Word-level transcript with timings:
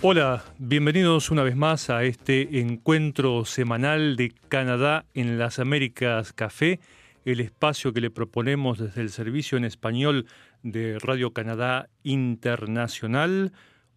Hola, 0.00 0.42
bienvenidos 0.58 1.30
una 1.30 1.42
vez 1.42 1.54
más 1.54 1.90
a 1.90 2.04
este 2.04 2.60
encuentro 2.60 3.44
semanal 3.44 4.16
de 4.16 4.32
Canadá 4.48 5.04
en 5.12 5.38
las 5.38 5.58
Américas 5.58 6.32
Café, 6.32 6.80
el 7.26 7.40
espacio 7.40 7.92
que 7.92 8.00
le 8.00 8.10
proponemos 8.10 8.78
desde 8.78 9.02
el 9.02 9.10
servicio 9.10 9.58
en 9.58 9.66
español 9.66 10.24
de 10.62 10.98
Radio 10.98 11.34
Canadá 11.34 11.90
Internacional. 12.04 13.52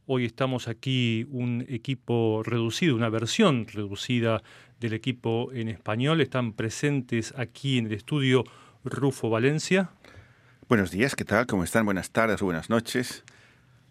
Hoy 0.05 0.25
estamos 0.25 0.67
aquí 0.67 1.25
un 1.29 1.63
equipo 1.69 2.43
reducido, 2.43 2.93
una 2.93 3.07
versión 3.07 3.67
reducida 3.67 4.43
del 4.81 4.91
equipo 4.91 5.53
en 5.53 5.69
español. 5.69 6.19
Están 6.19 6.51
presentes 6.51 7.33
aquí 7.37 7.77
en 7.77 7.85
el 7.85 7.93
estudio 7.93 8.43
Rufo 8.83 9.29
Valencia. 9.29 9.91
Buenos 10.69 10.91
días, 10.91 11.15
¿qué 11.15 11.25
tal? 11.25 11.47
¿Cómo 11.47 11.63
están? 11.63 11.83
Buenas 11.83 12.11
tardes, 12.11 12.43
buenas 12.43 12.69
noches. 12.69 13.23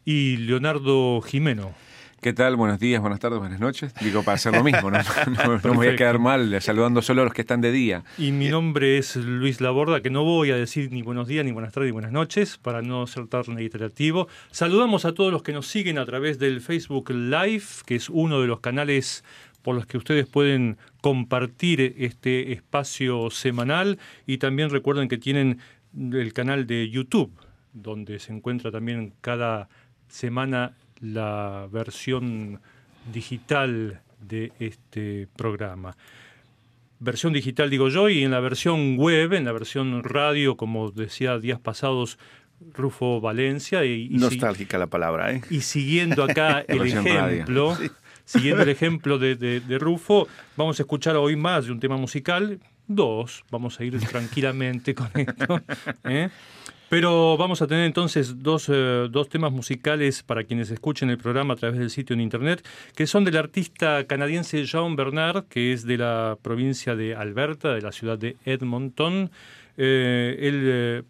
Y 0.05 0.37
Leonardo 0.37 1.21
Jimeno. 1.23 1.75
¿Qué 2.21 2.33
tal? 2.33 2.55
Buenos 2.55 2.79
días, 2.79 3.01
buenas 3.01 3.19
tardes, 3.19 3.41
buenas 3.41 3.59
noches. 3.59 3.93
Digo, 4.01 4.23
para 4.23 4.37
hacer 4.37 4.53
lo 4.53 4.63
mismo, 4.65 4.89
no, 4.89 4.99
no, 4.99 5.59
no 5.59 5.71
me 5.71 5.77
voy 5.77 5.89
a 5.89 5.97
quedar 5.97 6.21
mal 6.21 6.63
saludando 6.63 7.03
solo 7.03 7.23
a 7.23 7.25
los 7.25 7.35
que 7.35 7.41
están 7.41 7.61
de 7.63 7.73
día. 7.73 8.05
Y 8.17 8.31
mi 8.31 8.47
nombre 8.47 8.97
es 8.97 9.17
Luis 9.17 9.61
Laborda, 9.61 10.03
que 10.03 10.11
no 10.11 10.23
voy 10.23 10.53
a 10.53 10.57
decir 10.57 10.93
ni 10.93 11.03
buenos 11.03 11.27
días, 11.27 11.45
ni 11.45 11.51
buenas 11.51 11.73
tardes, 11.73 11.89
ni 11.89 11.93
buenas 11.93 12.13
noches, 12.13 12.59
para 12.59 12.81
no 12.81 13.09
ser 13.09 13.27
tan 13.27 13.43
reiterativo. 13.43 14.29
Saludamos 14.53 15.05
a 15.05 15.15
todos 15.15 15.33
los 15.33 15.43
que 15.43 15.53
nos 15.53 15.67
siguen 15.67 15.99
a 15.99 16.07
través 16.07 16.39
del 16.39 16.61
Facebook 16.61 17.11
Live, 17.11 17.65
que 17.87 17.97
es 17.97 18.09
uno 18.09 18.41
de 18.41 18.47
los 18.47 18.61
canales 18.61 19.25
por 19.63 19.75
los 19.75 19.87
que 19.87 19.99
ustedes 19.99 20.27
pueden 20.27 20.79
compartir 21.01 21.95
este 21.99 22.53
espacio 22.53 23.31
semanal. 23.31 23.99
Y 24.27 24.39
también 24.39 24.71
recuerden 24.71 25.09
que 25.09 25.19
tienen 25.19 25.59
el 25.99 26.33
canal 26.33 26.67
de 26.67 26.89
YouTube, 26.89 27.33
donde 27.73 28.19
se 28.19 28.33
encuentra 28.33 28.71
también 28.71 29.15
cada 29.21 29.69
semana 30.09 30.77
la 31.01 31.69
versión 31.71 32.61
digital 33.13 34.01
de 34.21 34.53
este 34.59 35.29
programa. 35.37 35.97
Versión 37.01 37.33
digital 37.33 37.71
digo 37.71 37.89
yo 37.89 38.09
y 38.09 38.25
en 38.25 38.33
la 38.33 38.41
versión 38.41 38.97
web, 38.97 39.33
en 39.33 39.45
la 39.45 39.53
versión 39.53 40.03
radio, 40.03 40.57
como 40.57 40.91
decía 40.91 41.39
días 41.39 41.61
pasados 41.61 42.19
Rufo 42.75 43.21
Valencia. 43.21 43.85
Y, 43.85 44.09
Nostálgica 44.11 44.79
la 44.79 44.89
palabra, 44.89 45.33
¿eh? 45.33 45.43
Y 45.51 45.61
siguiendo 45.61 46.25
acá 46.25 46.61
el 46.69 46.83
ejemplo, 46.83 47.77
sí. 47.77 47.91
siguiendo 48.25 48.63
el 48.63 48.69
ejemplo 48.69 49.19
de, 49.19 49.37
de, 49.37 49.61
de 49.61 49.79
Rufo, 49.79 50.27
vamos 50.57 50.81
a 50.81 50.83
escuchar 50.83 51.15
hoy 51.17 51.37
más 51.37 51.67
de 51.67 51.73
un 51.73 51.79
tema 51.79 51.97
musical, 51.97 52.59
dos, 52.89 53.45
vamos 53.51 53.79
a 53.79 53.85
ir 53.85 53.99
tranquilamente 54.01 54.95
con 54.95 55.11
esto. 55.15 55.61
¿eh? 56.05 56.29
Pero 56.89 57.37
vamos 57.37 57.61
a 57.61 57.67
tener 57.67 57.85
entonces 57.85 58.43
dos, 58.43 58.69
eh, 58.71 59.09
dos, 59.11 59.29
temas 59.29 59.53
musicales 59.53 60.23
para 60.23 60.45
quienes 60.45 60.71
escuchen 60.71 61.11
el 61.11 61.19
programa 61.19 61.53
a 61.53 61.57
través 61.57 61.79
del 61.79 61.91
sitio 61.91 62.15
en 62.15 62.23
internet, 62.23 62.67
que 62.97 63.07
son 63.07 63.25
del 63.25 63.37
artista 63.37 64.07
canadiense 64.07 64.65
Jean 64.65 64.97
Bernard, 64.97 65.45
que 65.45 65.75
es 65.75 65.85
de 65.85 65.99
la 65.99 66.39
provincia 66.41 66.97
de 66.97 67.15
Alberta, 67.15 67.75
de 67.75 67.83
la 67.83 67.93
ciudad 67.93 68.19
de 68.19 68.37
Edmonton. 68.47 69.31
Eh, 69.77 70.37
él 70.41 71.05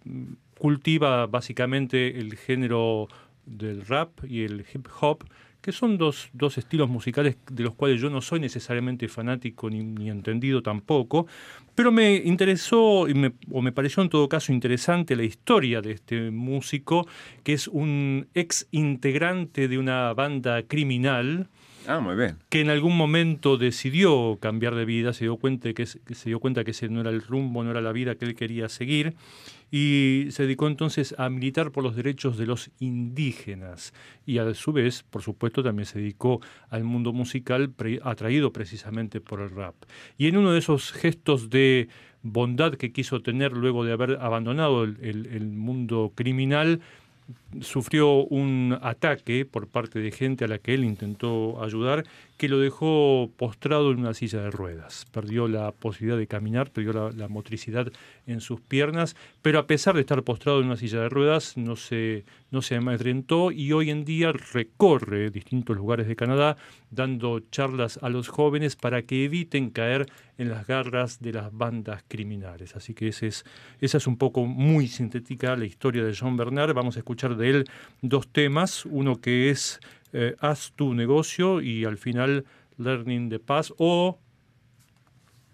cultiva 0.58 1.26
básicamente 1.26 2.18
el 2.18 2.36
género 2.36 3.06
del 3.46 3.86
rap 3.86 4.10
y 4.28 4.42
el 4.42 4.64
hip 4.74 4.88
hop, 5.00 5.24
que 5.60 5.72
son 5.72 5.98
dos, 5.98 6.30
dos, 6.32 6.58
estilos 6.58 6.88
musicales 6.88 7.36
de 7.50 7.62
los 7.62 7.74
cuales 7.74 8.00
yo 8.00 8.10
no 8.10 8.20
soy 8.20 8.40
necesariamente 8.40 9.08
fanático 9.08 9.68
ni, 9.68 9.82
ni 9.82 10.08
entendido 10.08 10.62
tampoco, 10.62 11.26
pero 11.74 11.92
me 11.92 12.16
interesó, 12.16 13.08
y 13.08 13.14
me, 13.14 13.32
o 13.52 13.62
me 13.62 13.72
pareció 13.72 14.02
en 14.02 14.08
todo 14.08 14.28
caso 14.28 14.52
interesante 14.52 15.16
la 15.16 15.24
historia 15.24 15.80
de 15.80 15.92
este 15.92 16.30
músico, 16.30 17.06
que 17.44 17.52
es 17.52 17.68
un 17.68 18.26
ex 18.34 18.66
integrante 18.70 19.68
de 19.68 19.78
una 19.78 20.12
banda 20.12 20.62
criminal. 20.62 21.48
Ah, 21.86 22.00
muy 22.00 22.16
bien. 22.16 22.36
Que 22.48 22.60
en 22.60 22.70
algún 22.70 22.96
momento 22.96 23.56
decidió 23.56 24.38
cambiar 24.40 24.74
de 24.74 24.84
vida, 24.84 25.12
se 25.12 25.24
dio 25.24 25.36
cuenta 25.36 25.72
que, 25.72 25.86
que 25.86 26.14
se 26.14 26.28
dio 26.28 26.40
cuenta 26.40 26.64
que 26.64 26.72
ese 26.72 26.88
no 26.88 27.00
era 27.00 27.10
el 27.10 27.22
rumbo, 27.22 27.64
no 27.64 27.70
era 27.70 27.80
la 27.80 27.92
vida 27.92 28.16
que 28.16 28.24
él 28.24 28.34
quería 28.34 28.68
seguir 28.68 29.14
y 29.70 30.26
se 30.30 30.44
dedicó 30.44 30.66
entonces 30.66 31.14
a 31.18 31.28
militar 31.28 31.70
por 31.70 31.84
los 31.84 31.96
derechos 31.96 32.38
de 32.38 32.46
los 32.46 32.70
indígenas 32.78 33.92
y 34.26 34.38
a 34.38 34.54
su 34.54 34.72
vez, 34.72 35.02
por 35.02 35.22
supuesto, 35.22 35.62
también 35.62 35.86
se 35.86 35.98
dedicó 35.98 36.40
al 36.70 36.84
mundo 36.84 37.12
musical 37.12 37.74
atraído 38.02 38.52
precisamente 38.52 39.20
por 39.20 39.40
el 39.40 39.50
rap. 39.50 39.74
Y 40.16 40.28
en 40.28 40.36
uno 40.36 40.52
de 40.52 40.58
esos 40.58 40.92
gestos 40.92 41.50
de 41.50 41.88
bondad 42.22 42.74
que 42.74 42.92
quiso 42.92 43.20
tener 43.20 43.52
luego 43.52 43.84
de 43.84 43.92
haber 43.92 44.18
abandonado 44.20 44.84
el 44.84 45.46
mundo 45.50 46.12
criminal, 46.14 46.80
sufrió 47.60 48.24
un 48.24 48.78
ataque 48.82 49.46
por 49.46 49.68
parte 49.68 50.00
de 50.00 50.10
gente 50.10 50.44
a 50.44 50.48
la 50.48 50.58
que 50.58 50.74
él 50.74 50.84
intentó 50.84 51.62
ayudar 51.62 52.04
que 52.38 52.48
lo 52.48 52.60
dejó 52.60 53.30
postrado 53.36 53.90
en 53.90 53.98
una 53.98 54.14
silla 54.14 54.40
de 54.40 54.50
ruedas. 54.50 55.06
Perdió 55.10 55.48
la 55.48 55.72
posibilidad 55.72 56.16
de 56.16 56.28
caminar, 56.28 56.70
perdió 56.70 57.10
la, 57.10 57.28
motricidad 57.28 57.90
en 58.26 58.40
sus 58.40 58.60
piernas, 58.60 59.16
pero 59.42 59.58
a 59.58 59.66
pesar 59.66 59.96
de 59.96 60.00
estar 60.02 60.22
postrado 60.22 60.60
en 60.60 60.66
una 60.66 60.76
silla 60.76 61.00
de 61.00 61.08
ruedas, 61.08 61.56
no 61.56 61.74
se, 61.74 62.24
no 62.50 62.62
se 62.62 62.76
amedrentó 62.76 63.50
y 63.50 63.72
hoy 63.72 63.90
en 63.90 64.04
día 64.04 64.32
recorre 64.32 65.30
distintos 65.30 65.76
lugares 65.76 66.06
de 66.06 66.16
Canadá 66.16 66.56
dando 66.90 67.40
charlas 67.50 67.98
a 68.02 68.08
los 68.08 68.28
jóvenes 68.28 68.76
para 68.76 69.02
que 69.02 69.24
eviten 69.24 69.70
caer 69.70 70.06
en 70.38 70.48
las 70.48 70.66
garras 70.66 71.20
de 71.20 71.32
las 71.32 71.52
bandas 71.52 72.04
criminales. 72.06 72.76
Así 72.76 72.94
que 72.94 73.08
es, 73.08 73.22
esa 73.22 73.96
es 73.96 74.06
un 74.06 74.16
poco 74.16 74.46
muy 74.46 74.86
sintética 74.86 75.56
la 75.56 75.64
historia 75.64 76.04
de 76.04 76.12
Jean 76.12 76.36
Bernard. 76.36 76.72
Vamos 76.72 76.96
a 76.96 77.00
escuchar 77.00 77.36
de 77.38 77.50
él 77.50 77.70
dos 78.02 78.28
temas, 78.28 78.84
uno 78.84 79.20
que 79.20 79.50
es 79.50 79.80
eh, 80.12 80.34
haz 80.40 80.72
tu 80.76 80.94
negocio 80.94 81.60
y 81.60 81.84
al 81.84 81.96
final 81.96 82.44
learning 82.76 83.30
the 83.30 83.38
path 83.38 83.70
o 83.78 84.18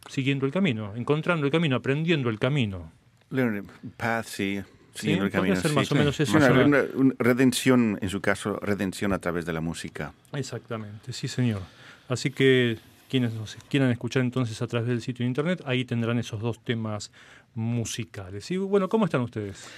siguiendo 0.08 0.46
el 0.46 0.52
camino, 0.52 0.94
encontrando 0.96 1.46
el 1.46 1.52
camino, 1.52 1.76
aprendiendo 1.76 2.28
el 2.30 2.38
camino. 2.38 2.92
Learning 3.30 3.68
path, 3.96 4.26
sí. 4.26 4.60
Siguiendo 4.94 5.24
¿Sí? 5.24 5.26
el 5.26 5.32
camino. 5.32 5.56
Ser 5.56 5.72
más 5.72 5.88
sí. 5.88 5.94
o 5.94 5.96
menos 5.98 6.20
eso. 6.20 6.38
Bueno, 6.38 6.46
es 6.46 6.52
una... 6.52 6.64
una, 6.64 6.84
una 6.94 7.14
redención, 7.18 7.98
en 8.00 8.08
su 8.08 8.20
caso, 8.20 8.58
redención 8.60 9.12
a 9.12 9.18
través 9.18 9.44
de 9.44 9.52
la 9.52 9.60
música. 9.60 10.12
Exactamente, 10.32 11.12
sí 11.12 11.26
señor. 11.26 11.62
Así 12.08 12.30
que 12.30 12.78
quienes 13.08 13.32
nos 13.34 13.56
quieran 13.68 13.90
escuchar 13.90 14.22
entonces 14.22 14.60
a 14.62 14.66
través 14.66 14.88
del 14.88 15.00
sitio 15.00 15.24
de 15.24 15.28
internet, 15.28 15.62
ahí 15.66 15.84
tendrán 15.84 16.18
esos 16.18 16.40
dos 16.40 16.62
temas 16.62 17.12
musicales. 17.54 18.50
Y 18.50 18.56
bueno, 18.56 18.88
¿cómo 18.88 19.04
están 19.04 19.20
ustedes? 19.20 19.68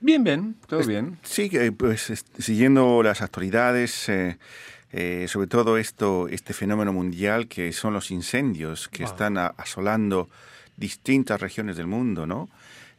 Bien, 0.00 0.22
bien, 0.22 0.54
todo 0.66 0.84
bien. 0.86 1.18
Sí, 1.24 1.50
pues 1.76 2.12
siguiendo 2.38 3.02
las 3.02 3.20
actualidades, 3.20 4.08
eh, 4.08 4.38
eh, 4.92 5.26
sobre 5.28 5.48
todo 5.48 5.76
esto, 5.76 6.28
este 6.28 6.52
fenómeno 6.54 6.92
mundial 6.92 7.48
que 7.48 7.72
son 7.72 7.94
los 7.94 8.10
incendios 8.10 8.88
que 8.88 9.02
Wow. 9.02 9.12
están 9.12 9.38
a- 9.38 9.48
asolando 9.56 10.28
distintas 10.76 11.40
regiones 11.40 11.76
del 11.76 11.88
mundo, 11.88 12.26
¿no? 12.26 12.48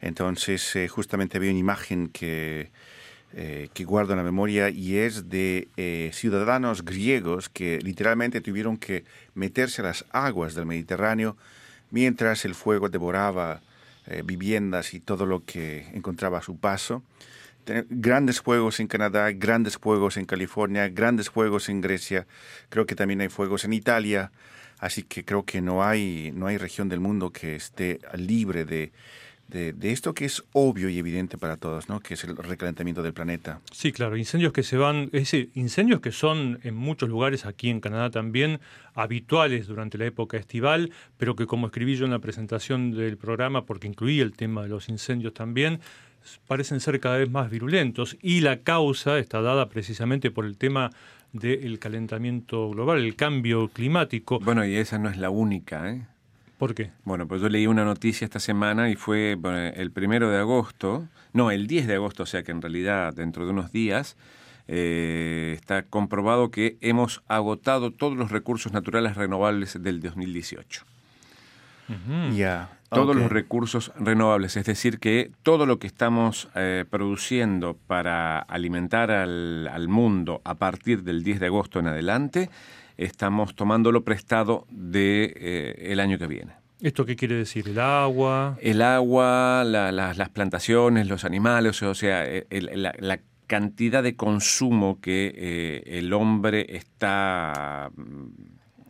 Entonces, 0.02 0.76
eh, 0.76 0.88
justamente 0.88 1.38
había 1.38 1.50
una 1.50 1.58
imagen 1.58 2.08
que, 2.08 2.70
que 3.32 3.84
guardo 3.84 4.12
en 4.12 4.16
la 4.18 4.24
memoria 4.24 4.70
y 4.70 4.96
es 4.96 5.28
de 5.28 5.68
ciudadanos 6.12 6.84
griegos 6.84 7.48
que 7.48 7.78
literalmente 7.80 8.40
tuvieron 8.40 8.76
que 8.76 9.04
meterse 9.34 9.82
a 9.82 9.84
las 9.84 10.04
aguas 10.10 10.54
del 10.56 10.66
Mediterráneo 10.66 11.36
mientras 11.92 12.44
el 12.44 12.54
fuego 12.56 12.88
devoraba 12.88 13.60
eh, 14.06 14.22
viviendas 14.24 14.94
y 14.94 15.00
todo 15.00 15.26
lo 15.26 15.44
que 15.44 15.88
encontraba 15.94 16.38
a 16.38 16.42
su 16.42 16.58
paso. 16.58 17.02
Grandes 17.88 18.40
fuegos 18.40 18.80
en 18.80 18.88
Canadá, 18.88 19.30
grandes 19.32 19.76
fuegos 19.76 20.16
en 20.16 20.24
California, 20.24 20.88
grandes 20.88 21.30
fuegos 21.30 21.68
en 21.68 21.80
Grecia. 21.80 22.26
Creo 22.68 22.86
que 22.86 22.96
también 22.96 23.20
hay 23.20 23.28
fuegos 23.28 23.64
en 23.64 23.72
Italia. 23.72 24.32
Así 24.78 25.02
que 25.02 25.24
creo 25.24 25.44
que 25.44 25.60
no 25.60 25.84
hay, 25.84 26.32
no 26.34 26.46
hay 26.46 26.56
región 26.56 26.88
del 26.88 27.00
mundo 27.00 27.30
que 27.30 27.54
esté 27.54 28.00
libre 28.14 28.64
de, 28.64 28.92
de, 29.50 29.72
de 29.72 29.92
esto 29.92 30.14
que 30.14 30.24
es 30.24 30.42
obvio 30.52 30.88
y 30.88 30.98
evidente 30.98 31.36
para 31.36 31.56
todos, 31.56 31.88
¿no? 31.88 32.00
que 32.00 32.14
es 32.14 32.24
el 32.24 32.36
recalentamiento 32.36 33.02
del 33.02 33.12
planeta. 33.12 33.60
Sí, 33.72 33.92
claro, 33.92 34.16
incendios 34.16 34.52
que 34.52 34.62
se 34.62 34.76
van, 34.76 35.04
es 35.04 35.10
decir, 35.12 35.50
incendios 35.54 36.00
que 36.00 36.12
son 36.12 36.60
en 36.62 36.74
muchos 36.74 37.08
lugares, 37.08 37.44
aquí 37.44 37.68
en 37.68 37.80
Canadá 37.80 38.10
también, 38.10 38.60
habituales 38.94 39.66
durante 39.66 39.98
la 39.98 40.06
época 40.06 40.36
estival, 40.36 40.90
pero 41.18 41.36
que 41.36 41.46
como 41.46 41.66
escribí 41.66 41.96
yo 41.96 42.04
en 42.04 42.12
la 42.12 42.18
presentación 42.20 42.92
del 42.92 43.16
programa, 43.16 43.66
porque 43.66 43.88
incluí 43.88 44.20
el 44.20 44.32
tema 44.32 44.62
de 44.62 44.68
los 44.68 44.88
incendios 44.88 45.34
también, 45.34 45.80
parecen 46.46 46.80
ser 46.80 47.00
cada 47.00 47.18
vez 47.18 47.30
más 47.30 47.50
virulentos 47.50 48.16
y 48.20 48.40
la 48.40 48.60
causa 48.60 49.18
está 49.18 49.40
dada 49.40 49.68
precisamente 49.68 50.30
por 50.30 50.44
el 50.44 50.56
tema 50.56 50.90
del 51.32 51.78
calentamiento 51.78 52.70
global, 52.70 52.98
el 52.98 53.16
cambio 53.16 53.68
climático. 53.68 54.40
Bueno, 54.40 54.64
y 54.66 54.74
esa 54.74 54.98
no 54.98 55.08
es 55.08 55.16
la 55.16 55.30
única, 55.30 55.90
¿eh? 55.90 56.06
¿Por 56.60 56.74
qué? 56.74 56.90
Bueno, 57.04 57.26
pues 57.26 57.40
yo 57.40 57.48
leí 57.48 57.66
una 57.66 57.86
noticia 57.86 58.26
esta 58.26 58.38
semana 58.38 58.90
y 58.90 58.94
fue 58.94 59.34
bueno, 59.34 59.56
el 59.56 59.92
primero 59.92 60.28
de 60.28 60.36
agosto, 60.36 61.08
no, 61.32 61.50
el 61.50 61.66
10 61.66 61.86
de 61.86 61.94
agosto, 61.94 62.24
o 62.24 62.26
sea 62.26 62.42
que 62.42 62.52
en 62.52 62.60
realidad 62.60 63.14
dentro 63.14 63.46
de 63.46 63.52
unos 63.52 63.72
días 63.72 64.18
eh, 64.68 65.54
está 65.56 65.84
comprobado 65.84 66.50
que 66.50 66.76
hemos 66.82 67.22
agotado 67.28 67.92
todos 67.92 68.14
los 68.14 68.30
recursos 68.30 68.74
naturales 68.74 69.16
renovables 69.16 69.82
del 69.82 70.02
2018. 70.02 70.84
Ya. 72.34 72.68
Todos 72.90 73.16
los 73.16 73.32
recursos 73.32 73.90
renovables, 73.98 74.56
es 74.58 74.66
decir, 74.66 74.98
que 74.98 75.30
todo 75.42 75.64
lo 75.64 75.78
que 75.78 75.86
estamos 75.86 76.48
eh, 76.54 76.84
produciendo 76.90 77.78
para 77.86 78.38
alimentar 78.38 79.10
al, 79.10 79.66
al 79.66 79.88
mundo 79.88 80.42
a 80.44 80.56
partir 80.56 81.04
del 81.04 81.24
10 81.24 81.40
de 81.40 81.46
agosto 81.46 81.78
en 81.78 81.86
adelante, 81.86 82.50
estamos 83.04 83.54
tomándolo 83.54 84.04
prestado 84.04 84.66
de 84.70 85.32
eh, 85.36 85.88
el 85.92 86.00
año 86.00 86.18
que 86.18 86.26
viene. 86.26 86.52
¿Esto 86.80 87.04
qué 87.04 87.14
quiere 87.16 87.34
decir? 87.34 87.68
¿El 87.68 87.78
agua? 87.78 88.56
El 88.60 88.80
agua, 88.82 89.64
la- 89.66 89.92
la- 89.92 90.14
las 90.14 90.28
plantaciones, 90.30 91.08
los 91.08 91.24
animales, 91.24 91.82
o 91.82 91.94
sea, 91.94 92.24
el- 92.26 92.70
la, 92.82 92.94
la 92.98 93.20
cantidad 93.46 94.02
de 94.02 94.16
consumo 94.16 94.98
que 95.00 95.32
eh, 95.36 95.82
el 95.98 96.12
hombre 96.12 96.66
está 96.76 97.90
mm, 97.96 98.24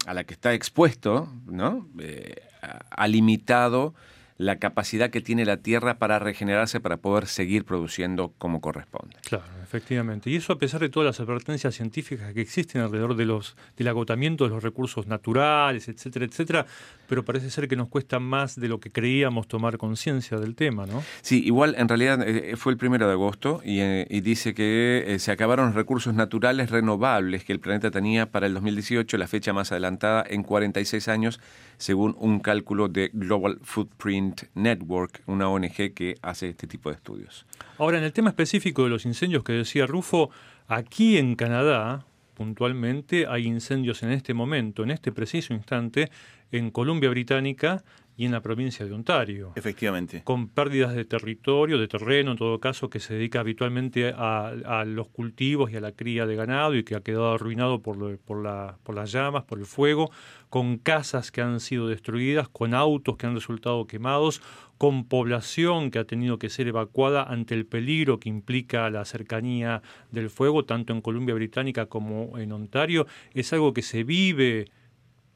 a 0.07 0.15
la 0.15 0.25
que 0.25 0.35
está 0.35 0.53
expuesto, 0.55 1.29
¿no? 1.47 1.89
Eh, 1.99 2.35
ha- 2.63 2.83
ha 2.91 3.09
limitado 3.09 3.95
la 4.41 4.57
capacidad 4.57 5.11
que 5.11 5.21
tiene 5.21 5.45
la 5.45 5.59
Tierra 5.59 5.99
para 5.99 6.19
regenerarse 6.19 6.81
para 6.81 6.97
poder 6.97 7.27
seguir 7.27 7.67
produciendo 7.67 8.33
como 8.39 8.63
corresponde. 8.63 9.15
Claro, 9.23 9.45
efectivamente. 9.63 10.31
Y 10.31 10.37
eso 10.37 10.55
a 10.55 10.59
pesar 10.59 10.81
de 10.81 10.89
todas 10.89 11.07
las 11.07 11.21
advertencias 11.21 11.75
científicas 11.75 12.33
que 12.33 12.41
existen 12.41 12.81
alrededor 12.81 13.17
de 13.17 13.27
los, 13.27 13.55
del 13.77 13.89
agotamiento 13.89 14.45
de 14.45 14.51
los 14.51 14.63
recursos 14.63 15.07
naturales, 15.07 15.89
etcétera, 15.89 16.25
etcétera, 16.25 16.67
pero 17.07 17.23
parece 17.23 17.51
ser 17.51 17.69
que 17.69 17.77
nos 17.77 17.89
cuesta 17.89 18.19
más 18.19 18.59
de 18.59 18.69
lo 18.69 18.81
que 18.81 18.91
creíamos 18.91 19.47
tomar 19.47 19.77
conciencia 19.77 20.39
del 20.39 20.55
tema, 20.55 20.87
¿no? 20.87 21.03
Sí, 21.21 21.45
igual 21.45 21.75
en 21.77 21.89
realidad 21.89 22.27
eh, 22.27 22.57
fue 22.57 22.73
el 22.73 22.79
primero 22.79 23.07
de 23.09 23.13
agosto 23.13 23.61
y, 23.63 23.81
eh, 23.81 24.07
y 24.09 24.23
dice 24.23 24.55
que 24.55 25.05
eh, 25.07 25.19
se 25.19 25.33
acabaron 25.33 25.67
los 25.67 25.75
recursos 25.75 26.15
naturales 26.15 26.71
renovables 26.71 27.45
que 27.45 27.53
el 27.53 27.61
planeta 27.61 27.91
tenía 27.91 28.31
para 28.31 28.47
el 28.47 28.55
2018, 28.55 29.19
la 29.19 29.29
fecha 29.29 29.53
más 29.53 29.71
adelantada 29.71 30.25
en 30.27 30.43
46 30.45 31.09
años, 31.09 31.41
según 31.77 32.17
un 32.19 32.41
cálculo 32.41 32.89
de 32.89 33.11
Global 33.13 33.59
Footprint 33.63 34.30
Network, 34.55 35.23
una 35.27 35.49
ONG 35.49 35.95
que 35.95 36.17
hace 36.23 36.49
este 36.49 36.67
tipo 36.67 36.91
de 36.91 36.97
estudios. 36.97 37.47
Ahora, 37.79 37.99
en 37.99 38.05
el 38.05 38.13
tema 38.13 38.31
específico 38.31 38.85
de 38.85 38.91
los 38.91 39.07
incendios 39.07 39.45
que 39.45 39.53
decía 39.53 39.87
Rufo, 39.87 40.31
aquí 40.69 41.19
en 41.19 41.35
Canadá, 41.37 42.05
puntualmente, 42.35 43.27
hay 43.27 43.47
incendios 43.47 44.03
en 44.03 44.13
este 44.13 44.35
momento, 44.35 44.83
en 44.83 44.91
este 44.91 45.13
preciso 45.13 45.53
instante, 45.53 46.11
en 46.53 46.71
Columbia 46.71 47.11
Británica 47.11 47.85
y 48.21 48.27
en 48.27 48.33
la 48.33 48.43
provincia 48.43 48.85
de 48.85 48.93
Ontario. 48.93 49.53
Efectivamente. 49.57 50.21
con 50.25 50.49
pérdidas 50.49 50.95
de 50.95 51.07
territorio, 51.07 51.79
de 51.79 51.89
terreno, 51.89 52.33
en 52.33 52.37
todo 52.37 52.59
caso, 52.61 52.91
que 52.91 53.01
se 53.01 53.15
dedica 53.15 53.41
habitualmente 53.41 54.13
a, 54.15 54.49
a 54.49 54.85
los 54.85 55.09
cultivos 55.09 55.71
y 55.73 55.77
a 55.77 55.81
la 55.81 55.93
cría 55.93 56.27
de 56.27 56.37
ganado 56.37 56.75
y 56.77 56.85
que 56.85 56.97
ha 56.97 57.01
quedado 57.01 57.33
arruinado 57.33 57.81
por, 57.81 57.97
lo- 57.97 58.19
por, 58.19 58.43
la- 58.43 58.77
por 58.83 58.95
las 58.95 59.11
llamas, 59.11 59.45
por 59.45 59.59
el 59.59 59.65
fuego, 59.65 60.11
con 60.51 60.77
casas 60.77 61.31
que 61.33 61.41
han 61.41 61.61
sido 61.61 61.89
destruidas, 61.89 62.49
con 62.51 62.75
autos 62.75 63.17
que 63.17 63.27
han 63.27 63.35
resultado 63.35 63.87
quemados, 63.87 64.43
con 64.77 65.05
población 65.09 65.91
que 65.91 65.99
ha 65.99 66.05
tenido 66.05 66.39
que 66.39 66.51
ser 66.51 66.69
evacuada 66.69 67.23
ante 67.23 67.55
el 67.55 67.65
peligro 67.65 68.19
que 68.21 68.29
implica 68.29 68.91
la 68.91 69.05
cercanía 69.07 69.81
del 70.11 70.29
fuego, 70.29 70.67
tanto 70.67 70.93
en 70.93 71.01
Columbia 71.01 71.35
Británica 71.35 71.87
como 71.87 72.37
en 72.39 72.53
Ontario. 72.53 73.07
Es 73.33 73.53
algo 73.55 73.73
que 73.73 73.83
se 73.83 74.05
vive 74.05 74.67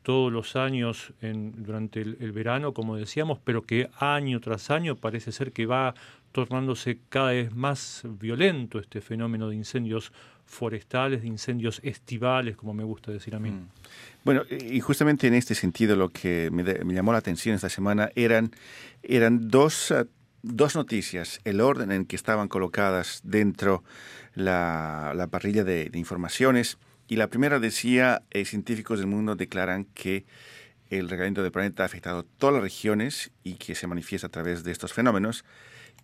todos 0.04 0.30
los 0.30 0.54
años 0.54 1.12
en- 1.22 1.64
durante 1.64 2.02
el, 2.02 2.32
verano, 2.32 2.74
como 2.74 2.94
decíamos, 2.94 3.38
pero 3.42 3.62
que 3.62 3.88
año 3.98 4.38
tras 4.40 4.70
año 4.70 4.96
parece 4.96 5.32
ser 5.32 5.50
que 5.50 5.64
va 5.66 5.94
tornándose 6.30 6.98
cada 7.08 7.30
vez 7.30 7.54
más 7.54 8.02
violento 8.20 8.78
este 8.78 9.00
fenómeno 9.00 9.48
de 9.48 9.56
incendios 9.56 10.12
forestales, 10.44 11.22
de 11.22 11.28
incendios 11.28 11.80
estivales, 11.82 12.54
como 12.54 12.74
me 12.74 12.84
gusta 12.84 13.10
decir 13.12 13.34
a 13.34 13.38
mí. 13.38 13.50
Mm. 13.50 13.68
Bueno, 14.24 14.42
y 14.50 14.78
justamente 14.80 15.26
en 15.26 15.34
este 15.34 15.54
sentido 15.54 15.96
lo 15.96 16.10
que 16.10 16.50
me, 16.52 16.62
de- 16.64 16.84
me 16.84 16.92
llamó 16.92 17.12
la 17.12 17.18
atención 17.18 17.54
esta 17.54 17.70
semana 17.70 18.10
eran, 18.14 18.50
eran 19.02 19.48
dos, 19.48 19.94
dos 20.42 20.74
noticias, 20.76 21.40
el 21.44 21.62
orden 21.62 21.90
en 21.92 22.04
que 22.04 22.16
estaban 22.16 22.48
colocadas 22.48 23.22
dentro 23.24 23.82
la, 24.34 25.12
la 25.16 25.28
parrilla 25.28 25.64
de 25.64 25.88
informaciones. 25.94 26.76
Y 27.06 27.16
la 27.16 27.28
primera 27.28 27.58
decía, 27.58 28.22
eh, 28.30 28.44
científicos 28.44 28.98
del 28.98 29.08
mundo 29.08 29.36
declaran 29.36 29.84
que 29.94 30.24
el 30.88 31.08
regalamiento 31.08 31.42
del 31.42 31.52
planeta 31.52 31.82
ha 31.82 31.86
afectado 31.86 32.24
todas 32.24 32.54
las 32.54 32.62
regiones 32.62 33.30
y 33.42 33.54
que 33.54 33.74
se 33.74 33.86
manifiesta 33.86 34.28
a 34.28 34.30
través 34.30 34.64
de 34.64 34.72
estos 34.72 34.92
fenómenos. 34.92 35.44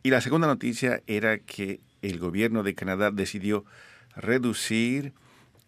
Y 0.03 0.11
la 0.11 0.21
segunda 0.21 0.47
noticia 0.47 1.03
era 1.07 1.39
que 1.39 1.81
el 2.03 2.19
gobierno 2.19 2.63
de 2.63 2.75
Canadá 2.75 3.11
decidió 3.11 3.65
reducir 4.17 5.13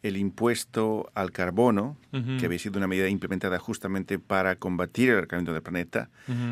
el 0.03 0.17
impuesto 0.17 1.11
al 1.15 1.31
carbono, 1.31 1.97
que 2.11 2.47
había 2.47 2.59
sido 2.59 2.79
una 2.79 2.89
medida 2.89 3.09
implementada 3.09 3.59
justamente 3.59 4.19
para 4.19 4.57
combatir 4.57 5.11
el 5.11 5.27
calentamiento 5.29 5.53
del 5.53 5.63
planeta, 5.63 6.11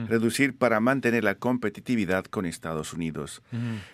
reducir 0.09 0.57
para 0.57 0.79
mantener 0.81 1.25
la 1.25 1.35
competitividad 1.35 2.25
con 2.25 2.47
Estados 2.47 2.93
Unidos. 2.93 3.43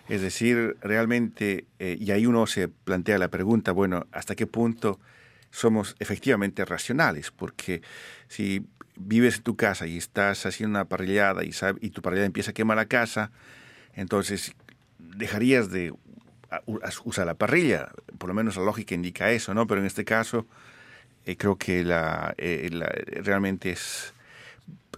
Es 0.09 0.21
decir, 0.21 0.77
realmente, 0.81 1.65
eh, 1.79 1.97
y 1.99 2.11
ahí 2.11 2.25
uno 2.27 2.45
se 2.45 2.67
plantea 2.67 3.17
la 3.17 3.29
pregunta, 3.29 3.71
bueno, 3.71 4.05
¿hasta 4.11 4.35
qué 4.35 4.45
punto 4.45 4.99
somos 5.49 5.95
efectivamente 5.99 6.63
racionales? 6.63 7.31
Porque 7.31 7.81
si 8.27 8.63
vives 8.95 9.37
en 9.37 9.43
tu 9.43 9.55
casa 9.55 9.87
y 9.87 9.97
estás 9.97 10.45
haciendo 10.45 10.77
una 10.77 10.85
parrillada 10.85 11.43
y, 11.43 11.51
y 11.81 11.89
tu 11.89 12.01
parrillada 12.03 12.27
empieza 12.27 12.51
a 12.51 12.53
quemar 12.53 12.77
la 12.77 12.85
casa, 12.85 13.31
entonces 13.93 14.55
dejarías 14.99 15.71
de 15.71 15.93
a- 16.51 16.61
u- 16.65 16.77
a- 16.83 16.89
usar 17.05 17.25
la 17.25 17.33
parrilla. 17.35 17.89
Por 18.17 18.29
lo 18.29 18.33
menos 18.33 18.55
la 18.57 18.63
lógica 18.63 18.95
indica 18.95 19.31
eso, 19.31 19.53
¿no? 19.53 19.67
Pero 19.67 19.81
en 19.81 19.87
este 19.87 20.05
caso, 20.05 20.45
eh, 21.25 21.35
creo 21.35 21.57
que 21.57 21.83
la, 21.83 22.33
eh, 22.37 22.69
la- 22.71 22.93
realmente 23.23 23.71
es, 23.71 24.13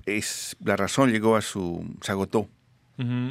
es 0.06 0.56
la 0.64 0.76
razón 0.76 1.12
llegó 1.12 1.36
a 1.36 1.42
su 1.42 1.86
se 2.02 2.12
agotó. 2.12 2.48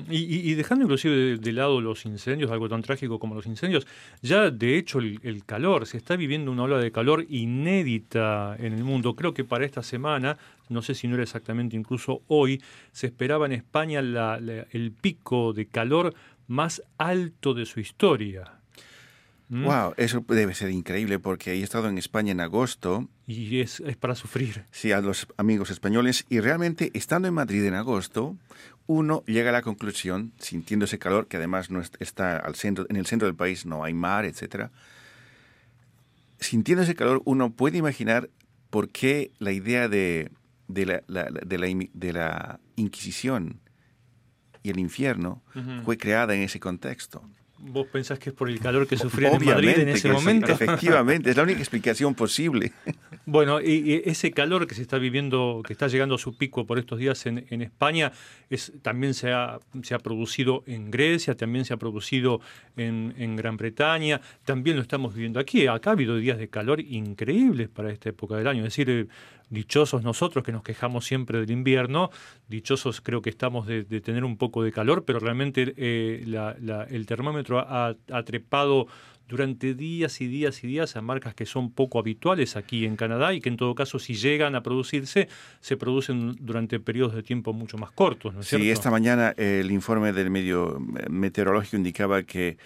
Y, 0.08 0.54
dejando 0.54 0.84
inclusive 0.86 1.14
de, 1.14 1.36
de 1.36 1.52
lado 1.52 1.82
los 1.82 2.06
incendios, 2.06 2.50
algo 2.50 2.70
tan 2.70 2.80
trágico 2.80 3.18
como 3.18 3.34
los 3.34 3.44
incendios, 3.44 3.86
ya 4.22 4.50
de 4.50 4.78
hecho 4.78 4.98
el, 4.98 5.20
el 5.22 5.44
calor, 5.44 5.84
se 5.86 5.98
está 5.98 6.16
viviendo 6.16 6.50
una 6.50 6.62
ola 6.62 6.78
de 6.78 6.90
calor 6.90 7.26
inédita 7.28 8.56
en 8.58 8.72
el 8.72 8.82
mundo. 8.82 9.14
Creo 9.14 9.34
que 9.34 9.44
para 9.44 9.66
esta 9.66 9.82
semana, 9.82 10.38
no 10.70 10.80
sé 10.80 10.94
si 10.94 11.06
no 11.06 11.16
era 11.16 11.22
exactamente 11.24 11.76
incluso 11.76 12.22
hoy, 12.28 12.62
se 12.92 13.08
esperaba 13.08 13.44
en 13.44 13.52
España 13.52 14.00
la- 14.00 14.40
la- 14.40 14.66
el 14.70 14.90
pico 14.90 15.52
de 15.52 15.66
calor 15.66 16.14
más 16.48 16.82
alto 16.98 17.54
de 17.54 17.64
su 17.66 17.78
historia. 17.78 18.54
¿Mm? 19.50 19.64
Wow, 19.64 19.94
eso 19.96 20.22
debe 20.28 20.54
ser 20.54 20.70
increíble 20.70 21.18
porque 21.18 21.52
he 21.52 21.62
estado 21.62 21.88
en 21.88 21.96
España 21.96 22.32
en 22.32 22.40
agosto, 22.40 23.08
Y 23.26 23.60
es, 23.60 23.80
es 23.80 23.96
para 23.96 24.14
sufrir. 24.14 24.64
sí, 24.72 24.92
a 24.92 25.00
los 25.00 25.26
amigos 25.38 25.70
españoles, 25.70 26.26
y 26.28 26.40
realmente 26.40 26.90
estando 26.92 27.28
en 27.28 27.34
Madrid 27.34 27.64
en 27.64 27.72
agosto, 27.74 28.36
uno 28.86 29.22
llega 29.26 29.48
a 29.50 29.52
la 29.52 29.62
conclusión, 29.62 30.32
sintiendo 30.38 30.84
ese 30.84 30.98
calor, 30.98 31.28
que 31.28 31.36
además 31.38 31.70
no 31.70 31.80
es- 31.80 31.92
está 31.98 32.36
al 32.36 32.56
centro, 32.56 32.84
en 32.90 32.96
el 32.96 33.06
centro 33.06 33.26
del 33.26 33.36
país, 33.36 33.64
no 33.64 33.84
hay 33.84 33.94
mar, 33.94 34.24
etcétera. 34.26 34.70
Sintiendo 36.40 36.82
ese 36.82 36.94
calor, 36.94 37.22
uno 37.24 37.50
puede 37.50 37.78
imaginar 37.78 38.30
por 38.70 38.90
qué 38.90 39.32
la 39.38 39.52
idea 39.52 39.88
de, 39.88 40.30
de, 40.68 40.86
la, 40.86 41.02
la- 41.06 41.24
de 41.24 41.58
la 41.58 41.66
de 41.94 42.12
la 42.12 42.60
Inquisición 42.76 43.60
y 44.68 44.70
el 44.70 44.78
infierno 44.78 45.42
fue 45.84 45.96
creada 45.96 46.34
en 46.34 46.42
ese 46.42 46.60
contexto. 46.60 47.22
¿Vos 47.60 47.86
pensás 47.88 48.18
que 48.18 48.30
es 48.30 48.34
por 48.36 48.48
el 48.48 48.60
calor 48.60 48.86
que 48.86 48.96
sufrían 48.96 49.34
en 49.34 49.44
Madrid 49.44 49.78
en 49.78 49.88
ese 49.88 50.12
momento? 50.12 50.52
efectivamente, 50.52 51.30
es 51.30 51.36
la 51.36 51.42
única 51.42 51.60
explicación 51.60 52.14
posible. 52.14 52.72
Bueno, 53.30 53.60
y, 53.60 53.72
y 53.92 54.02
ese 54.06 54.30
calor 54.30 54.66
que 54.66 54.74
se 54.74 54.80
está 54.80 54.96
viviendo, 54.96 55.60
que 55.66 55.74
está 55.74 55.86
llegando 55.86 56.14
a 56.14 56.18
su 56.18 56.38
pico 56.38 56.66
por 56.66 56.78
estos 56.78 56.98
días 56.98 57.26
en, 57.26 57.44
en 57.50 57.60
España, 57.60 58.10
es, 58.48 58.72
también 58.80 59.12
se 59.12 59.32
ha, 59.32 59.58
se 59.82 59.94
ha 59.94 59.98
producido 59.98 60.64
en 60.66 60.90
Grecia, 60.90 61.36
también 61.36 61.66
se 61.66 61.74
ha 61.74 61.76
producido 61.76 62.40
en, 62.78 63.12
en 63.18 63.36
Gran 63.36 63.58
Bretaña, 63.58 64.22
también 64.46 64.76
lo 64.76 64.82
estamos 64.82 65.12
viviendo 65.14 65.40
aquí. 65.40 65.66
Acá 65.66 65.90
ha 65.90 65.92
habido 65.92 66.16
días 66.16 66.38
de 66.38 66.48
calor 66.48 66.80
increíbles 66.80 67.68
para 67.68 67.90
esta 67.92 68.08
época 68.08 68.34
del 68.36 68.46
año. 68.46 68.60
Es 68.60 68.68
decir, 68.76 68.88
eh, 68.88 69.06
dichosos 69.50 70.02
nosotros 70.02 70.44
que 70.44 70.52
nos 70.52 70.62
quejamos 70.62 71.06
siempre 71.06 71.40
del 71.40 71.50
invierno, 71.50 72.10
dichosos 72.48 73.00
creo 73.02 73.20
que 73.22 73.30
estamos 73.30 73.66
de, 73.66 73.82
de 73.82 74.00
tener 74.00 74.24
un 74.24 74.36
poco 74.36 74.62
de 74.62 74.72
calor, 74.72 75.04
pero 75.06 75.18
realmente 75.20 75.74
eh, 75.76 76.22
la- 76.26 76.54
la- 76.60 76.84
el 76.84 77.04
termómetro 77.06 77.47
ha, 77.58 77.94
ha 78.12 78.22
trepado 78.24 78.86
durante 79.28 79.74
días 79.74 80.22
y 80.22 80.26
días 80.26 80.64
y 80.64 80.66
días 80.66 80.96
a 80.96 81.02
marcas 81.02 81.34
que 81.34 81.44
son 81.44 81.70
poco 81.70 81.98
habituales 81.98 82.56
aquí 82.56 82.86
en 82.86 82.96
Canadá 82.96 83.34
y 83.34 83.42
que 83.42 83.50
en 83.50 83.58
todo 83.58 83.74
caso 83.74 83.98
si 83.98 84.14
llegan 84.14 84.54
a 84.54 84.62
producirse, 84.62 85.28
se 85.60 85.76
producen 85.76 86.34
durante 86.40 86.80
periodos 86.80 87.14
de 87.14 87.22
tiempo 87.22 87.52
mucho 87.52 87.76
más 87.76 87.90
cortos, 87.90 88.32
¿no 88.32 88.40
es 88.40 88.46
Sí, 88.46 88.56
cierto? 88.56 88.72
esta 88.72 88.90
mañana 88.90 89.34
el 89.36 89.70
informe 89.70 90.14
del 90.14 90.30
medio 90.30 90.80
meteorológico 91.10 91.76
indicaba 91.76 92.22
que 92.22 92.56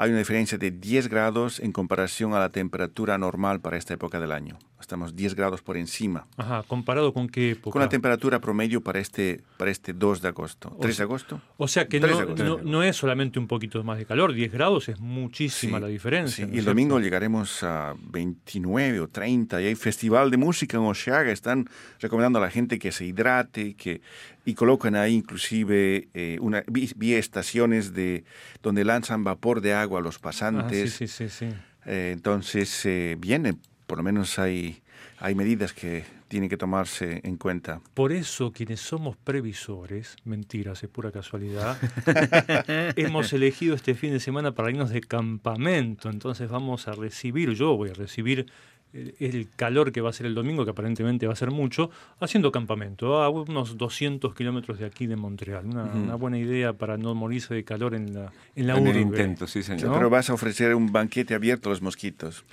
hay 0.00 0.10
una 0.10 0.18
diferencia 0.20 0.56
de 0.58 0.70
10 0.70 1.08
grados 1.08 1.58
en 1.58 1.72
comparación 1.72 2.32
a 2.32 2.38
la 2.38 2.50
temperatura 2.50 3.18
normal 3.18 3.60
para 3.60 3.76
esta 3.76 3.94
época 3.94 4.20
del 4.20 4.30
año. 4.32 4.56
Estamos 4.80 5.16
10 5.16 5.34
grados 5.34 5.60
por 5.60 5.76
encima. 5.76 6.28
Ajá, 6.36 6.62
¿comparado 6.68 7.12
con 7.12 7.28
qué 7.28 7.50
época? 7.50 7.72
Con 7.72 7.82
la 7.82 7.88
temperatura 7.88 8.38
promedio 8.40 8.80
para 8.80 9.00
este, 9.00 9.40
para 9.56 9.72
este 9.72 9.92
2 9.92 10.22
de 10.22 10.28
agosto. 10.28 10.70
¿3 10.80 10.96
de 10.96 11.02
agosto? 11.02 11.42
O 11.56 11.66
sea 11.66 11.88
que 11.88 11.98
3 11.98 12.12
no, 12.12 12.18
agosto. 12.20 12.44
no- 12.44 12.58
no 12.62 12.82
es 12.84 12.96
solamente 12.96 13.40
un 13.40 13.48
poquito 13.48 13.82
más 13.82 13.98
de 13.98 14.06
calor, 14.06 14.32
10 14.32 14.52
grados 14.52 14.88
es 14.88 15.00
muchísima 15.00 15.78
Sí, 15.78 15.82
la 15.82 15.88
diferencia. 15.88 16.44
sí. 16.44 16.50
¿no 16.50 16.54
Y 16.56 16.60
el 16.60 16.64
domingo 16.64 16.94
cierto? 16.94 17.04
llegaremos 17.04 17.62
a 17.64 17.94
29 18.00 19.00
o 19.00 19.08
30 19.08 19.60
y 19.60 19.66
hay 19.66 19.74
festival 19.74 20.30
de 20.30 20.36
música 20.36 20.76
en 20.76 20.84
Oshaga. 20.84 21.32
Están 21.32 21.68
recomendando 21.98 22.38
a 22.38 22.42
la 22.42 22.50
gente 22.50 22.78
que 22.78 22.92
se 22.92 23.04
hidrate 23.04 23.74
que, 23.74 24.00
y 24.48 24.54
colocan 24.54 24.94
ahí 24.96 25.14
inclusive 25.14 26.08
eh, 26.14 26.38
una, 26.40 26.62
vi, 26.66 26.90
vi 26.96 27.14
estaciones 27.14 27.92
de, 27.92 28.24
donde 28.62 28.82
lanzan 28.84 29.22
vapor 29.22 29.60
de 29.60 29.74
agua 29.74 30.00
a 30.00 30.02
los 30.02 30.16
Ah, 30.16 30.20
pasantes. 30.22 30.92
sí, 30.94 31.06
sí, 31.06 31.28
sí, 31.28 31.46
sí. 31.48 31.54
Eh, 31.84 32.10
entonces 32.14 32.84
eh, 32.86 33.16
viene, 33.18 33.56
por 33.86 33.98
lo 33.98 34.04
menos 34.04 34.38
hay, 34.38 34.82
hay 35.18 35.34
medidas 35.34 35.72
que 35.72 36.04
tienen 36.28 36.48
que 36.48 36.56
tomarse 36.56 37.20
en 37.24 37.36
cuenta. 37.36 37.80
Por 37.94 38.12
eso 38.12 38.52
quienes 38.52 38.80
somos 38.80 39.16
previsores, 39.16 40.16
mentiras, 40.24 40.82
es 40.82 40.88
pura 40.90 41.10
casualidad, 41.12 41.76
hemos 42.96 43.32
elegido 43.32 43.74
este 43.74 43.94
fin 43.94 44.12
de 44.12 44.20
semana 44.20 44.52
para 44.54 44.70
irnos 44.70 44.90
de 44.90 45.00
campamento. 45.00 46.10
Entonces 46.10 46.48
vamos 46.50 46.88
a 46.88 46.92
recibir, 46.92 47.52
yo 47.52 47.76
voy 47.76 47.90
a 47.90 47.94
recibir 47.94 48.46
el, 48.92 49.48
calor 49.56 49.92
que 49.92 50.00
va 50.00 50.10
a 50.10 50.12
ser 50.12 50.26
el 50.26 50.34
domingo, 50.34 50.64
que 50.64 50.70
aparentemente 50.70 51.26
va 51.26 51.32
a 51.32 51.36
ser 51.36 51.50
mucho, 51.50 51.90
haciendo 52.20 52.52
campamento 52.52 53.22
a 53.22 53.28
unos 53.28 53.76
200 53.76 54.34
kilómetros 54.34 54.78
de 54.78 54.86
aquí 54.86 55.06
de 55.06 55.16
Montreal. 55.16 55.66
Una, 55.66 55.84
una 55.84 56.14
buena 56.14 56.38
idea 56.38 56.72
para 56.72 56.96
no 56.96 57.14
morirse 57.14 57.54
de 57.54 57.64
calor 57.64 57.94
en 57.94 58.14
la, 58.14 58.32
en 58.56 58.66
la 58.66 58.76
en 58.76 58.86
el 58.86 58.96
intento, 58.96 59.46
sí, 59.46 59.62
señor. 59.62 59.88
¿No? 59.88 59.94
Pero 59.94 60.10
vas 60.10 60.30
a 60.30 60.34
ofrecer 60.34 60.74
un 60.74 60.92
banquete 60.92 61.34
abierto 61.34 61.68
a 61.68 61.70
los 61.70 61.82
mosquitos. 61.82 62.44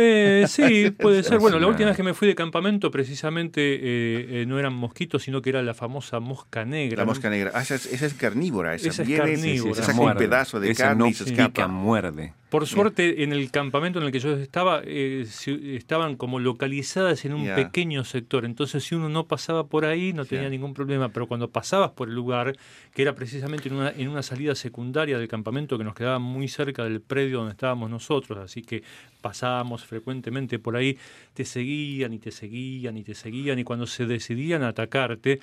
Eh, 0.00 0.44
sí, 0.48 0.90
puede 0.98 1.22
ser. 1.22 1.38
Bueno, 1.38 1.58
la 1.58 1.66
última 1.66 1.88
vez 1.88 1.96
que 1.96 2.02
me 2.02 2.14
fui 2.14 2.26
de 2.28 2.34
campamento, 2.34 2.90
precisamente 2.90 3.60
eh, 3.74 4.42
eh, 4.42 4.44
no 4.46 4.58
eran 4.58 4.72
mosquitos, 4.72 5.22
sino 5.22 5.42
que 5.42 5.50
era 5.50 5.62
la 5.62 5.74
famosa 5.74 6.20
mosca 6.20 6.64
negra. 6.64 6.98
La 6.98 7.04
mosca 7.04 7.28
negra. 7.30 7.50
Ah, 7.54 7.62
esa, 7.62 7.74
es, 7.74 7.86
esa 7.86 8.06
es 8.06 8.14
carnívora. 8.14 8.74
Esa, 8.74 8.88
Esa 8.88 9.02
es 9.02 9.08
viene, 9.08 9.24
carnívora. 9.34 9.74
se 9.74 9.80
Esa 9.82 9.92
saca 9.92 10.00
un 10.04 10.14
pedazo 10.16 10.60
de 10.60 10.70
Esa 10.70 10.84
carne 10.84 10.98
no 11.04 11.06
y 11.08 11.14
se 11.14 11.24
pica, 11.24 11.42
escapa. 11.46 11.68
muerde. 11.68 12.32
Por 12.50 12.66
suerte, 12.66 13.22
en 13.22 13.32
el 13.32 13.48
campamento 13.52 14.00
en 14.00 14.06
el 14.06 14.10
que 14.10 14.18
yo 14.18 14.32
estaba, 14.32 14.82
eh, 14.84 15.24
si- 15.28 15.76
estaban 15.76 16.16
como 16.16 16.40
localizadas 16.40 17.24
en 17.24 17.34
un 17.34 17.44
Ya. 17.46 17.54
pequeño 17.54 18.02
sector. 18.04 18.44
Entonces, 18.44 18.82
si 18.82 18.96
uno 18.96 19.08
no 19.08 19.28
pasaba 19.28 19.68
por 19.68 19.84
ahí, 19.84 20.12
no 20.12 20.24
tenía 20.24 20.44
Ya. 20.46 20.50
ningún 20.50 20.74
problema. 20.74 21.10
Pero 21.10 21.28
cuando 21.28 21.48
pasabas 21.50 21.92
por 21.92 22.08
el 22.08 22.14
lugar, 22.16 22.56
que 22.92 23.02
era 23.02 23.14
precisamente 23.14 23.68
en 23.68 23.76
una, 23.76 23.90
en 23.90 24.08
una 24.08 24.24
salida 24.24 24.56
secundaria 24.56 25.16
del 25.16 25.28
campamento 25.28 25.78
que 25.78 25.84
nos 25.84 25.94
quedaba 25.94 26.18
muy 26.18 26.48
cerca 26.48 26.82
del 26.82 27.00
predio 27.00 27.38
donde 27.38 27.52
estábamos 27.52 27.88
nosotros, 27.88 28.36
así 28.38 28.62
que 28.62 28.82
pasábamos 29.20 29.84
frecuentemente 29.90 30.60
por 30.60 30.76
ahí, 30.76 30.96
te 31.34 31.44
seguían 31.44 32.12
y 32.12 32.20
te 32.20 32.30
seguían 32.30 32.96
y 32.96 33.02
te 33.02 33.14
seguían. 33.14 33.58
Y 33.58 33.64
cuando 33.64 33.86
se 33.86 34.06
decidían 34.06 34.62
a 34.62 34.68
atacarte, 34.68 35.40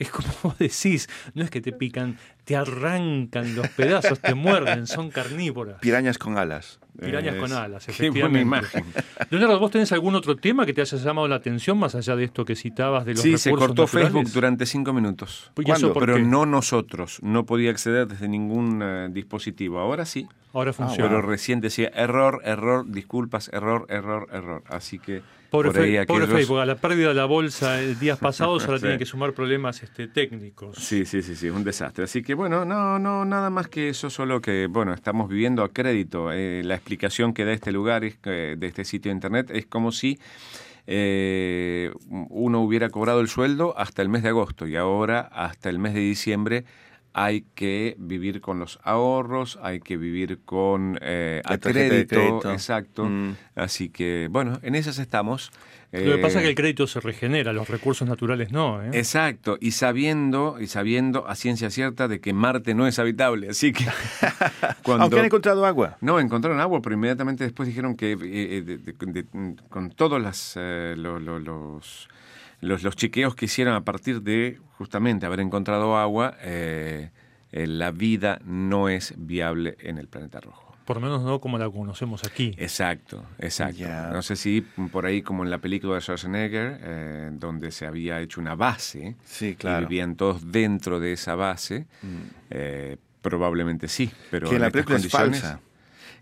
es 0.00 0.10
como 0.10 0.28
vos 0.42 0.58
decís, 0.58 1.08
no 1.34 1.44
es 1.44 1.50
que 1.50 1.60
te 1.60 1.72
pican, 1.72 2.16
te 2.44 2.56
arrancan 2.56 3.54
los 3.54 3.68
pedazos, 3.68 4.18
te 4.20 4.34
muerden, 4.34 4.86
son 4.86 5.10
carnívoras. 5.10 5.78
Pirañas 5.80 6.18
con 6.18 6.36
alas. 6.38 6.80
Pirañas 7.00 7.36
con 7.36 7.52
alas, 7.52 7.86
Qué 7.86 7.92
efectivamente. 7.92 8.44
buena 8.44 8.58
imagen. 8.58 8.84
Leonardo, 9.30 9.58
¿vos 9.58 9.70
tenés 9.70 9.92
algún 9.92 10.14
otro 10.14 10.36
tema 10.36 10.66
que 10.66 10.72
te 10.74 10.80
haya 10.80 10.96
llamado 10.98 11.28
la 11.28 11.36
atención 11.36 11.78
más 11.78 11.94
allá 11.94 12.16
de 12.16 12.24
esto 12.24 12.44
que 12.44 12.56
citabas 12.56 13.04
de 13.04 13.12
los 13.14 13.22
Sí, 13.22 13.38
se 13.38 13.50
cortó 13.52 13.82
naturales? 13.84 14.12
Facebook 14.12 14.32
durante 14.32 14.66
cinco 14.66 14.92
minutos. 14.92 15.50
¿Y 15.64 15.70
eso 15.70 15.92
por 15.92 16.04
Pero 16.04 16.16
qué? 16.16 16.22
no 16.22 16.46
nosotros. 16.46 17.18
No 17.22 17.46
podía 17.46 17.70
acceder 17.70 18.06
desde 18.08 18.28
ningún 18.28 18.80
eh, 18.82 19.08
dispositivo. 19.10 19.78
Ahora 19.78 20.04
sí. 20.04 20.26
Ahora 20.52 20.72
funciona. 20.72 21.08
Pero 21.08 21.22
recién 21.22 21.60
decía 21.60 21.90
error, 21.94 22.40
error, 22.44 22.84
disculpas, 22.88 23.48
error, 23.52 23.86
error, 23.88 24.26
error. 24.32 24.64
Así 24.68 24.98
que 24.98 25.22
Pobre, 25.50 25.72
Fe- 25.72 26.06
pobre 26.06 26.26
Facebook, 26.28 26.60
a 26.60 26.66
la 26.66 26.76
pérdida 26.76 27.08
de 27.08 27.14
la 27.14 27.24
bolsa 27.24 27.82
eh, 27.82 27.94
días 27.96 28.18
pasados 28.20 28.64
ahora 28.64 28.78
Sí. 28.78 28.82
tiene 28.82 28.98
que 28.98 29.06
sumar 29.06 29.32
problemas 29.32 29.82
este, 29.82 30.06
técnicos. 30.08 30.76
Sí, 30.76 31.04
sí, 31.04 31.22
sí, 31.22 31.34
sí, 31.34 31.48
es 31.48 31.52
un 31.52 31.64
desastre. 31.64 32.04
Así 32.04 32.22
que 32.22 32.34
bueno, 32.34 32.64
no, 32.64 32.98
no, 32.98 33.24
nada 33.24 33.50
más 33.50 33.66
que 33.68 33.88
eso, 33.88 34.10
solo 34.10 34.40
que, 34.40 34.66
bueno, 34.70 34.94
estamos 34.94 35.28
viviendo 35.28 35.62
a 35.64 35.68
crédito. 35.70 36.30
Eh, 36.32 36.62
la 36.64 36.76
explicación 36.76 37.34
que 37.34 37.44
da 37.44 37.52
este 37.52 37.72
lugar, 37.72 38.04
es 38.04 38.16
que- 38.16 38.54
de 38.56 38.66
este 38.66 38.84
sitio 38.84 39.10
de 39.10 39.14
internet, 39.16 39.50
es 39.52 39.66
como 39.66 39.90
si 39.92 40.18
eh, 40.86 41.92
uno 42.08 42.60
hubiera 42.62 42.88
cobrado 42.88 43.20
el 43.20 43.28
sueldo 43.28 43.74
hasta 43.78 44.02
el 44.02 44.08
mes 44.08 44.22
de 44.22 44.30
agosto 44.30 44.66
y 44.66 44.76
ahora 44.76 45.20
hasta 45.20 45.68
el 45.68 45.78
mes 45.78 45.94
de 45.94 46.00
diciembre 46.00 46.64
hay 47.12 47.44
que 47.54 47.96
vivir 47.98 48.40
con 48.40 48.58
los 48.58 48.78
ahorros, 48.84 49.58
hay 49.62 49.80
que 49.80 49.96
vivir 49.96 50.38
con 50.44 50.98
eh, 51.02 51.42
a 51.44 51.56
de 51.56 51.58
crédito, 51.58 52.14
crédito. 52.16 52.52
exacto. 52.52 53.04
Mm. 53.04 53.34
Así 53.56 53.88
que, 53.88 54.28
bueno, 54.30 54.58
en 54.62 54.74
esas 54.74 54.98
estamos. 54.98 55.50
Lo 55.92 55.98
que 56.16 56.18
pasa 56.18 56.38
es 56.38 56.42
que 56.42 56.46
Eh, 56.46 56.50
el 56.50 56.54
crédito 56.54 56.86
se 56.86 57.00
regenera, 57.00 57.52
los 57.52 57.68
recursos 57.68 58.06
naturales 58.08 58.52
no. 58.52 58.80
¿eh? 58.80 58.90
Exacto, 58.92 59.58
y 59.60 59.72
sabiendo, 59.72 60.58
y 60.60 60.68
sabiendo 60.68 61.26
a 61.26 61.34
ciencia 61.34 61.68
cierta 61.68 62.06
de 62.06 62.20
que 62.20 62.32
Marte 62.32 62.74
no 62.74 62.86
es 62.86 63.00
habitable, 63.00 63.48
así 63.48 63.72
que 63.72 63.86
cuando 64.84 65.02
Aunque 65.04 65.18
han 65.18 65.24
encontrado 65.26 65.66
agua. 65.66 65.96
no 66.00 66.20
encontraron 66.20 66.60
agua, 66.60 66.80
pero 66.80 66.94
inmediatamente 66.94 67.42
después 67.42 67.68
dijeron 67.68 67.96
que 67.96 68.12
eh, 68.12 68.18
eh, 68.22 68.62
de- 68.64 68.78
de- 68.78 68.92
de- 69.22 69.56
con 69.68 69.90
todos 69.90 70.22
las, 70.22 70.52
eh, 70.56 70.94
lo- 70.96 71.18
lo- 71.18 71.40
los, 71.40 72.08
los 72.60 72.82
los 72.82 72.96
chequeos 72.96 73.34
que 73.34 73.46
hicieron 73.46 73.74
a 73.74 73.84
partir 73.84 74.22
de 74.22 74.58
justamente 74.78 75.26
haber 75.26 75.40
encontrado 75.40 75.96
agua, 75.96 76.36
eh, 76.42 77.10
eh, 77.52 77.66
la 77.66 77.90
vida 77.90 78.40
no 78.44 78.88
es 78.88 79.14
viable 79.16 79.76
en 79.80 79.98
el 79.98 80.08
planeta 80.08 80.40
rojo. 80.40 80.66
Por 80.84 80.96
lo 80.96 81.02
menos 81.02 81.22
no 81.22 81.40
como 81.40 81.56
la 81.56 81.70
conocemos 81.70 82.24
aquí. 82.24 82.52
Exacto, 82.58 83.24
exacto. 83.38 83.84
No 84.12 84.22
sé 84.22 84.34
si 84.34 84.60
por 84.90 85.06
ahí 85.06 85.22
como 85.22 85.44
en 85.44 85.50
la 85.50 85.58
película 85.58 85.94
de 85.94 86.00
Schwarzenegger, 86.00 86.78
eh, 86.82 87.30
donde 87.32 87.70
se 87.70 87.86
había 87.86 88.20
hecho 88.20 88.40
una 88.40 88.56
base 88.56 89.14
Sí, 89.24 89.48
y 89.50 89.54
claro. 89.54 89.86
Mm. 89.86 89.88
vivían 89.88 90.16
todos 90.16 90.50
dentro 90.50 90.98
de 90.98 91.12
esa 91.12 91.36
base, 91.36 91.86
eh, 92.50 92.96
probablemente 93.22 93.86
sí. 93.88 94.10
Pero 94.30 94.48
Que 94.48 94.56
en 94.56 94.62
la 94.62 94.66
estas 94.68 94.84
película 94.84 94.96
es 94.96 95.02
condiciones- 95.12 95.40
falsa. 95.42 95.60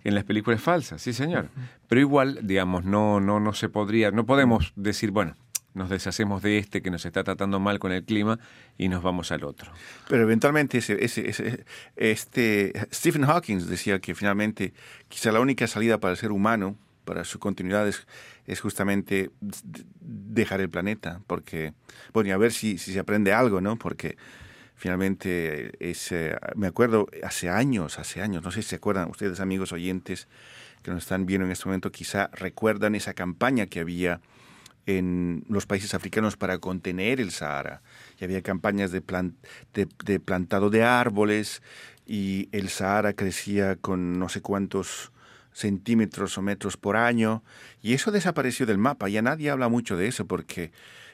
En 0.04 0.14
las 0.14 0.24
películas 0.24 0.58
es 0.60 0.64
falsa, 0.64 0.98
sí 0.98 1.12
señor. 1.12 1.48
Pero 1.88 2.00
igual, 2.00 2.40
digamos, 2.42 2.84
no, 2.84 3.20
no, 3.20 3.40
no 3.40 3.52
se 3.52 3.68
podría, 3.68 4.10
no 4.10 4.26
podemos 4.26 4.72
decir, 4.76 5.10
bueno, 5.10 5.34
nos 5.74 5.90
deshacemos 5.90 6.42
de 6.42 6.58
este 6.58 6.82
que 6.82 6.90
nos 6.90 7.04
está 7.04 7.22
tratando 7.22 7.60
mal 7.60 7.78
con 7.78 7.92
el 7.92 8.02
clima 8.04 8.38
y 8.78 8.88
nos 8.88 9.02
vamos 9.02 9.30
al 9.32 9.44
otro. 9.44 9.70
Pero 10.08 10.22
eventualmente 10.22 10.78
ese, 10.78 11.04
ese- 11.04 11.64
este, 11.96 12.72
Stephen 12.92 13.24
Hawking 13.26 13.58
decía 13.66 14.00
que 14.00 14.14
finalmente 14.14 14.72
quizá 15.08 15.30
la 15.30 15.40
única 15.40 15.66
salida 15.66 15.98
para 15.98 16.12
el 16.12 16.16
ser 16.18 16.32
humano, 16.32 16.76
para 17.04 17.24
su 17.24 17.38
continuidad, 17.38 17.86
es, 17.88 18.06
justamente 18.60 19.30
dejar 20.00 20.60
el 20.60 20.68
planeta. 20.70 21.20
Porque, 21.26 21.72
bueno, 22.12 22.28
y 22.28 22.32
a 22.32 22.38
ver 22.38 22.52
si, 22.52 22.78
si 22.78 22.92
se 22.92 22.98
aprende 22.98 23.32
algo, 23.32 23.60
¿no? 23.60 23.76
Porque 23.78 24.16
finalmente 24.74 25.72
es, 25.80 26.12
eh, 26.12 26.36
me 26.54 26.66
acuerdo 26.66 27.08
hace 27.22 27.50
años, 27.50 27.98
hace 27.98 28.22
años, 28.22 28.42
no 28.42 28.50
sé 28.50 28.62
si 28.62 28.70
se 28.70 28.76
acuerdan 28.76 29.10
ustedes, 29.10 29.40
amigos 29.40 29.72
oyentes 29.72 30.28
que 30.82 30.90
nos 30.90 31.02
están 31.02 31.26
viendo 31.26 31.44
en 31.46 31.52
este 31.52 31.66
momento, 31.66 31.90
quizá 31.90 32.28
recuerdan 32.32 32.94
esa 32.94 33.12
campaña 33.14 33.66
que 33.66 33.80
había 33.80 34.20
en 34.88 35.44
los 35.48 35.66
países 35.66 35.92
africanos 35.94 36.36
para 36.36 36.58
contener 36.58 37.20
el 37.20 37.30
Sahara. 37.30 37.82
Y 38.18 38.24
había 38.24 38.40
campañas 38.42 38.90
de, 38.90 39.00
plan- 39.02 39.36
de, 39.74 39.86
de 40.04 40.18
plantado 40.18 40.70
de 40.70 40.82
árboles 40.82 41.62
y 42.06 42.48
el 42.52 42.68
Sahara 42.70 43.12
crecía 43.12 43.76
con 43.76 44.18
no 44.18 44.28
sé 44.30 44.40
cuántos 44.40 45.12
centímetros 45.52 46.38
o 46.38 46.42
metros 46.42 46.76
por 46.76 46.96
año. 46.96 47.42
Y 47.82 47.92
eso 47.92 48.10
desapareció 48.10 48.64
del 48.64 48.78
mapa. 48.78 49.08
Ya 49.08 49.22
nadie 49.22 49.50
habla 49.50 49.68
mucho 49.68 49.96
de 49.96 50.06
eso 50.08 50.26
porque 50.26 50.72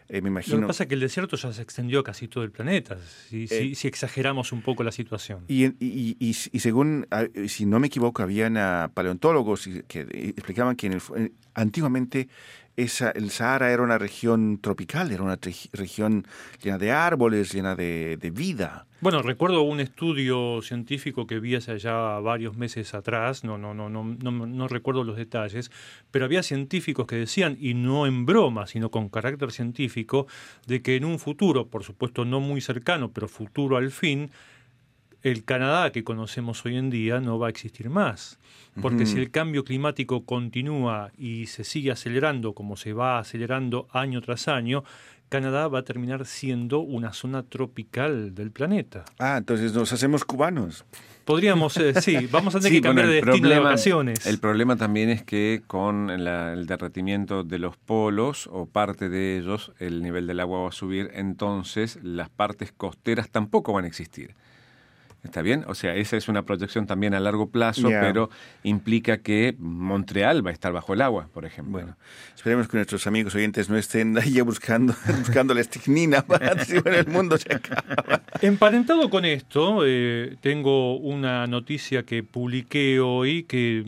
eh, 0.09 0.13
me 0.13 0.17
Lo 0.19 0.23
que 0.23 0.29
imagino... 0.29 0.67
pasa 0.67 0.83
es 0.85 0.89
que 0.89 0.95
el 0.95 1.01
desierto 1.01 1.37
ya 1.37 1.51
se 1.53 1.63
extendió 1.63 2.01
a 2.01 2.05
casi 2.05 2.29
todo 2.29 2.45
el 2.45 2.51
planeta, 2.51 2.99
si, 3.31 3.47
Eh, 3.51 3.75
si 3.75 3.89
exageramos 3.89 4.53
un 4.53 4.61
poco 4.61 4.85
la 4.85 4.93
situación. 4.93 5.45
Y, 5.49 5.65
y- 5.65 5.75
y- 5.81 6.17
y- 6.21 6.37
y 6.53 6.61
según, 6.61 7.07
ah, 7.11 7.25
si 7.49 7.65
no 7.65 7.81
me 7.81 7.87
equivoco, 7.87 8.23
habían 8.23 8.59
ah, 8.59 8.91
paleontólogos 8.93 9.67
que 9.89 10.01
eh, 10.03 10.29
explicaban 10.37 10.77
que 10.77 10.89
en 10.89 10.93
el 10.93 11.03
eh, 11.17 11.33
antiguamente 11.55 12.29
esa, 12.77 13.11
el 13.11 13.31
Sahara 13.31 13.73
era 13.73 13.83
una 13.83 13.99
región 13.99 14.59
tropical, 14.61 15.13
era 15.13 15.23
una 15.23 15.39
región 15.73 16.27
llena 16.63 16.79
de 16.79 16.93
árboles, 16.93 17.53
llena 17.53 17.75
de, 17.75 18.17
de 18.17 18.31
vida. 18.31 18.87
Bueno, 19.01 19.21
recuerdo 19.23 19.63
un 19.63 19.81
estudio 19.81 20.63
científico 20.63 21.27
que 21.27 21.39
vi 21.39 21.55
hace 21.55 21.73
allá 21.73 22.19
varios 22.21 22.57
meses 22.57 22.95
atrás, 22.95 23.45
no, 23.45 23.59
no, 23.59 23.75
no, 23.75 23.91
no, 23.91 24.03
no, 24.03 24.31
no 24.47 24.69
recuerdo 24.69 25.05
los 25.05 25.17
detalles, 25.17 25.71
pero 26.11 26.25
había 26.25 26.43
científicos 26.43 27.07
que 27.07 27.17
decían, 27.17 27.57
y 27.61 27.75
no 27.75 28.07
en 28.07 28.25
broma, 28.25 28.67
sino 28.67 28.91
con 28.91 29.11
carácter 29.11 29.53
científico, 29.53 30.27
de 30.67 30.81
que 30.81 30.97
en 30.97 31.05
un 31.05 31.19
futuro, 31.19 31.69
por 31.69 31.85
supuesto 31.85 32.25
no 32.25 32.41
muy 32.41 32.61
cercano, 32.61 33.11
pero 33.13 33.29
futuro 33.29 33.77
al 33.77 33.91
fin, 33.91 34.31
el 35.25 35.45
Canadá 35.45 35.91
que 35.91 36.05
conocemos 36.05 36.65
hoy 36.65 36.77
en 36.77 36.91
día 36.91 37.19
no 37.21 37.39
va 37.41 37.49
a 37.49 37.51
existir 37.51 37.91
más. 37.91 38.39
Porque 38.81 39.07
si 39.07 39.19
el 39.19 39.31
cambio 39.31 39.65
climático 39.65 40.25
continúa 40.25 41.11
y 41.17 41.47
se 41.47 41.63
sigue 41.65 41.91
acelerando 41.93 42.55
como 42.55 42.77
se 42.77 42.93
va 42.93 43.19
acelerando 43.19 43.87
año 43.93 44.21
tras 44.21 44.49
año, 44.49 44.83
Canadá 45.29 45.69
va 45.69 45.79
a 45.81 45.83
terminar 45.85 46.27
siendo 46.27 46.81
una 46.81 47.13
zona 47.13 47.43
tropical 47.45 48.35
del 48.35 48.51
planeta. 48.51 49.05
Ah, 49.19 49.37
entonces 49.39 49.73
nos 49.75 49.93
hacemos 49.93 50.25
cubanos. 50.25 50.85
Podríamos, 51.25 51.77
eh, 51.79 52.01
sí, 52.01 52.29
vamos 52.31 52.55
a 52.55 52.59
tener 52.59 52.73
Sí, 52.73 52.77
que 52.81 52.83
cambiar 52.83 53.07
bueno, 53.07 53.21
de 53.21 53.23
destino 53.25 53.49
de 53.49 53.59
vacaciones. 53.61 54.27
El 54.27 54.39
problema 54.39 54.77
también 54.77 55.09
es 55.09 55.23
que 55.23 55.63
con 55.67 56.23
la- 56.25 56.53
el 56.53 56.67
derretimiento 56.67 57.45
de 57.45 57.59
los 57.59 57.77
polos 57.77 58.49
o 58.53 58.67
parte 58.67 59.09
de 59.09 59.39
ellos, 59.39 59.73
el 59.79 60.03
nivel 60.03 60.27
del 60.27 60.41
agua 60.41 60.63
va 60.65 60.69
a 60.69 60.73
subir, 60.73 61.11
entonces 61.15 61.99
las 62.03 62.29
partes 62.29 62.73
costeras 62.73 63.31
tampoco 63.31 63.73
van 63.73 63.85
a 63.85 63.89
existir. 63.89 64.35
¿Está 65.25 65.41
bien? 65.43 65.65
O 65.69 65.75
sea, 65.75 65.95
esa 65.97 66.17
es 66.19 66.29
una 66.29 66.43
proyección 66.43 66.87
también 66.87 67.15
a 67.15 67.21
largo 67.21 67.49
plazo, 67.51 67.91
Ya. 67.91 68.01
pero 68.03 68.29
implica 68.63 69.19
que 69.19 69.57
Montreal 69.59 70.47
va 70.47 70.51
a 70.51 70.53
estar 70.53 70.73
bajo 70.73 70.93
el 70.93 71.01
agua, 71.01 71.29
por 71.33 71.45
ejemplo. 71.47 71.73
Bueno, 71.73 71.97
esperemos 72.37 72.69
que 72.69 72.77
nuestros 72.77 73.07
amigos 73.07 73.35
oyentes 73.35 73.71
no 73.71 73.77
estén 73.79 74.17
ahí 74.19 74.41
buscando, 74.43 74.95
buscando 75.19 75.55
la 75.55 75.63
estricnina 75.63 76.23
para 76.23 76.55
decir, 76.55 76.83
bueno, 76.83 76.99
el 76.99 77.07
mundo 77.09 77.39
se 77.39 77.55
acaba. 77.55 78.23
Emparentado 78.43 79.09
con 79.09 79.25
esto, 79.25 79.79
eh, 79.87 80.37
tengo 80.43 80.99
una 80.99 81.47
noticia 81.47 82.05
que 82.05 82.23
publiqué 82.23 83.01
hoy 83.01 83.45
que 83.45 83.83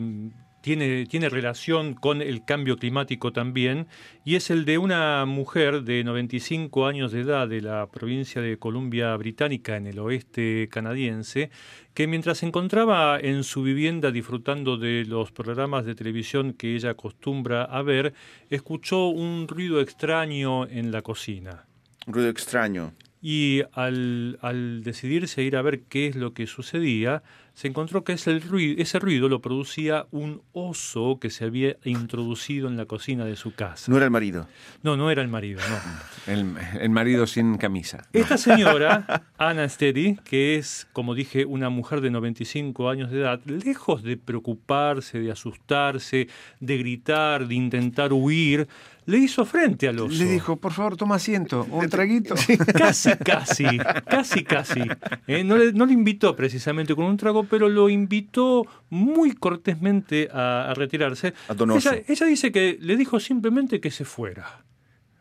tiene, 0.67 1.05
tiene 1.05 1.29
relación 1.29 1.93
con 1.93 2.21
el 2.21 2.43
cambio 2.43 2.75
climático 2.75 3.31
también, 3.31 3.87
y 4.25 4.35
es 4.35 4.49
el 4.49 4.65
de 4.65 4.77
una 4.77 5.23
mujer 5.25 5.83
de 5.83 6.03
95 6.03 6.87
años 6.87 7.13
de 7.13 7.21
edad 7.21 7.47
de 7.47 7.61
la 7.61 7.87
provincia 7.87 8.41
de 8.41 8.59
Columbia 8.59 9.15
Británica 9.15 9.77
en 9.77 9.87
el 9.87 9.97
oeste 9.97 10.67
canadiense, 10.69 11.51
que 11.93 12.05
mientras 12.05 12.39
se 12.39 12.47
encontraba 12.47 13.17
en 13.17 13.45
su 13.45 13.63
vivienda 13.63 14.11
disfrutando 14.11 14.75
de 14.75 15.05
los 15.05 15.31
programas 15.31 15.85
de 15.85 15.95
televisión 15.95 16.51
que 16.51 16.75
ella 16.75 16.89
acostumbra 16.89 17.63
a 17.63 17.81
ver, 17.81 18.13
escuchó 18.49 19.07
un 19.07 19.47
ruido 19.47 19.79
extraño 19.79 20.67
en 20.67 20.91
la 20.91 21.01
cocina. 21.01 21.65
Ruido 22.07 22.27
extraño. 22.27 22.91
Y 23.21 23.63
al, 23.73 24.37
al 24.41 24.83
decidirse 24.83 25.41
a 25.41 25.43
ir 25.43 25.55
a 25.55 25.61
ver 25.61 25.81
qué 25.83 26.07
es 26.07 26.15
lo 26.15 26.33
que 26.33 26.47
sucedía, 26.47 27.23
se 27.57 27.67
encontró 27.67 28.03
que 28.03 28.13
ese 28.13 28.37
ruido, 28.37 28.79
ese 28.79 28.99
ruido 28.99 29.29
lo 29.29 29.41
producía 29.41 30.05
un 30.11 30.43
oso 30.53 31.17
que 31.19 31.31
se 31.31 31.43
había 31.43 31.75
introducido 31.85 32.67
en 32.67 32.77
la 32.77 32.85
cocina 32.85 33.25
de 33.25 33.35
su 33.35 33.55
casa. 33.55 33.89
No 33.89 33.97
era 33.97 34.05
el 34.05 34.11
marido. 34.11 34.47
No, 34.83 34.95
no 34.95 35.09
era 35.09 35.23
el 35.23 35.27
marido, 35.27 35.59
no. 35.67 36.31
El, 36.31 36.53
el 36.79 36.89
marido 36.91 37.25
sin 37.25 37.57
camisa. 37.57 38.07
Esta 38.13 38.37
señora, 38.37 39.23
Anna 39.39 39.67
Steady, 39.67 40.17
que 40.17 40.57
es, 40.57 40.87
como 40.93 41.15
dije, 41.15 41.45
una 41.45 41.71
mujer 41.71 42.01
de 42.01 42.11
95 42.11 42.91
años 42.91 43.09
de 43.09 43.21
edad, 43.21 43.41
lejos 43.45 44.03
de 44.03 44.17
preocuparse, 44.17 45.19
de 45.19 45.31
asustarse, 45.31 46.27
de 46.59 46.77
gritar, 46.77 47.47
de 47.47 47.55
intentar 47.55 48.13
huir, 48.13 48.67
le 49.07 49.17
hizo 49.17 49.43
frente 49.45 49.87
al 49.87 49.99
oso. 49.99 50.15
Le 50.15 50.25
dijo, 50.29 50.57
por 50.57 50.71
favor, 50.71 50.95
toma 50.95 51.15
asiento, 51.15 51.65
un 51.71 51.89
traguito. 51.89 52.35
Casi, 52.77 53.09
casi, 53.17 53.65
casi, 54.07 54.43
casi. 54.43 54.81
Eh, 55.25 55.43
no, 55.43 55.57
le, 55.57 55.73
no 55.73 55.85
le 55.87 55.93
invitó 55.93 56.35
precisamente 56.35 56.93
con 56.93 57.05
un 57.05 57.17
trago, 57.17 57.43
pero 57.45 57.67
lo 57.69 57.89
invitó 57.89 58.67
muy 58.91 59.31
cortésmente 59.33 60.29
a, 60.31 60.69
a 60.69 60.73
retirarse. 60.75 61.33
A 61.47 61.53
Don 61.55 61.71
Oso. 61.71 61.91
ella, 61.93 62.03
ella 62.07 62.25
dice 62.27 62.51
que 62.51 62.77
le 62.79 62.95
dijo 62.95 63.19
simplemente 63.19 63.79
que 63.79 63.89
se 63.91 64.05
fuera. 64.05 64.63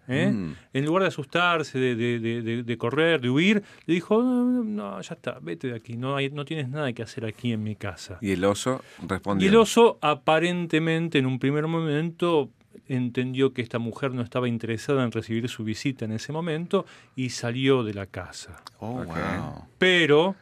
¿eh? 0.08 0.30
Mm. 0.32 0.54
En 0.72 0.84
lugar 0.84 1.02
de 1.02 1.08
asustarse, 1.08 1.78
de, 1.80 1.96
de- 1.96 2.20
de- 2.20 2.42
de- 2.42 2.62
de 2.62 2.78
correr, 2.78 3.20
de 3.20 3.28
huir, 3.28 3.62
le 3.86 3.94
dijo, 3.94 4.22
no, 4.22 4.62
no, 4.62 5.00
ya 5.00 5.14
está, 5.14 5.38
vete 5.42 5.66
de 5.68 5.74
aquí, 5.74 5.96
no, 5.96 6.14
hay, 6.14 6.30
no 6.30 6.44
tienes 6.44 6.68
nada 6.68 6.92
que 6.92 7.02
hacer 7.02 7.24
aquí 7.24 7.52
en 7.52 7.62
mi 7.64 7.74
casa. 7.74 8.18
Y 8.20 8.30
el 8.30 8.44
oso 8.44 8.82
respondió. 9.06 9.44
Y 9.46 9.48
el 9.48 9.56
oso 9.56 9.98
aparentemente 10.02 11.18
en 11.18 11.26
un 11.26 11.38
primer 11.40 11.66
momento 11.66 12.50
entendió 12.88 13.52
que 13.52 13.62
esta 13.62 13.78
mujer 13.78 14.12
no 14.12 14.22
estaba 14.22 14.48
interesada 14.48 15.04
en 15.04 15.12
recibir 15.12 15.48
su 15.48 15.64
visita 15.64 16.04
en 16.04 16.12
ese 16.12 16.32
momento 16.32 16.86
y 17.14 17.30
salió 17.30 17.82
de 17.84 17.94
la 17.94 18.06
casa. 18.06 18.62
Oh, 18.78 19.04
wow. 19.04 19.66
Pero 19.78 20.36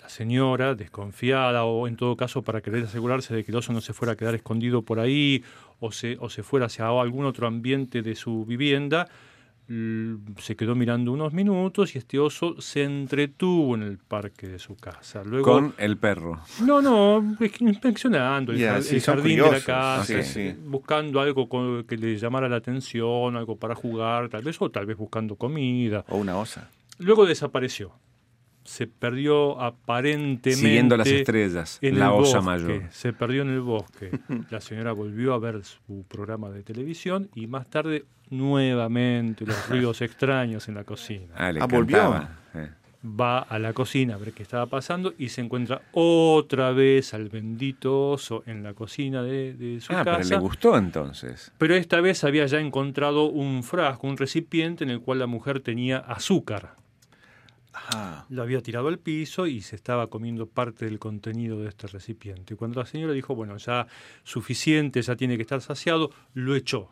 la 0.00 0.08
señora, 0.08 0.74
desconfiada 0.74 1.64
o 1.64 1.86
en 1.86 1.96
todo 1.96 2.16
caso 2.16 2.42
para 2.42 2.60
querer 2.60 2.84
asegurarse 2.84 3.34
de 3.34 3.44
que 3.44 3.52
el 3.52 3.56
oso 3.56 3.72
no 3.72 3.80
se 3.80 3.92
fuera 3.92 4.12
a 4.12 4.16
quedar 4.16 4.34
escondido 4.34 4.82
por 4.82 5.00
ahí 5.00 5.44
o 5.78 5.92
se, 5.92 6.16
o 6.20 6.30
se 6.30 6.42
fuera 6.42 6.66
hacia 6.66 6.88
algún 6.88 7.26
otro 7.26 7.46
ambiente 7.46 8.02
de 8.02 8.14
su 8.14 8.44
vivienda, 8.44 9.08
se 10.38 10.56
quedó 10.56 10.74
mirando 10.74 11.12
unos 11.12 11.32
minutos 11.32 11.94
y 11.94 11.98
este 11.98 12.18
oso 12.18 12.60
se 12.60 12.82
entretuvo 12.82 13.76
en 13.76 13.82
el 13.82 13.98
parque 13.98 14.48
de 14.48 14.58
su 14.58 14.74
casa. 14.76 15.22
Luego, 15.24 15.44
Con 15.44 15.74
el 15.78 15.96
perro. 15.96 16.40
no, 16.62 16.82
no, 16.82 17.36
inspeccionando 17.60 18.50
el, 18.52 18.58
Ya, 18.58 18.72
jar- 18.74 18.82
sí, 18.82 18.96
el 18.96 19.02
jardín 19.02 19.36
de 19.40 19.50
la 19.50 19.60
casa, 19.60 20.22
sí. 20.24 20.54
buscando 20.66 21.20
algo 21.20 21.48
con- 21.48 21.84
que 21.84 21.96
le 21.96 22.16
llamara 22.16 22.48
la 22.48 22.56
atención, 22.56 23.36
algo 23.36 23.56
para 23.56 23.74
jugar, 23.76 24.28
tal 24.28 24.42
vez, 24.42 24.60
o 24.60 24.70
tal 24.70 24.86
vez 24.86 24.96
buscando 24.96 25.36
comida. 25.36 26.04
O 26.08 26.16
una 26.16 26.36
osa. 26.36 26.68
Luego 26.98 27.24
desapareció. 27.24 27.92
Se 28.70 28.86
perdió 28.86 29.60
aparentemente. 29.60 30.52
Siguiendo 30.52 30.96
las 30.96 31.08
estrellas, 31.08 31.78
en 31.82 31.98
la 31.98 32.10
bosque, 32.10 32.40
mayor. 32.40 32.82
Se 32.90 33.12
perdió 33.12 33.42
en 33.42 33.50
el 33.50 33.60
bosque. 33.62 34.12
La 34.48 34.60
señora 34.60 34.92
volvió 34.92 35.34
a 35.34 35.38
ver 35.40 35.64
su 35.64 36.04
programa 36.08 36.50
de 36.50 36.62
televisión 36.62 37.28
y 37.34 37.48
más 37.48 37.68
tarde 37.68 38.04
nuevamente 38.30 39.44
los 39.44 39.68
ruidos 39.68 40.00
extraños 40.02 40.68
en 40.68 40.76
la 40.76 40.84
cocina. 40.84 41.34
Ah, 41.36 41.50
le 41.50 41.60
Ah, 41.60 41.66
volvió. 41.66 42.16
Eh. 42.54 42.68
Va 43.04 43.40
a 43.40 43.58
la 43.58 43.72
cocina 43.72 44.14
a 44.14 44.18
ver 44.18 44.32
qué 44.32 44.44
estaba 44.44 44.66
pasando 44.66 45.14
y 45.18 45.30
se 45.30 45.40
encuentra 45.40 45.82
otra 45.92 46.70
vez 46.70 47.12
al 47.12 47.28
bendito 47.28 48.10
oso 48.10 48.44
en 48.46 48.62
la 48.62 48.74
cocina 48.74 49.22
de, 49.24 49.54
de 49.54 49.80
su 49.80 49.92
Ah, 49.92 50.02
pero 50.04 50.18
casa. 50.18 50.34
le 50.34 50.40
gustó 50.40 50.76
entonces. 50.78 51.50
Pero 51.58 51.74
esta 51.74 52.00
vez 52.00 52.22
había 52.22 52.46
ya 52.46 52.60
encontrado 52.60 53.24
un 53.24 53.64
frasco, 53.64 54.06
un 54.06 54.16
recipiente 54.16 54.84
en 54.84 54.90
el 54.90 55.00
cual 55.00 55.18
la 55.18 55.26
mujer 55.26 55.58
tenía 55.60 55.98
azúcar. 55.98 56.76
Ajá. 57.88 58.26
Lo 58.28 58.42
había 58.42 58.60
tirado 58.62 58.88
al 58.88 58.98
piso 58.98 59.46
y 59.46 59.60
se 59.62 59.76
estaba 59.76 60.08
comiendo 60.08 60.46
parte 60.46 60.84
del 60.84 60.98
contenido 60.98 61.60
de 61.60 61.68
este 61.68 61.86
recipiente. 61.86 62.54
Y 62.54 62.56
cuando 62.56 62.80
la 62.80 62.86
señora 62.86 63.12
dijo, 63.12 63.34
bueno, 63.34 63.56
ya 63.56 63.86
suficiente, 64.24 65.02
ya 65.02 65.16
tiene 65.16 65.36
que 65.36 65.42
estar 65.42 65.60
saciado, 65.60 66.10
lo 66.34 66.54
echó. 66.54 66.88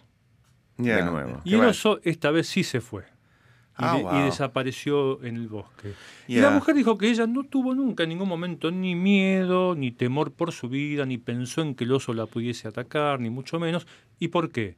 De 0.77 1.03
nuevo. 1.03 1.40
Y 1.44 1.55
el 1.55 1.61
oso 1.64 2.01
esta 2.05 2.31
vez 2.31 2.46
sí 2.48 2.62
se 2.64 2.81
fue. 2.81 3.03
Y, 3.03 3.85
Ah, 3.85 3.92
de- 3.94 4.01
y 4.01 4.03
wow. 4.03 4.22
desapareció 4.24 5.22
en 5.24 5.37
el 5.37 5.46
bosque. 5.48 5.92
Y 6.27 6.37
la 6.40 6.51
mujer 6.51 6.74
dijo 6.74 6.98
que 6.98 7.09
ella 7.11 7.29
no 7.29 7.44
tuvo 7.44 7.74
nunca 7.77 8.03
en 8.03 8.09
ningún 8.09 8.29
momento 8.29 8.72
ni 8.72 8.96
miedo, 8.96 9.77
ni 9.77 9.92
temor 9.92 10.33
por 10.33 10.51
su 10.53 10.68
vida, 10.68 11.07
ni 11.07 11.16
pensó 11.18 11.62
en 11.62 11.77
que 11.77 11.85
el 11.85 11.92
oso 11.92 12.12
la 12.12 12.27
pudiese 12.27 12.66
atacar, 12.66 13.20
ni 13.20 13.31
mucho 13.31 13.61
menos. 13.61 13.87
¿Y 14.18 14.29
por 14.29 14.51
qué? 14.51 14.77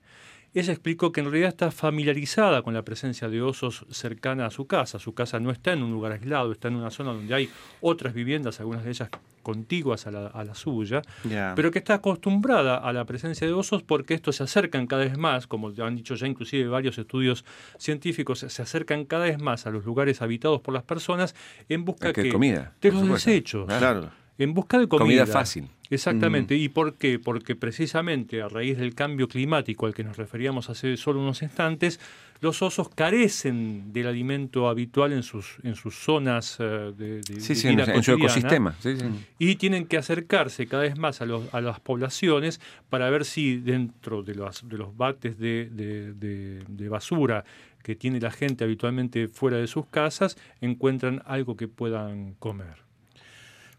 Ella 0.53 0.73
explicó 0.73 1.13
que 1.13 1.21
en 1.21 1.27
realidad 1.31 1.49
está 1.51 1.71
familiarizada 1.71 2.63
con 2.63 2.75
la 2.75 2.83
presencia 2.83 3.29
de 3.29 3.41
osos 3.41 3.87
cercana 3.91 4.47
a 4.47 4.51
su 4.51 4.67
casa. 4.67 4.99
Su 4.99 5.15
casa 5.15 5.39
no 5.39 5.53
está 5.53 5.73
en 5.73 5.83
un 5.85 5.93
lugar 5.93 6.11
aislado, 6.13 6.51
está 6.51 6.67
en 6.69 6.75
una 6.75 6.91
zona 6.91 7.13
donde 7.13 7.33
hay 7.33 7.49
otras 7.81 8.15
viviendas, 8.15 8.59
algunas 8.59 8.83
de 8.85 8.91
ellas 8.91 9.11
contiguas 9.45 10.07
a 10.09 10.11
la, 10.11 10.27
a 10.27 10.45
la 10.45 10.55
suya, 10.57 11.03
Ya. 11.25 11.53
pero 11.55 11.71
que 11.71 11.79
está 11.79 11.95
acostumbrada 11.95 12.77
a 12.77 12.93
la 12.93 13.05
presencia 13.05 13.47
de 13.47 13.53
osos 13.53 13.83
porque 13.85 14.13
estos 14.15 14.37
se 14.37 14.43
acercan 14.43 14.87
cada 14.89 15.05
vez 15.05 15.17
más, 15.17 15.47
como 15.47 15.73
han 15.83 15.95
dicho 15.97 16.15
ya 16.17 16.27
inclusive 16.27 16.69
varios 16.69 16.99
estudios 16.99 17.45
científicos, 17.79 18.41
se 18.41 18.63
acercan 18.63 19.05
cada 19.05 19.25
vez 19.25 19.41
más 19.41 19.67
a 19.67 19.71
los 19.71 19.85
lugares 19.85 20.21
habitados 20.21 20.61
por 20.61 20.75
las 20.75 20.83
personas 20.83 21.35
en 21.69 21.85
busca 21.85 22.09
¿A 22.09 22.13
qué 22.13 22.25
que- 22.25 22.33
comida? 22.33 22.75
de 22.81 22.91
los 22.91 23.01
supuesto. 23.01 23.31
desechos, 23.31 23.67
Claro. 23.67 24.11
En 24.43 24.55
busca 24.55 24.79
de 24.79 24.89
comida. 24.89 25.05
Comida 25.05 25.27
fácil. 25.27 25.69
Exactamente. 25.91 26.55
¿Y 26.57 26.69
por 26.69 26.95
qué? 26.95 27.19
Porque 27.19 27.57
precisamente 27.57 28.43
a 28.43 28.49
raíz 28.49 28.79
del 28.79 28.95
cambio 28.95 29.27
climático 29.29 29.87
al 29.87 29.95
que 29.95 30.05
nos 30.05 30.17
referíamos 30.17 30.71
hace 30.71 30.97
solo 30.97 31.21
unos 31.21 31.43
instantes, 31.43 31.99
los 32.41 32.63
osos 32.63 32.89
carecen 32.89 33.93
del 33.93 34.07
alimento 34.07 34.69
habitual 34.69 35.13
en 35.13 35.23
sus, 35.25 35.57
en 35.65 35.75
sus 35.75 35.97
zonas 35.97 36.57
eh, 36.61 36.93
de, 36.97 37.21
de- 37.23 37.41
Sí, 37.41 37.49
de 37.49 37.55
sí, 37.57 37.69
en, 37.69 37.77
vida 37.77 37.93
en 37.93 38.03
su 38.03 38.13
ecosistema. 38.13 38.75
Sí, 38.81 38.97
sí. 38.97 39.05
y 39.39 39.57
tienen 39.57 39.85
que 39.87 39.97
acercarse 39.99 40.67
cada 40.67 40.85
vez 40.85 40.97
más 40.97 41.21
a, 41.23 41.27
los- 41.27 41.53
a 41.53 41.61
las 41.61 41.81
poblaciones 41.81 42.61
para 42.89 43.11
ver 43.11 43.25
si 43.25 43.57
dentro 43.57 44.23
de 44.23 44.37
los, 44.37 44.69
de 44.69 44.79
los 44.79 44.97
bates 44.97 45.39
de, 45.39 45.69
de- 45.71 46.13
de- 46.15 46.65
de 46.69 46.89
basura 46.89 47.45
que 47.83 47.97
tiene 47.97 48.21
la 48.21 48.31
gente 48.31 48.63
habitualmente 48.65 49.27
fuera 49.29 49.57
de 49.57 49.67
sus 49.67 49.87
casas 49.87 50.37
encuentran 50.61 51.23
algo 51.27 51.57
que 51.57 51.67
puedan 51.67 52.35
comer. 52.35 52.89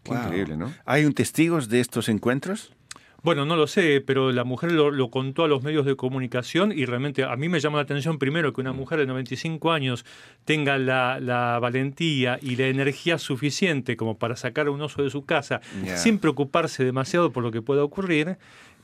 Qué 0.02 0.10
Wow. 0.10 0.22
increíble, 0.24 0.56
¿no? 0.56 0.72
¿Hay 0.84 1.04
un 1.04 1.12
testigos 1.14 1.68
de 1.68 1.80
estos 1.80 2.08
encuentros? 2.08 2.72
Bueno, 3.24 3.44
no 3.46 3.54
lo 3.54 3.68
sé, 3.68 4.02
pero 4.04 4.32
la 4.32 4.42
mujer 4.42 4.72
lo, 4.72 4.90
lo 4.90 5.08
contó 5.08 5.44
a 5.44 5.48
los 5.48 5.62
medios 5.62 5.86
de 5.86 5.94
comunicación 5.94 6.72
y 6.76 6.86
realmente 6.86 7.22
a 7.22 7.36
mí 7.36 7.48
me 7.48 7.60
llama 7.60 7.76
la 7.78 7.84
atención 7.84 8.18
primero 8.18 8.52
que 8.52 8.60
una 8.60 8.72
mujer 8.72 8.98
de 8.98 9.06
95 9.06 9.70
años 9.70 10.04
tenga 10.44 10.76
la, 10.76 11.20
la 11.20 11.60
valentía 11.60 12.40
y 12.42 12.56
la 12.56 12.66
energía 12.66 13.18
suficiente 13.18 13.96
como 13.96 14.18
para 14.18 14.34
sacar 14.34 14.66
a 14.66 14.72
un 14.72 14.80
oso 14.82 15.04
de 15.04 15.10
su 15.10 15.24
casa 15.24 15.60
sin 15.94 16.18
preocuparse 16.18 16.84
demasiado 16.84 17.30
por 17.30 17.44
lo 17.44 17.52
que 17.52 17.62
pueda 17.62 17.84
ocurrir. 17.84 18.38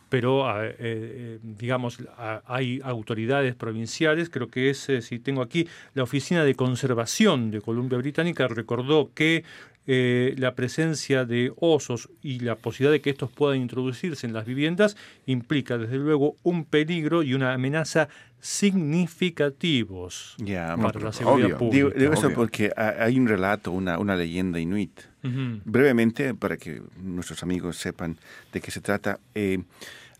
Pero, 0.09 0.49
eh, 0.65 0.75
eh, 0.79 1.39
digamos, 1.43 1.99
hay 2.47 2.81
autoridades 2.83 3.55
provinciales, 3.57 4.31
creo 4.31 4.49
que 4.49 4.71
es, 4.71 4.89
eh, 4.89 5.03
si 5.03 5.19
tengo 5.19 5.43
aquí, 5.43 5.69
la 5.93 6.05
Oficina 6.05 6.45
de 6.45 6.55
Conservación 6.55 7.51
de 7.51 7.61
Columbia 7.61 7.99
Británica 7.99 8.49
recordó 8.49 9.11
que 9.15 9.45
eh, 9.91 10.35
la 10.37 10.55
presencia 10.55 11.25
de 11.25 11.51
osos 11.57 12.11
y 12.23 12.41
la 12.41 12.57
posibilidad 12.57 12.93
de 12.93 13.01
que 13.01 13.09
estos 13.09 13.33
puedan 13.33 13.59
introducirse 13.59 14.27
en 14.27 14.35
las 14.35 14.45
viviendas 14.45 14.97
implica 15.25 15.79
desde 15.79 15.97
luego 15.97 16.37
un 16.43 16.67
peligro 16.67 17.23
y 17.23 17.33
una 17.33 17.55
amenaza 17.55 18.09
significativos 18.41 20.35
Ya, 20.39 20.77
para 20.77 21.01
la 21.01 21.13
seguridad 21.13 21.47
obvio. 21.47 21.59
pública. 21.59 21.77
Digo, 21.77 21.91
digo 21.99 22.13
eso 22.13 22.31
porque 22.35 22.71
ha- 22.77 23.03
hay 23.05 23.19
un 23.19 23.27
relato, 23.29 23.73
una, 23.73 23.99
una 23.99 24.15
leyenda 24.17 24.61
inuit. 24.61 25.01
Ujú. 25.25 25.61
Brevemente, 25.65 26.35
para 26.35 26.57
que 26.57 26.83
nuestros 27.03 27.43
amigos 27.43 27.77
sepan 27.79 28.19
de 28.53 28.61
qué 28.61 28.71
se 28.71 28.81
trata, 28.81 29.19
eh, 29.35 29.59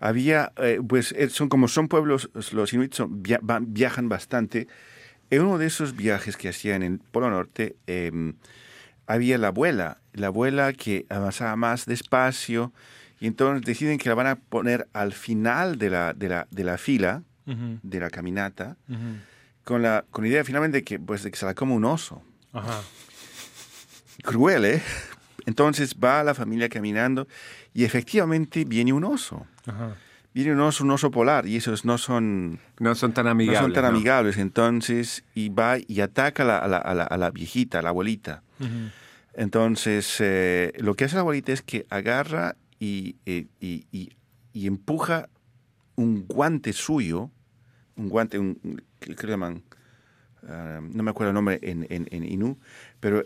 había, 0.01 0.53
eh, 0.57 0.81
pues 0.87 1.13
eh, 1.13 1.29
son 1.29 1.49
como 1.49 1.69
son 1.69 1.89
pueblos, 1.89 2.31
los 2.53 2.73
inuit 2.73 2.95
son- 2.95 3.23
via- 3.23 3.41
van- 3.43 3.73
viajan 3.75 4.09
bastante. 4.09 4.67
En 5.31 5.43
uno 5.43 5.59
de 5.59 5.67
esos 5.67 5.95
viajes 5.95 6.37
que 6.39 6.49
hacían 6.49 6.83
en 6.83 6.95
el 6.95 6.99
Polo 7.01 7.29
Norte, 7.31 7.77
eh, 7.87 8.11
había 9.09 9.37
la 9.39 9.49
abuela, 9.49 9.99
la 10.13 10.29
abuela 10.29 10.73
que 10.73 11.05
avanzaba 11.09 11.57
más 11.57 11.87
despacio 11.87 12.73
y 13.19 13.27
entonces 13.27 13.65
deciden 13.67 13.99
que 13.99 14.09
la 14.09 14.15
van 14.15 14.27
a 14.29 14.37
poner 14.37 14.87
al 14.93 15.13
final 15.13 15.77
de 15.79 15.91
la, 15.91 16.13
de 16.15 16.29
la, 16.29 16.47
de 16.51 16.63
la 16.65 16.79
fila, 16.79 17.23
de 17.47 17.99
la 18.01 18.11
caminata, 18.11 18.77
con 19.65 19.83
la, 19.83 20.05
con 20.11 20.23
la 20.25 20.29
idea 20.31 20.45
finalmente 20.45 20.79
de 20.79 20.85
que, 20.85 20.99
pues, 21.01 21.23
de 21.25 21.31
que 21.31 21.37
se 21.39 21.47
la 21.47 21.55
coma 21.55 21.75
un 21.75 21.85
oso. 21.87 22.23
Ajá. 22.53 22.81
Cruel, 24.23 24.65
¿eh? 24.65 24.83
Entonces 25.47 25.97
va 26.03 26.23
la 26.23 26.35
familia 26.35 26.69
caminando 26.69 27.27
y 27.73 27.85
efectivamente 27.85 28.65
viene 28.65 28.93
un 28.93 29.05
oso. 29.05 29.47
Ajá. 29.67 29.95
Viene 30.35 30.53
un 30.53 30.61
oso, 30.61 30.85
un 30.85 30.91
oso 30.91 31.11
polar, 31.11 31.47
y 31.47 31.57
esos 31.57 31.85
no 31.85 31.97
son, 31.99 32.61
No 32.79 32.95
son 32.95 33.13
tan 33.13 33.25
no 33.25 33.31
amigables. 33.31 33.61
son 33.63 33.73
tan 33.73 33.85
¿no? 33.85 33.89
amigables. 33.89 34.37
Entonces, 34.37 35.25
y 35.35 35.49
va 35.49 35.77
y 35.79 36.01
ataca 36.01 36.43
a 36.43 36.47
la, 36.47 36.59
a 36.59 36.69
la- 36.69 36.77
a 36.79 36.95
la- 36.95 37.05
a 37.05 37.17
la 37.17 37.31
viejita, 37.31 37.79
a 37.79 37.83
la 37.83 37.89
abuelita. 37.89 38.43
Entonces, 39.35 40.17
eh, 40.21 40.73
lo 40.79 40.95
que 40.95 41.05
hace 41.05 41.15
la 41.15 41.21
abuelita 41.21 41.53
es 41.53 41.63
que 41.63 41.87
agarra 41.91 42.57
y, 42.81 43.17
eh, 43.27 43.47
y- 43.61 43.87
y- 43.93 44.11
y 44.53 44.67
empuja 44.67 45.29
un 45.97 46.27
guante 46.27 46.73
suyo, 46.73 47.31
un 47.97 48.09
guante, 48.09 48.39
un, 48.39 48.83
¿qué 49.01 49.13
le 49.15 49.31
llaman? 49.31 49.63
Ah, 50.49 50.81
no 50.83 51.03
me 51.03 51.11
acuerdo 51.11 51.31
el 51.31 51.35
nombre 51.35 51.59
en, 51.63 51.87
en, 51.91 52.07
en 52.11 52.25
Inú, 52.25 52.59
pero 53.01 53.25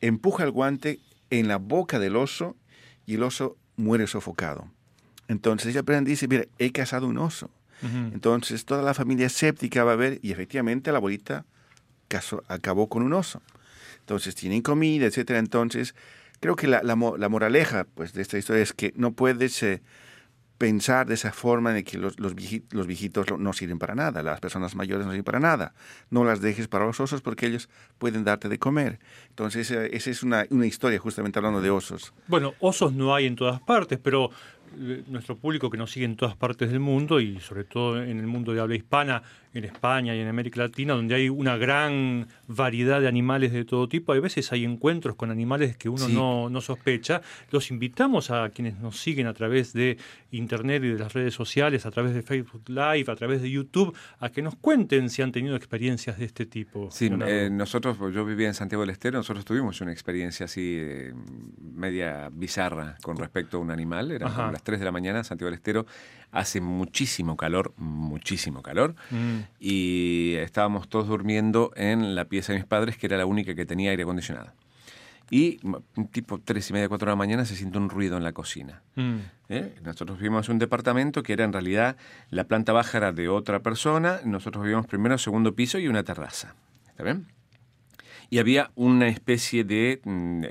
empuja 0.00 0.44
el 0.44 0.50
guante 0.52 1.00
en 1.30 1.48
la 1.48 1.56
boca 1.58 1.98
del 1.98 2.16
oso 2.16 2.56
y 3.06 3.14
el 3.14 3.22
oso 3.24 3.56
muere 3.76 4.06
sofocado. 4.06 4.68
Entonces 5.28 5.68
ella 5.70 5.80
aprende 5.80 6.10
y 6.10 6.12
dice, 6.14 6.28
mira, 6.28 6.44
he 6.58 6.72
cazado 6.72 7.06
un 7.08 7.18
oso. 7.18 7.50
Entonces 8.14 8.64
toda 8.64 8.82
la 8.82 8.94
familia 8.94 9.26
escéptica 9.26 9.82
va 9.82 9.92
a 9.92 9.96
ver 9.96 10.20
y 10.22 10.30
efectivamente 10.30 10.92
la 10.92 10.98
abuelita 10.98 11.44
casó- 12.08 12.44
acabó 12.46 12.88
con 12.88 13.02
un 13.02 13.12
oso. 13.12 13.42
Entonces 14.02 14.34
tienen 14.34 14.62
comida, 14.62 15.06
etcétera. 15.06 15.38
Entonces 15.38 15.94
creo 16.40 16.54
que 16.56 16.66
la, 16.66 16.82
la 16.82 16.94
la 17.18 17.28
moraleja 17.28 17.86
pues, 17.94 18.12
de 18.12 18.22
esta 18.22 18.36
historia 18.38 18.62
es 18.62 18.72
que 18.72 18.92
no 18.96 19.12
puedes 19.12 19.62
eh, 19.62 19.80
pensar 20.58 21.06
de 21.08 21.14
esa 21.14 21.32
forma 21.32 21.72
de 21.72 21.82
que 21.82 21.98
los, 21.98 22.20
los, 22.20 22.36
vieji- 22.36 22.62
los 22.70 22.86
viejitos 22.86 23.26
no 23.36 23.52
sirven 23.52 23.78
para 23.80 23.94
nada, 23.96 24.22
las 24.22 24.38
personas 24.38 24.76
mayores 24.76 25.04
no 25.06 25.12
sirven 25.12 25.24
para 25.24 25.40
nada. 25.40 25.74
No 26.10 26.24
las 26.24 26.40
dejes 26.40 26.68
para 26.68 26.84
los 26.86 27.00
osos 27.00 27.20
porque 27.20 27.46
ellos 27.46 27.68
pueden 27.98 28.22
darte 28.22 28.48
de 28.48 28.58
comer. 28.58 29.00
Entonces 29.30 29.70
eh, 29.72 29.90
esa 29.92 30.10
es 30.10 30.22
una, 30.22 30.44
una 30.50 30.66
historia 30.66 30.98
justamente 31.00 31.38
hablando 31.40 31.60
de 31.60 31.70
osos. 31.70 32.12
Bueno, 32.28 32.54
osos 32.60 32.92
no 32.92 33.12
hay 33.14 33.26
en 33.26 33.34
todas 33.34 33.60
partes, 33.60 33.98
pero 34.00 34.30
eh, 34.78 35.02
nuestro 35.08 35.36
público 35.36 35.68
que 35.68 35.78
nos 35.78 35.90
sigue 35.90 36.06
en 36.06 36.14
todas 36.16 36.36
partes 36.36 36.70
del 36.70 36.78
mundo 36.80 37.18
y 37.18 37.40
sobre 37.40 37.64
todo 37.64 38.00
en 38.00 38.20
el 38.20 38.26
mundo 38.28 38.52
de 38.52 38.60
habla 38.60 38.76
hispana, 38.76 39.22
en 39.54 39.64
España 39.64 40.14
y 40.14 40.20
en 40.20 40.28
América 40.28 40.60
Latina, 40.60 40.94
donde 40.94 41.14
hay 41.14 41.28
una 41.28 41.56
gran 41.56 42.26
variedad 42.48 43.00
de 43.00 43.08
animales 43.08 43.52
de 43.52 43.64
todo 43.64 43.88
tipo, 43.88 44.12
hay 44.12 44.20
veces 44.20 44.50
hay 44.52 44.64
encuentros 44.64 45.14
con 45.16 45.30
animales 45.30 45.76
que 45.76 45.88
uno 45.88 46.06
Sí. 46.06 46.12
no, 46.14 46.48
no 46.48 46.60
sospecha. 46.60 47.20
Los 47.50 47.70
invitamos 47.70 48.30
a 48.30 48.48
quienes 48.50 48.78
nos 48.78 48.98
siguen 48.98 49.26
a 49.26 49.34
través 49.34 49.72
de 49.72 49.98
Internet 50.30 50.82
y 50.84 50.88
de 50.88 50.98
las 50.98 51.12
redes 51.12 51.34
sociales, 51.34 51.84
a 51.84 51.90
través 51.90 52.14
de 52.14 52.22
Facebook 52.22 52.62
Live, 52.68 53.04
a 53.08 53.16
través 53.16 53.42
de 53.42 53.50
YouTube, 53.50 53.94
a 54.18 54.30
que 54.30 54.40
nos 54.42 54.56
cuenten 54.56 55.10
si 55.10 55.20
han 55.22 55.32
tenido 55.32 55.54
experiencias 55.56 56.18
de 56.18 56.24
este 56.24 56.46
tipo. 56.46 56.90
Sí, 56.90 57.10
eh, 57.26 57.48
nosotros, 57.52 57.98
pues, 57.98 58.14
yo 58.14 58.24
vivía 58.24 58.48
en 58.48 58.54
Santiago 58.54 58.82
del 58.82 58.90
Estero, 58.90 59.18
nosotros 59.18 59.44
tuvimos 59.44 59.80
una 59.80 59.92
experiencia 59.92 60.46
así 60.46 60.76
eh, 60.80 61.12
media 61.60 62.30
bizarra 62.32 62.96
con 63.02 63.16
respecto 63.16 63.58
a 63.58 63.60
un 63.60 63.70
animal. 63.70 64.10
Eran 64.10 64.52
las 64.52 64.62
3 64.62 64.78
de 64.78 64.84
la 64.84 64.92
mañana, 64.92 65.24
Santiago 65.24 65.48
del 65.50 65.54
Estero 65.56 65.86
hace 66.32 66.60
muchísimo 66.60 67.36
calor, 67.36 67.72
muchísimo 67.76 68.62
calor. 68.62 68.96
Mm. 69.10 69.40
Y 69.60 70.34
estábamos 70.38 70.88
todos 70.88 71.06
durmiendo 71.06 71.72
en 71.76 72.14
la 72.14 72.24
pieza 72.24 72.52
de 72.52 72.58
mis 72.58 72.66
padres, 72.66 72.96
que 72.96 73.06
era 73.06 73.16
la 73.16 73.26
única 73.26 73.54
que 73.54 73.64
tenía 73.64 73.90
aire 73.90 74.02
acondicionado. 74.02 74.52
Y 75.30 75.60
tipo 76.10 76.40
3 76.40 76.70
y 76.70 76.72
media, 76.74 76.88
4 76.88 77.06
de 77.06 77.12
la 77.12 77.16
mañana 77.16 77.44
se 77.46 77.56
siente 77.56 77.78
un 77.78 77.88
ruido 77.88 78.16
en 78.16 78.24
la 78.24 78.32
cocina. 78.32 78.82
Mm. 78.96 79.16
¿eh? 79.48 79.74
Nosotros 79.82 80.18
vivimos 80.18 80.48
en 80.48 80.54
un 80.54 80.58
departamento 80.58 81.22
que 81.22 81.32
era 81.32 81.44
en 81.44 81.52
realidad 81.52 81.96
la 82.30 82.44
planta 82.44 82.72
baja 82.72 82.98
era 82.98 83.12
de 83.12 83.28
otra 83.28 83.60
persona, 83.60 84.20
nosotros 84.24 84.64
vivíamos 84.64 84.86
primero, 84.86 85.16
segundo 85.16 85.54
piso 85.54 85.78
y 85.78 85.88
una 85.88 86.02
terraza. 86.02 86.54
¿Está 86.90 87.04
bien? 87.04 87.26
Y 88.28 88.38
había 88.38 88.72
una 88.74 89.08
especie 89.08 89.64
de, 89.64 90.00
mm, 90.04 90.44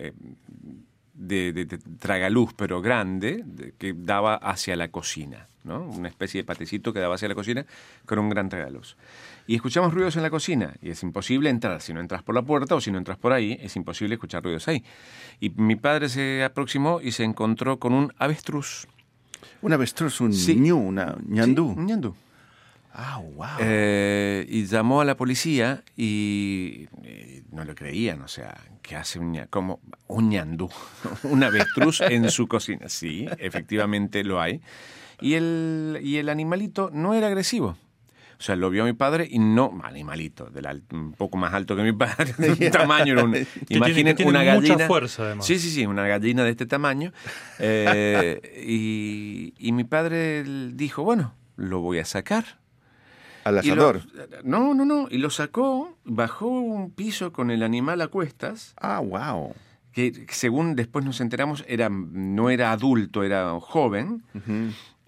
de, 1.13 1.52
de- 1.54 1.65
de 1.65 1.78
tragaluz, 2.00 2.54
pero 2.56 2.82
grande, 2.82 3.41
de- 3.45 3.74
que 3.78 3.93
daba 3.95 4.36
hacia 4.36 4.76
la 4.76 4.89
cocina. 4.89 5.47
¿no? 5.63 5.84
Una 5.84 6.08
especie 6.10 6.41
de 6.41 6.43
patecito 6.45 6.91
que 6.91 7.00
daba 7.00 7.13
hacia 7.15 7.28
la 7.28 7.36
cocina 7.36 7.65
con 8.08 8.17
un 8.17 8.30
gran 8.30 8.50
tragaluz. 8.50 8.97
Y 9.45 9.54
escuchamos 9.56 9.93
ruidos 9.93 10.15
en 10.15 10.24
la 10.24 10.32
cocina 10.32 10.74
y 10.82 10.89
es 10.89 11.04
imposible 11.04 11.52
entrar. 11.52 11.82
Si 11.82 11.93
no 11.93 12.00
entras 12.00 12.24
por 12.24 12.34
la 12.34 12.41
puerta 12.41 12.74
o 12.74 12.82
si 12.82 12.89
no 12.91 12.97
entras 12.97 13.19
por 13.19 13.32
ahí, 13.32 13.60
es 13.62 13.76
imposible 13.76 14.15
escuchar 14.15 14.43
ruidos 14.43 14.67
ahí. 14.67 14.84
Y 15.39 15.52
mi 15.52 15.76
padre 15.76 16.10
se 16.10 16.43
aproximó 16.43 17.00
y 17.00 17.12
se 17.12 17.24
encontró 17.26 17.78
con 17.78 17.93
un 17.93 18.12
avestruz. 18.17 18.88
Un 19.62 19.74
avestruz, 19.74 20.19
un 20.21 20.34
Sí. 20.34 20.56
ñu, 20.56 20.76
una 20.78 21.15
ñandú. 21.28 21.74
Sí, 21.74 21.80
un 21.80 21.86
ñandú. 21.86 22.15
Ah, 22.94 23.20
wow. 23.20 23.46
Eh, 23.60 24.46
y 24.50 24.66
llamó 24.66 25.02
a 25.02 25.06
la 25.06 25.16
policía 25.16 25.84
y, 25.96 26.88
eh, 27.04 27.44
no 27.52 27.64
lo 27.64 27.74
creían, 27.74 28.22
o 28.22 28.28
sea, 28.28 28.58
¿qué 28.82 28.96
hace 28.98 29.18
un 29.20 29.38
como 29.50 29.80
un 30.08 30.30
ñandú? 30.30 30.70
un 31.24 31.44
avestruz 31.44 32.02
en 32.02 32.30
su 32.30 32.48
cocina. 32.48 32.90
Sí, 32.90 33.28
efectivamente 33.38 34.24
lo 34.24 34.42
hay. 34.42 34.62
Y 35.22 35.36
el, 35.36 36.00
y 36.04 36.18
el 36.18 36.28
animalito 36.30 36.90
no 36.92 37.14
era 37.14 37.28
agresivo. 37.28 37.78
O 38.40 38.44
sea, 38.44 38.56
lo 38.56 38.72
vio 38.72 38.84
mi 38.86 38.94
padre 38.94 39.28
y 39.30 39.38
no, 39.38 39.80
animalito, 39.84 40.50
del 40.50 40.84
un 40.92 41.14
poco 41.14 41.38
más 41.38 41.54
alto 41.54 41.76
que 41.76 41.84
mi 41.84 41.94
padre, 41.94 42.34
de 42.40 42.52
un 42.66 42.72
tamaño, 42.72 43.14
era 43.14 43.24
un- 43.24 43.36
imaginen 43.70 44.08
que 44.08 44.24
tiene 44.24 44.32
una 44.32 44.40
mucha 44.40 44.56
gallina. 44.56 44.88
fuerza, 44.88 45.24
además. 45.28 45.46
Sí, 45.46 45.60
sí, 45.60 45.70
sí, 45.70 45.86
una 45.86 46.08
gallina 46.08 46.44
de 46.44 46.50
este 46.50 46.66
tamaño. 46.66 47.14
Eh, 47.60 48.64
y, 48.68 49.54
y 49.60 49.72
mi 49.74 49.84
padre 49.84 50.44
dijo, 50.74 51.04
bueno, 51.04 51.36
lo 51.56 51.82
voy 51.82 52.00
a 52.00 52.06
sacar. 52.06 52.60
Al 53.44 53.56
lo- 53.56 53.60
asador. 53.62 54.02
no, 54.44 54.74
no, 54.74 54.86
no. 54.86 55.08
Y 55.10 55.18
lo 55.18 55.30
sacó, 55.30 55.98
bajó 56.04 56.48
un 56.48 56.92
piso 56.92 57.32
con 57.34 57.52
el 57.52 57.64
animal 57.64 58.02
a 58.02 58.08
cuestas, 58.08 58.74
Ah, 58.80 59.00
wow. 59.00 59.54
que 59.94 60.26
según 60.30 60.76
después 60.76 61.04
nos 61.06 61.20
enteramos, 61.22 61.64
era, 61.68 61.90
no 61.90 62.50
era 62.50 62.72
adulto, 62.72 63.24
era 63.24 63.60
joven. 63.60 64.24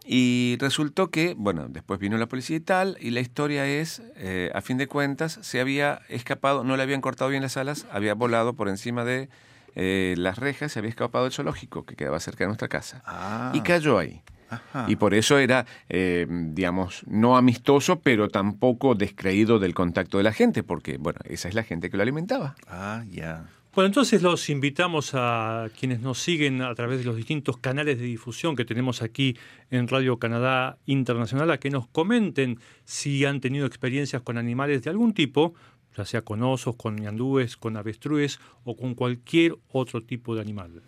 Y 0.05 0.57
resultó 0.59 1.09
que, 1.09 1.33
bueno, 1.37 1.67
después 1.69 1.97
vino 1.99 2.17
la 2.17 2.27
policía 2.27 2.57
y 2.57 2.59
tal, 2.59 2.97
y 2.99 3.11
la 3.11 3.21
historia 3.21 3.65
es, 3.65 4.01
eh, 4.17 4.51
a 4.53 4.59
fin 4.61 4.77
de 4.77 4.87
cuentas, 4.87 5.39
se 5.41 5.61
había 5.61 6.01
escapado, 6.09 6.65
no 6.65 6.75
le 6.75 6.83
habían 6.83 6.99
cortado 6.99 7.29
bien 7.29 7.41
las 7.41 7.55
alas, 7.55 7.87
había 7.89 8.13
volado 8.13 8.53
por 8.53 8.67
encima 8.67 9.05
de 9.05 9.29
eh, 9.75 10.13
las 10.17 10.39
rejas, 10.39 10.73
se 10.73 10.79
había 10.79 10.89
escapado 10.89 11.23
del 11.23 11.31
zoológico 11.33 11.85
que 11.85 11.95
quedaba 11.95 12.19
cerca 12.19 12.43
de 12.43 12.47
nuestra 12.47 12.67
casa. 12.67 13.01
Ah. 13.05 13.51
Y 13.55 13.61
cayó 13.61 13.97
ahí. 13.97 14.21
Ajá. 14.49 14.85
Y 14.87 14.95
por 14.95 15.13
eso 15.13 15.37
era, 15.37 15.65
eh, 15.89 16.27
digamos, 16.29 17.03
no 17.07 17.37
amistoso, 17.37 17.99
pero 17.99 18.29
tampoco 18.29 18.95
descreído 18.95 19.59
del 19.59 19.73
contacto 19.73 20.17
de 20.17 20.23
la 20.23 20.33
gente, 20.33 20.63
porque, 20.63 20.97
bueno, 20.97 21.19
esa 21.25 21.47
es 21.49 21.55
la 21.55 21.63
gente 21.63 21.89
que 21.89 21.97
lo 21.97 22.03
alimentaba. 22.03 22.55
Ah, 22.67 23.03
ya. 23.09 23.45
Bueno, 23.75 23.87
entonces 23.87 24.21
los 24.21 24.51
invitamos 24.51 25.15
a 25.15 25.67
quienes 25.79 25.99
nos 25.99 26.19
siguen 26.19 26.61
a 26.61 26.75
través 26.75 26.99
de 26.99 27.05
los 27.05 27.15
distintos 27.15 27.57
canales 27.57 27.97
de 27.97 28.05
difusión 28.05 28.55
que 28.55 28.65
tenemos 28.65 29.01
aquí 29.01 29.35
en 29.71 29.87
Radio 29.87 30.19
Canadá 30.19 30.77
Internacional 30.85 31.49
a 31.49 31.57
que 31.57 31.71
nos 31.71 31.87
comenten 31.87 32.59
si 32.83 33.25
han 33.25 33.41
tenido 33.41 33.65
experiencias 33.65 34.21
con 34.21 34.37
animales 34.37 34.83
de 34.83 34.91
algún 34.91 35.15
tipo, 35.15 35.55
ya 35.97 36.05
sea 36.05 36.21
con 36.21 36.43
osos, 36.43 36.75
con 36.75 36.97
ñandúes, 36.97 37.57
con 37.57 37.75
avestrues 37.75 38.39
o 38.63 38.77
con 38.77 38.93
cualquier 38.93 39.55
otro 39.71 40.03
tipo 40.03 40.35
de 40.35 40.41
animal. 40.41 40.83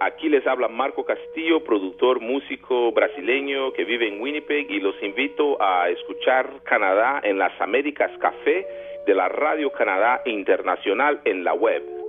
Aquí 0.00 0.28
les 0.28 0.46
habla 0.46 0.68
Marco 0.68 1.04
Castillo, 1.04 1.62
productor 1.62 2.20
músico 2.20 2.90
brasileño 2.92 3.72
que 3.72 3.84
vive 3.84 4.08
en 4.08 4.20
Winnipeg 4.20 4.70
y 4.70 4.80
los 4.80 5.00
invito 5.02 5.62
a 5.62 5.88
escuchar 5.90 6.62
Canadá 6.64 7.20
en 7.22 7.38
las 7.38 7.52
Américas 7.60 8.10
Café 8.18 8.66
de 9.06 9.14
la 9.14 9.28
Radio 9.28 9.70
Canadá 9.70 10.22
Internacional 10.24 11.20
en 11.24 11.44
la 11.44 11.54
web. 11.54 11.99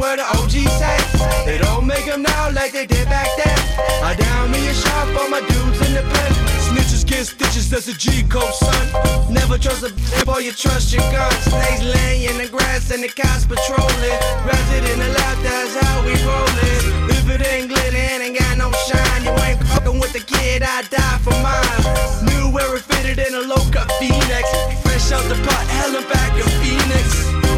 Where 0.00 0.16
the 0.16 0.24
OGs 0.24 0.72
say 0.80 0.96
they 1.44 1.58
don't 1.58 1.86
make 1.86 2.06
them 2.06 2.22
now 2.22 2.50
like 2.50 2.72
they 2.72 2.86
did 2.86 3.06
back 3.06 3.28
then. 3.36 3.58
I 4.02 4.16
down 4.16 4.50
me 4.50 4.66
a 4.66 4.74
shot 4.74 5.06
for 5.12 5.28
my 5.28 5.40
dudes 5.40 5.78
in 5.86 5.92
the 5.92 6.02
pen. 6.02 6.32
Snitches 6.64 7.04
get 7.06 7.26
stitches, 7.26 7.68
that's 7.68 7.86
a 7.88 7.92
G 7.94 8.24
code, 8.24 8.54
son. 8.54 9.32
Never 9.32 9.58
trust 9.58 9.84
a 9.84 9.92
boy, 10.24 10.38
you 10.38 10.52
trust 10.52 10.92
your 10.92 11.04
gun. 11.12 11.30
Snakes 11.44 11.84
laying 11.84 12.30
in 12.30 12.38
the 12.38 12.48
grass 12.48 12.90
and 12.90 13.04
the 13.04 13.08
cops 13.08 13.44
patrolling. 13.44 14.18
Rested 14.48 14.84
in 14.90 14.98
the 14.98 15.10
lab, 15.12 15.36
that's 15.44 15.76
how 15.76 15.96
we 16.06 16.16
rollin'. 16.24 17.10
If 17.12 17.28
it 17.28 17.46
ain't 17.46 17.68
glitter 17.68 17.96
ain't 17.96 18.38
got 18.38 18.56
no 18.56 18.72
shine, 18.88 19.22
you 19.22 19.32
ain't 19.44 19.60
fucking 19.68 20.00
with 20.00 20.14
the 20.14 20.24
kid, 20.24 20.62
I 20.62 20.82
die 20.88 21.18
for 21.20 21.36
mine. 21.44 21.80
New 22.24 22.48
where 22.50 22.74
it 22.74 22.82
fitted 22.88 23.18
in 23.20 23.34
a 23.34 23.42
low 23.52 23.62
cut 23.70 23.92
Phoenix. 24.00 24.48
Fresh 24.80 25.12
out 25.12 25.28
the 25.28 25.36
pot, 25.44 25.64
hella 25.76 26.00
back 26.08 26.32
in 26.40 26.48
Phoenix. 26.64 27.49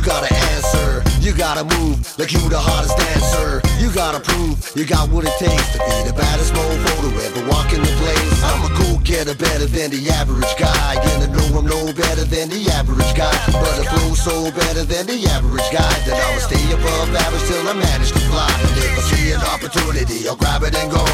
You 0.00 0.06
gotta 0.06 0.32
answer. 0.56 1.04
You 1.20 1.36
gotta 1.36 1.64
move 1.76 2.00
like 2.18 2.32
you 2.32 2.40
the 2.48 2.56
hottest 2.58 2.96
dancer. 2.96 3.60
You 3.76 3.92
gotta 3.92 4.20
prove 4.20 4.56
you 4.74 4.86
got 4.86 5.10
what 5.10 5.28
it 5.28 5.36
takes 5.36 5.76
to 5.76 5.78
be 5.78 5.96
the 6.08 6.16
baddest 6.16 6.54
mofo 6.56 6.92
to 7.04 7.10
ever 7.20 7.44
walk 7.52 7.68
in 7.76 7.84
the 7.84 7.92
place. 8.00 8.32
I'm 8.40 8.64
a 8.64 8.70
go 8.80 8.96
getter 9.04 9.36
better 9.36 9.66
than 9.66 9.90
the 9.92 10.08
average 10.16 10.54
guy. 10.56 10.96
And 10.96 11.24
I 11.24 11.28
know 11.28 11.58
I'm 11.58 11.66
no 11.68 11.92
better 11.92 12.24
than 12.24 12.48
the 12.48 12.64
average 12.72 13.12
guy. 13.12 13.36
But 13.52 13.76
I 13.76 13.84
flow 13.92 14.14
so 14.16 14.48
better 14.56 14.84
than 14.88 15.04
the 15.04 15.20
average 15.36 15.68
guy 15.68 15.94
that 16.08 16.16
I'ma 16.16 16.40
stay 16.48 16.64
above 16.72 17.12
average 17.12 17.44
till 17.44 17.68
I 17.68 17.74
manage 17.76 18.12
to 18.16 18.22
fly. 18.32 18.48
And 18.48 18.76
if 18.80 18.96
I 18.96 19.02
see 19.04 19.32
an 19.36 19.44
opportunity, 19.52 20.24
I'll 20.28 20.40
grab 20.40 20.64
it 20.64 20.72
and 20.72 20.88
go 20.88 21.04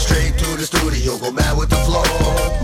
straight 0.00 0.32
to 0.40 0.48
the 0.56 0.64
studio, 0.64 1.18
go 1.20 1.28
mad 1.30 1.58
with 1.60 1.68
the 1.68 1.80
flow. 1.84 2.08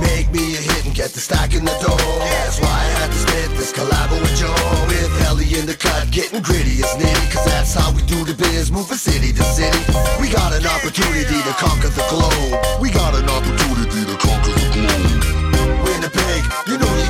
Make 0.00 0.32
me 0.32 0.56
a 0.56 0.60
hit 0.64 0.75
get 0.96 1.12
the 1.12 1.20
stack 1.20 1.52
in 1.52 1.62
the 1.62 1.76
door. 1.85 2.00
That's 2.24 2.59
why 2.59 2.72
I 2.72 2.88
had 2.96 3.12
to 3.12 3.18
spit 3.20 3.50
this 3.61 3.70
collab 3.70 4.09
with 4.16 4.32
Joe. 4.32 4.48
With 4.88 5.12
Helly 5.20 5.44
in 5.52 5.66
the 5.66 5.76
cut, 5.76 6.11
getting 6.11 6.40
gritty 6.40 6.80
as 6.80 6.96
nitty. 6.96 7.26
Cause 7.30 7.44
that's 7.44 7.74
how 7.74 7.92
we 7.92 8.00
do 8.09 8.24
the 8.24 8.32
biz, 8.32 8.72
moving 8.72 8.96
city 8.96 9.30
to 9.37 9.44
city. 9.44 9.76
We 10.18 10.32
got 10.32 10.56
an 10.56 10.64
opportunity 10.64 11.37
to 11.44 11.52
conquer 11.61 11.92
the 11.92 12.06
globe. 12.09 12.80
We 12.80 12.88
got 12.88 13.12
an 13.12 13.28
opportunity 13.28 14.09
to 14.09 14.16
conquer 14.16 14.56
the 14.56 14.68
globe. 14.72 15.85
Winnipeg, 15.85 16.42
you 16.66 16.78
know 16.80 17.06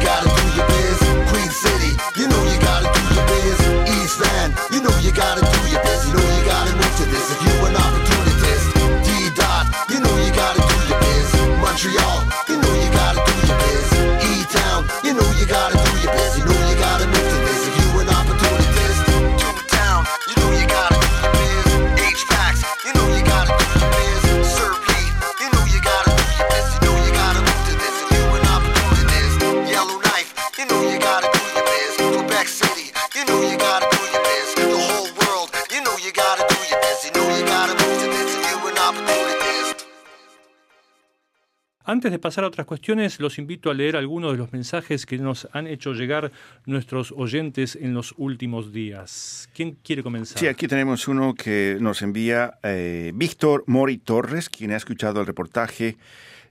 Antes 42.06 42.20
de 42.20 42.20
pasar 42.20 42.44
a 42.44 42.46
otras 42.46 42.68
cuestiones, 42.68 43.18
los 43.18 43.36
invito 43.36 43.68
a 43.68 43.74
leer 43.74 43.96
algunos 43.96 44.30
de 44.30 44.38
los 44.38 44.52
mensajes 44.52 45.06
que 45.06 45.18
nos 45.18 45.48
han 45.50 45.66
hecho 45.66 45.92
llegar 45.92 46.30
nuestros 46.64 47.10
oyentes 47.10 47.74
en 47.74 47.94
los 47.94 48.14
últimos 48.16 48.72
días. 48.72 49.50
¿Quién 49.52 49.76
quiere 49.82 50.04
comenzar? 50.04 50.38
Sí, 50.38 50.46
aquí 50.46 50.68
tenemos 50.68 51.08
uno 51.08 51.34
que 51.34 51.78
nos 51.80 52.02
envía 52.02 52.60
eh, 52.62 53.10
Víctor 53.12 53.64
Mori 53.66 53.98
Torres, 53.98 54.48
quien 54.48 54.70
ha 54.70 54.76
escuchado 54.76 55.20
el 55.20 55.26
reportaje 55.26 55.96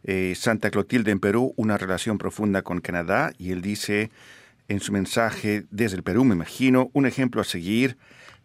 eh, 0.04 0.34
Santa 0.36 0.70
Clotilde 0.72 1.12
en 1.12 1.22
Perú, 1.22 1.54
una 1.56 1.78
relación 1.78 2.18
profunda 2.18 2.62
con 2.62 2.82
Canadá, 2.82 3.32
y 3.38 3.52
él 3.52 3.62
dice 3.62 4.12
en 4.68 4.82
su 4.82 4.92
mensaje 4.92 5.64
desde 5.72 5.96
el 5.96 6.04
Perú, 6.04 6.26
me 6.26 6.36
imagino, 6.36 6.90
un 6.92 7.06
ejemplo 7.06 7.40
a 7.40 7.46
seguir, 7.46 7.96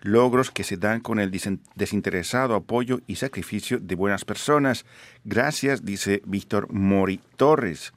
logros 0.01 0.51
que 0.51 0.65
se 0.65 0.77
dan 0.77 1.01
con 1.01 1.21
el 1.21 1.31
desinteresado 1.75 2.55
apoyo 2.55 3.01
y 3.07 3.17
sacrificio 3.17 3.79
de 3.79 3.95
buenas 3.95 4.25
personas. 4.25 4.85
Gracias, 5.25 5.85
dice 5.85 6.23
Víctor 6.25 6.73
Mori 6.73 7.21
Torres. 7.37 7.93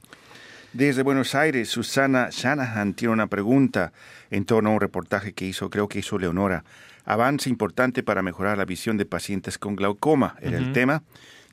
Desde 0.74 1.04
Buenos 1.04 1.36
Aires, 1.36 1.70
Susana 1.70 2.30
Shanahan 2.32 2.96
tiene 2.96 3.14
una 3.14 3.28
pregunta 3.28 3.94
en 4.32 4.44
torno 4.46 4.72
a 4.72 4.74
un 4.74 4.82
reportaje 4.82 5.34
que 5.34 5.46
hizo, 5.46 5.70
creo 5.70 5.88
que 5.88 6.00
hizo 6.00 6.18
Leonora. 6.18 6.64
Avance 7.06 7.50
importante 7.50 8.02
para 8.02 8.24
mejorar 8.24 8.58
la 8.58 8.66
visión 8.66 8.98
de 8.98 9.06
pacientes 9.06 9.60
con 9.60 9.76
glaucoma, 9.76 10.36
era 10.42 10.58
el 10.58 10.74
tema. 10.74 11.04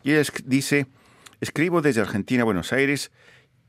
Y 0.02 0.12
ella 0.12 0.22
dice, 0.46 0.86
escribo 1.40 1.82
desde 1.82 2.00
Argentina, 2.00 2.44
Buenos 2.44 2.72
Aires, 2.72 3.12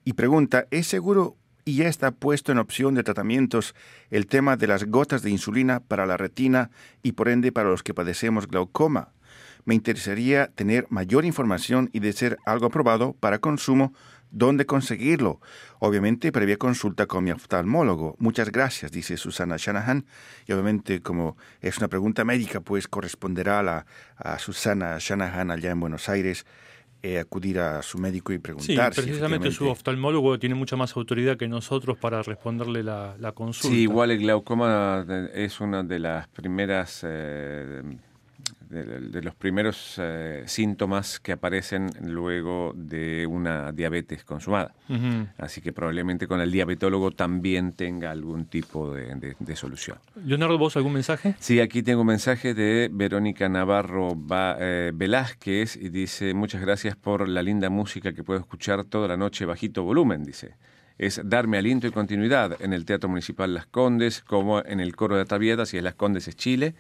y 0.06 0.14
pregunta, 0.14 0.68
¿es 0.72 0.88
seguro 0.88 1.36
y 1.66 1.78
ya 1.78 1.88
está 1.88 2.12
puesto 2.12 2.52
en 2.52 2.58
opción 2.58 2.96
de 2.96 3.04
tratamientos 3.04 3.76
el 4.10 4.28
tema 4.28 4.58
de 4.58 4.68
las 4.68 4.86
gotas 4.86 5.22
de 5.22 5.30
insulina 5.30 5.80
para 5.80 6.06
la 6.06 6.18
retina 6.18 6.72
y 7.04 7.14
por 7.14 7.30
ende 7.30 7.52
para 7.52 7.70
los 7.70 7.84
que 7.84 7.94
padecemos 7.94 8.48
glaucoma? 8.48 9.14
Me 9.66 9.76
interesaría 9.76 10.48
tener 10.48 10.88
mayor 10.90 11.26
información 11.26 11.90
y 11.94 12.00
de 12.00 12.14
ser 12.14 12.38
algo 12.46 12.68
aprobado 12.68 13.14
para 13.14 13.40
consumo, 13.40 13.94
dónde 14.32 14.66
conseguirlo. 14.66 15.40
Obviamente, 15.80 16.32
previa 16.32 16.58
consulta 16.58 17.06
con 17.06 17.24
mi 17.24 17.32
oftalmólogo. 17.32 18.16
Muchas 18.18 18.52
gracias, 18.52 18.92
dice 18.92 19.18
Susana 19.18 19.58
Shanahan. 19.58 20.06
Y 20.48 20.54
obviamente, 20.54 21.02
como 21.02 21.38
es 21.60 21.78
una 21.78 21.90
pregunta 21.90 22.24
médica, 22.24 22.62
pues 22.62 22.88
corresponderá 22.88 23.60
a, 23.60 23.86
a 24.18 24.40
Susana 24.40 24.98
Shanahan 25.00 25.52
allá 25.52 25.72
en 25.72 25.80
Buenos 25.80 26.10
Aires 26.10 26.46
eh, 27.04 27.20
acudir 27.20 27.60
a 27.60 27.82
su 27.82 27.98
médico 27.98 28.32
y 28.32 28.36
Sí, 28.36 28.42
preguntar. 28.42 28.94
si 28.94 29.02
precisamente 29.02 29.46
su 29.48 29.50
efectivamente- 29.50 29.72
oftalmólogo 29.72 30.38
tiene 30.40 30.56
mucha 30.56 30.76
más 30.76 30.96
autoridad 30.96 31.36
que 31.38 31.48
nosotros 31.48 31.98
para 31.98 32.22
responderle 32.22 32.84
la, 32.84 33.16
la 33.20 33.32
consulta. 33.32 33.76
Sí, 33.76 33.82
igual 33.84 34.12
el 34.12 34.20
glaucoma 34.20 35.06
es 35.34 35.60
una 35.62 35.82
de 35.84 36.00
las 36.00 36.28
primeras, 36.28 37.02
eh, 37.04 37.82
de, 38.72 39.00
de 39.02 39.22
los 39.22 39.36
primeros 39.36 39.96
eh, 40.00 40.44
síntomas 40.48 41.20
que 41.20 41.34
aparecen 41.34 41.90
luego 42.02 42.74
de 42.76 43.28
una 43.28 43.72
diabetes 43.72 44.24
consumada. 44.24 44.74
Ujú. 44.90 45.28
Así 45.38 45.62
que 45.62 45.74
probablemente 45.74 46.28
con 46.28 46.42
el 46.42 46.52
diabetólogo 46.52 47.12
también 47.12 47.74
tenga 47.74 48.12
algún 48.12 48.46
tipo 48.46 48.94
de, 48.94 49.14
de- 49.16 49.36
de 49.40 49.56
solución. 49.56 49.98
Leonardo, 50.26 50.58
¿vos 50.58 50.76
algún 50.78 50.94
mensaje? 50.94 51.36
Sí, 51.40 51.60
aquí 51.60 51.84
tengo 51.84 52.02
un 52.02 52.08
mensaje 52.08 52.54
de 52.54 52.90
Verónica 52.92 53.48
Navarro 53.50 54.16
Ba- 54.16 54.58
eh, 54.60 54.92
Velázquez 54.94 55.76
y 55.76 55.90
dice, 55.90 56.34
muchas 56.34 56.62
gracias 56.62 56.96
por 56.96 57.28
la 57.28 57.44
linda 57.44 57.70
música 57.70 58.14
que 58.14 58.24
puedo 58.24 58.40
escuchar 58.40 58.84
toda 58.86 59.08
la 59.08 59.18
noche 59.18 59.46
bajito 59.46 59.84
volumen, 59.84 60.24
dice. 60.24 60.56
es 60.98 61.20
darme 61.24 61.58
aliento 61.58 61.88
y 61.88 61.92
continuidad 61.92 62.58
en 62.62 62.74
el 62.74 62.86
Teatro 62.86 63.10
Municipal 63.10 63.54
Las 63.56 63.66
Condes, 63.66 64.22
como 64.22 64.64
en 64.64 64.80
el 64.80 64.96
Coro 64.96 65.16
de 65.16 65.24
Atavieta, 65.24 65.66
si 65.66 65.78
es 65.78 65.84
Las 65.84 65.96
Condes 65.96 66.28
es 66.28 66.36
Chile. 66.36 66.76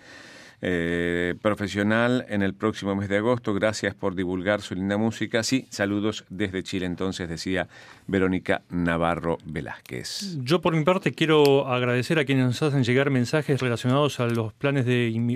Eh, 0.63 1.33
profesional 1.41 2.23
en 2.29 2.43
el 2.43 2.53
próximo 2.53 2.95
mes 2.95 3.09
de 3.09 3.17
agosto. 3.17 3.51
Gracias 3.55 3.95
por 3.95 4.13
divulgar 4.13 4.61
su 4.61 4.75
linda 4.75 4.95
música. 4.95 5.41
Sí, 5.41 5.65
saludos 5.71 6.23
desde 6.29 6.61
Chile, 6.61 6.85
entonces 6.85 7.27
decía 7.27 7.67
Verónica 8.05 8.61
Navarro 8.69 9.39
Velázquez. 9.43 10.37
Yo 10.43 10.61
por 10.61 10.75
mi 10.75 10.83
parte 10.83 11.13
quiero 11.13 11.67
agradecer 11.67 12.19
a 12.19 12.25
quienes 12.25 12.45
nos 12.45 12.61
hacen 12.61 12.83
llegar 12.83 13.09
mensajes 13.09 13.59
relacionados 13.59 14.19
a 14.19 14.27
los 14.27 14.53
planes 14.53 14.85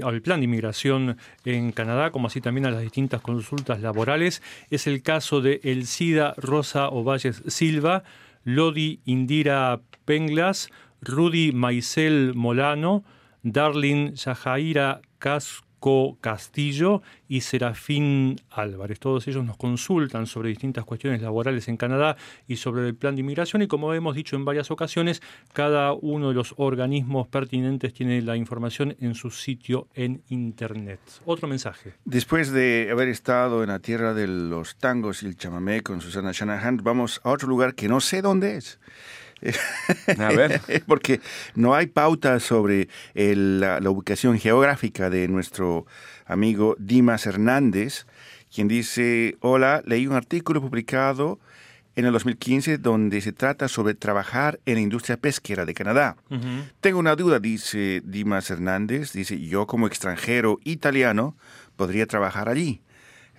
al 0.04 0.22
plan 0.22 0.42
de 0.42 0.44
inmigración 0.44 1.18
en 1.44 1.72
Canadá, 1.72 2.12
como 2.12 2.28
así 2.28 2.40
también 2.40 2.68
a 2.68 2.72
las 2.72 2.84
distintas 2.84 3.22
consultas 3.22 3.82
laborales. 3.82 4.44
Es 4.70 4.86
el 4.86 5.02
caso 5.02 5.42
de 5.42 5.60
Elcida 5.64 6.36
Rosa 6.38 6.90
Ovalles 6.90 7.42
Silva, 7.48 8.04
Lodi 8.44 9.00
Indira 9.06 9.82
Penglas, 10.06 10.70
Rudy 11.02 11.52
Maicel 11.52 12.34
Molano, 12.36 13.04
Darlin 13.42 14.14
Yajaira 14.14 15.02
Casco 15.26 16.20
Castillo 16.22 17.02
y 17.28 17.42
Serafín 17.42 18.36
Álvarez. 18.52 19.00
Todos 19.00 19.28
ellos 19.28 19.44
nos 19.44 19.58
consultan 19.58 20.28
sobre 20.28 20.50
distintas 20.50 20.86
cuestiones 20.86 21.20
laborales 21.20 21.68
en 21.68 21.78
Canadá 21.78 22.16
y 22.48 22.58
sobre 22.58 22.88
el 22.88 22.94
plan 22.94 23.16
de 23.16 23.22
inmigración 23.22 23.64
y 23.64 23.68
como 23.68 23.92
hemos 23.96 24.16
dicho 24.16 24.36
en 24.36 24.46
varias 24.46 24.70
ocasiones, 24.70 25.24
cada 25.52 25.94
uno 25.94 26.30
de 26.30 26.36
los 26.36 26.54
organismos 26.58 27.28
pertinentes 27.28 27.92
tiene 27.92 28.22
la 28.22 28.36
información 28.36 28.96
en 29.00 29.16
su 29.16 29.32
sitio 29.32 29.88
en 29.96 30.22
Internet. 30.30 31.00
Otro 31.26 31.48
mensaje. 31.48 31.96
Después 32.06 32.52
de 32.52 32.90
haber 32.92 33.08
estado 33.08 33.64
en 33.64 33.70
la 33.70 33.80
tierra 33.80 34.14
de 34.14 34.28
los 34.28 34.76
tangos 34.76 35.24
y 35.24 35.26
el 35.26 35.38
chamamé 35.38 35.82
con 35.82 36.02
Susana 36.02 36.34
Shanahan, 36.34 36.82
vamos 36.84 37.20
a 37.24 37.32
otro 37.32 37.48
lugar 37.48 37.74
que 37.74 37.88
no 37.88 38.00
sé 38.00 38.22
dónde 38.22 38.58
es. 38.58 38.80
A 40.18 40.30
ver. 40.30 40.62
Porque 40.88 41.22
no 41.56 41.76
hay 41.76 41.88
pauta 41.88 42.40
sobre 42.40 42.88
el- 43.14 43.60
la, 43.60 43.80
la 43.80 43.90
ubicación 43.90 44.40
geográfica 44.40 45.10
de 45.10 45.28
nuestro 45.28 45.86
amigo 46.26 46.76
Dimas 46.80 47.26
Hernández, 47.26 48.06
quien 48.54 48.68
dice, 48.68 49.38
hola, 49.42 49.82
leí 49.86 50.08
un 50.08 50.16
artículo 50.16 50.62
publicado 50.62 51.40
en 51.96 52.06
el 52.06 52.12
2015 52.12 52.78
donde 52.78 53.22
se 53.22 53.32
trata 53.32 53.68
sobre 53.70 53.94
trabajar 53.94 54.60
en 54.66 54.76
la 54.76 54.82
industria 54.82 55.18
pesquera 55.18 55.66
de 55.66 55.74
Canadá. 55.74 56.18
Tengo 56.82 57.00
una 57.00 57.16
duda, 57.16 57.40
dice 57.40 58.02
Dimas 58.04 58.50
Hernández, 58.50 59.14
dice, 59.14 59.40
yo 59.40 59.66
como 59.68 59.88
extranjero 59.88 60.60
italiano 60.64 61.38
podría 61.78 62.06
trabajar 62.06 62.50
allí. 62.50 62.82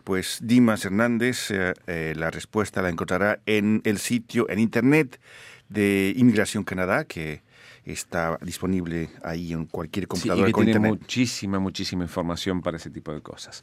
Pues 0.05 0.39
Dimas 0.41 0.85
Hernández, 0.85 1.51
eh, 1.51 1.75
eh, 1.87 2.15
la 2.17 2.31
respuesta 2.31 2.81
la 2.81 2.89
encontrará 2.91 3.41
en 3.45 3.83
el 3.85 3.99
sitio 3.99 4.49
en 4.49 4.59
internet 4.61 5.21
de 5.69 6.13
Inmigración 6.17 6.65
Canadá, 6.65 7.05
que 7.05 7.43
está 7.85 8.39
disponible 8.43 9.09
ahí 9.23 9.53
en 9.53 9.67
cualquier 9.67 10.05
Sí, 10.05 10.07
y 10.07 10.09
computadora 10.09 10.47
que 10.47 10.53
con 10.53 10.65
tiene 10.65 10.79
internet. 10.79 11.01
muchísima, 11.01 11.59
muchísima 11.61 12.03
información 12.05 12.61
para 12.61 12.77
ese 12.79 12.91
tipo 12.91 13.13
de 13.13 13.21
cosas. 13.21 13.63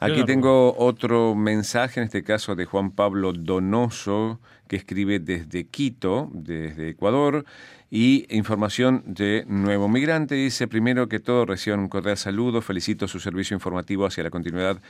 Aquí 0.00 0.14
Claro. 0.14 0.26
tengo 0.26 0.74
otro 0.76 1.34
mensaje, 1.34 2.00
en 2.00 2.04
este 2.04 2.22
caso 2.22 2.54
de 2.56 2.66
Juan 2.66 2.90
Pablo 2.90 3.32
Donoso, 3.32 4.38
que 4.68 4.76
escribe 4.76 5.18
desde 5.18 5.64
Quito, 5.66 6.30
desde 6.34 6.90
Ecuador, 6.90 7.44
y 7.90 8.26
información 8.28 9.02
de 9.06 9.44
Nuevo 9.46 9.88
Migrante. 9.88 10.34
Dice, 10.34 10.66
primero 10.66 11.08
que 11.08 11.20
todo, 11.20 11.46
reciban 11.46 11.78
un 11.80 11.88
cordial 11.88 12.16
saludo, 12.16 12.60
felicito 12.60 13.06
su 13.06 13.20
servicio 13.20 13.54
informativo 13.54 14.04
hacia 14.04 14.24
la 14.24 14.30
continuidad, 14.30 14.82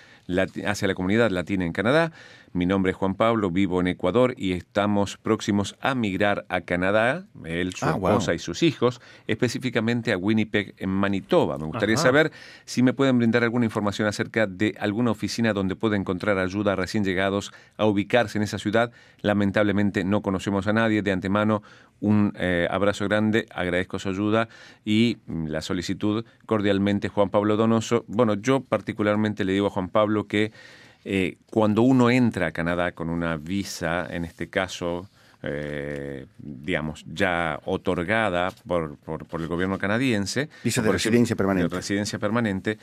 hacia 0.66 0.88
la 0.88 0.94
comunidad 0.94 1.30
latina 1.30 1.64
en 1.64 1.72
Canadá. 1.72 2.12
Mi 2.52 2.66
nombre 2.66 2.92
es 2.92 2.96
Juan 2.96 3.16
Pablo, 3.16 3.50
vivo 3.50 3.80
en 3.80 3.88
Ecuador 3.88 4.32
y 4.36 4.52
estamos 4.52 5.16
próximos 5.16 5.74
a 5.80 5.96
migrar 5.96 6.46
a 6.48 6.60
Canadá, 6.60 7.26
él, 7.44 7.74
su 7.74 7.84
Ah, 7.84 7.94
wow. 7.94 8.10
esposa 8.10 8.32
y 8.32 8.38
sus 8.38 8.62
hijos, 8.62 9.00
específicamente 9.26 10.12
a 10.12 10.16
Winnipeg, 10.16 10.72
en 10.78 10.88
Manitoba. 10.90 11.58
Me 11.58 11.64
gustaría 11.66 11.96
Ajá. 11.96 12.04
saber 12.04 12.32
si 12.64 12.84
me 12.84 12.92
pueden 12.92 13.18
brindar 13.18 13.42
alguna 13.42 13.64
información 13.64 14.06
acerca 14.06 14.46
de 14.46 14.76
alguna 14.78 15.10
oficina 15.10 15.52
donde 15.52 15.74
pueda 15.74 15.96
encontrar 15.96 16.38
ayuda 16.38 16.74
a 16.74 16.76
recién 16.76 17.02
llegados 17.04 17.52
a 17.76 17.86
ubicarse 17.86 18.38
en 18.38 18.44
esa 18.44 18.58
ciudad. 18.60 18.92
Lamentablemente 19.20 20.04
no 20.04 20.22
conocemos 20.22 20.68
a 20.68 20.72
nadie. 20.72 21.02
De 21.02 21.10
antemano, 21.10 21.64
un 21.98 22.32
eh, 22.38 22.68
abrazo 22.70 23.04
grande, 23.08 23.46
agradezco 23.52 23.98
su 23.98 24.10
ayuda 24.10 24.48
y 24.84 25.16
mm, 25.26 25.46
la 25.48 25.60
solicitud 25.60 26.24
cordialmente 26.46 27.08
Juan 27.08 27.30
Pablo 27.30 27.56
Donoso. 27.56 28.04
Bueno, 28.06 28.34
yo 28.34 28.60
particularmente 28.60 29.44
le 29.44 29.54
digo 29.54 29.66
a 29.66 29.70
Juan 29.70 29.88
Pablo 29.88 30.13
que 30.22 30.52
eh, 31.04 31.36
cuando 31.50 31.82
uno 31.82 32.08
entra 32.10 32.46
a 32.46 32.52
Canadá 32.52 32.92
con 32.92 33.10
una 33.10 33.36
visa, 33.36 34.06
en 34.08 34.24
este 34.24 34.48
caso, 34.48 35.10
eh, 35.42 36.24
digamos, 36.38 37.04
ya 37.06 37.60
otorgada 37.66 38.50
por, 38.66 38.96
por- 38.96 39.26
por 39.26 39.42
el 39.42 39.48
gobierno 39.48 39.76
canadiense. 39.78 40.48
Visa 40.62 40.80
permanente. 41.36 41.68
De 41.68 41.76
residencia 41.76 42.18
permanente. 42.18 42.78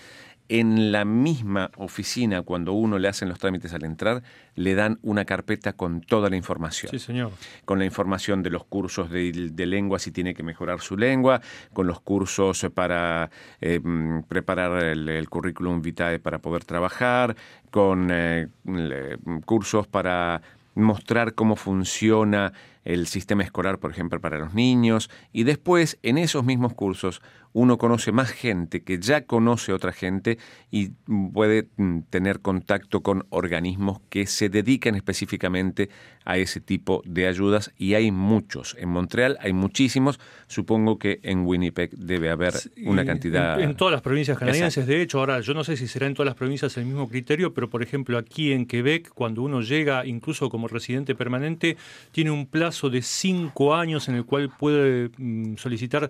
En 0.54 0.92
la 0.92 1.06
misma 1.06 1.72
oficina, 1.78 2.42
cuando 2.42 2.74
uno 2.74 3.00
le 3.00 3.08
hacen 3.08 3.30
los 3.30 3.40
trámites 3.40 3.74
al 3.74 3.86
entrar, 3.86 4.22
le 4.56 4.76
dan 4.76 5.00
una 5.02 5.24
carpeta 5.24 5.72
con 5.72 6.02
toda 6.02 6.30
la 6.30 6.36
información 6.36 6.92
Sí, 6.92 7.00
señor. 7.00 7.32
con 7.64 7.80
la 7.80 7.86
información 7.86 8.44
de 8.44 8.50
los 8.50 8.66
cursos 8.66 9.10
de, 9.10 9.32
de 9.54 9.66
lengua, 9.66 9.98
si 9.98 10.12
tiene 10.12 10.34
que 10.34 10.44
mejorar 10.44 10.82
su 10.82 10.98
lengua, 10.98 11.40
con 11.72 11.88
los 11.88 12.02
cursos 12.02 12.68
para 12.74 13.30
eh, 13.62 13.80
mm, 13.82 14.24
preparar 14.28 14.84
el, 14.84 15.08
el 15.08 15.30
currículum 15.30 15.82
vitae 15.82 16.20
para 16.20 16.40
poder 16.40 16.66
trabajar, 16.66 17.38
con 17.70 18.10
eh, 18.12 18.50
le- 18.66 19.18
cursos 19.46 19.88
para 19.88 20.42
mostrar 20.76 21.34
cómo 21.34 21.56
funciona 21.56 22.52
el 22.84 23.06
sistema 23.08 23.44
escolar, 23.44 23.78
por 23.78 23.92
ejemplo, 23.92 24.20
para 24.20 24.40
los 24.40 24.54
niños, 24.54 25.10
y 25.32 25.44
después 25.44 25.98
en 26.02 26.18
esos 26.18 26.44
mismos 26.44 26.74
cursos 26.74 27.22
uno 27.54 27.78
conoce 27.78 28.12
más 28.12 28.32
gente 28.32 28.82
que 28.82 29.00
ya 29.00 29.26
conoce 29.26 29.74
otra 29.74 29.92
gente 29.92 30.38
y 30.70 30.90
puede 31.34 31.68
mm, 31.78 32.02
tener 32.10 32.40
contacto 32.40 33.02
con 33.02 33.26
organismos 33.30 34.00
que 34.10 34.26
se 34.26 34.50
dedican 34.50 34.96
específicamente 34.96 35.90
a 36.24 36.38
ese 36.38 36.62
tipo 36.62 37.02
de 37.06 37.28
ayudas 37.28 37.72
y 37.78 37.96
hay 37.96 38.12
muchos. 38.12 38.76
En 38.80 38.90
Montreal 38.90 39.38
hay 39.42 39.54
muchísimos, 39.54 40.20
supongo 40.48 41.00
que 41.00 41.20
en 41.24 41.46
Winnipeg 41.46 41.92
debe 41.92 42.30
haber 42.30 42.54
una 42.86 43.06
cantidad... 43.06 43.60
En, 43.60 43.72
en 43.72 43.76
todas 43.76 43.92
las 43.92 44.02
provincias 44.02 44.38
canadienses, 44.38 44.78
Exacto. 44.78 44.92
de 44.92 45.02
hecho, 45.02 45.20
ahora 45.20 45.42
yo 45.42 45.54
no 45.54 45.64
sé 45.64 45.78
si 45.78 45.88
será 45.88 46.08
en 46.08 46.14
todas 46.14 46.28
las 46.28 46.36
provincias 46.36 46.78
el 46.78 46.86
mismo 46.86 47.10
criterio, 47.10 47.54
pero 47.54 47.70
por 47.70 47.84
ejemplo 47.84 48.18
aquí 48.18 48.52
en 48.52 48.66
Quebec, 48.66 49.10
cuando 49.10 49.42
uno 49.42 49.62
llega 49.62 50.06
incluso 50.06 50.50
como 50.50 50.68
residente 50.68 51.16
permanente, 51.16 51.78
tiene 52.12 52.32
un 52.32 52.46
plazo 52.46 52.90
de 52.90 53.02
cinco 53.02 53.76
años 53.76 54.08
en 54.08 54.16
el 54.16 54.26
cual 54.26 54.52
puede 54.58 55.10
mm, 55.18 55.56
solicitar 55.58 56.10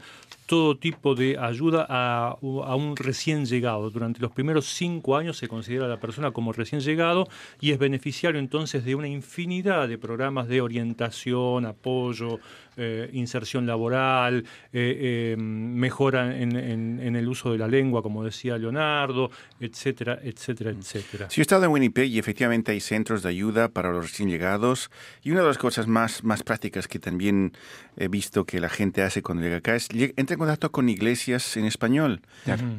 todo 0.51 0.75
tipo 0.75 1.15
de 1.15 1.37
ayuda 1.37 1.85
a, 1.87 2.31
a 2.31 2.75
un 2.75 2.97
recién 2.97 3.45
llegado. 3.45 3.89
Durante 3.89 4.19
los 4.19 4.33
primeros 4.33 4.65
cinco 4.65 5.15
años 5.15 5.37
se 5.37 5.47
considera 5.47 5.85
a 5.85 5.87
la 5.87 6.01
persona 6.01 6.31
como 6.31 6.51
recién 6.51 6.81
llegado 6.81 7.29
y 7.61 7.71
es 7.71 7.79
beneficiario 7.79 8.37
entonces 8.37 8.83
de 8.83 8.95
una 8.95 9.07
infinidad 9.07 9.87
de 9.87 9.97
programas 9.97 10.49
de 10.49 10.59
orientación, 10.59 11.65
apoyo, 11.65 12.41
eh, 12.77 13.09
inserción 13.13 13.65
laboral, 13.65 14.45
eh, 14.73 15.33
eh, 15.33 15.35
mejora 15.37 16.37
en, 16.37 16.55
en- 16.55 16.99
en 16.99 17.15
el 17.15 17.27
uso 17.27 17.51
de 17.51 17.57
la 17.57 17.67
lengua, 17.67 18.01
como 18.01 18.23
decía 18.23 18.57
Leonardo, 18.57 19.29
etcétera, 19.59 20.19
etcétera, 20.23 20.71
etcétera. 20.71 21.29
Sí, 21.29 21.41
he 21.41 21.43
estado 21.43 21.65
en 21.65 21.71
Winnipeg 21.71 22.09
y 22.09 22.19
efectivamente 22.19 22.71
hay 22.71 22.79
centros 22.79 23.23
de 23.23 23.29
ayuda 23.29 23.69
para 23.69 23.91
los 23.91 24.03
recién 24.11 24.29
llegados. 24.29 24.89
Y 25.21 25.31
una 25.31 25.41
de 25.41 25.47
las 25.47 25.57
cosas 25.57 25.87
más, 25.87 26.23
más 26.23 26.43
prácticas 26.43 26.87
que 26.87 26.99
también 26.99 27.53
he 27.97 28.07
visto 28.07 28.45
que 28.45 28.59
la 28.59 28.69
gente 28.69 29.01
hace 29.01 29.21
cuando 29.21 29.43
llega 29.43 29.57
acá 29.57 29.75
es 29.75 29.89
entra 29.91 30.33
en 30.35 30.39
contacto 30.39 30.71
con 30.71 30.89
iglesias 30.89 31.57
en 31.57 31.65
español. 31.65 32.21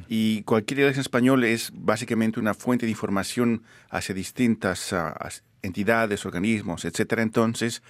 Y 0.08 0.42
cualquier 0.42 0.80
iglesia 0.80 0.98
en 0.98 1.02
español 1.02 1.44
es 1.44 1.70
básicamente 1.74 2.40
una 2.40 2.54
fuente 2.54 2.86
de 2.86 2.90
información 2.92 3.62
hacia 3.90 4.14
distintas 4.14 4.92
as- 4.92 5.42
entidades, 5.62 6.26
organismos, 6.26 6.84
etcétera. 6.84 7.22
Entonces, 7.22 7.82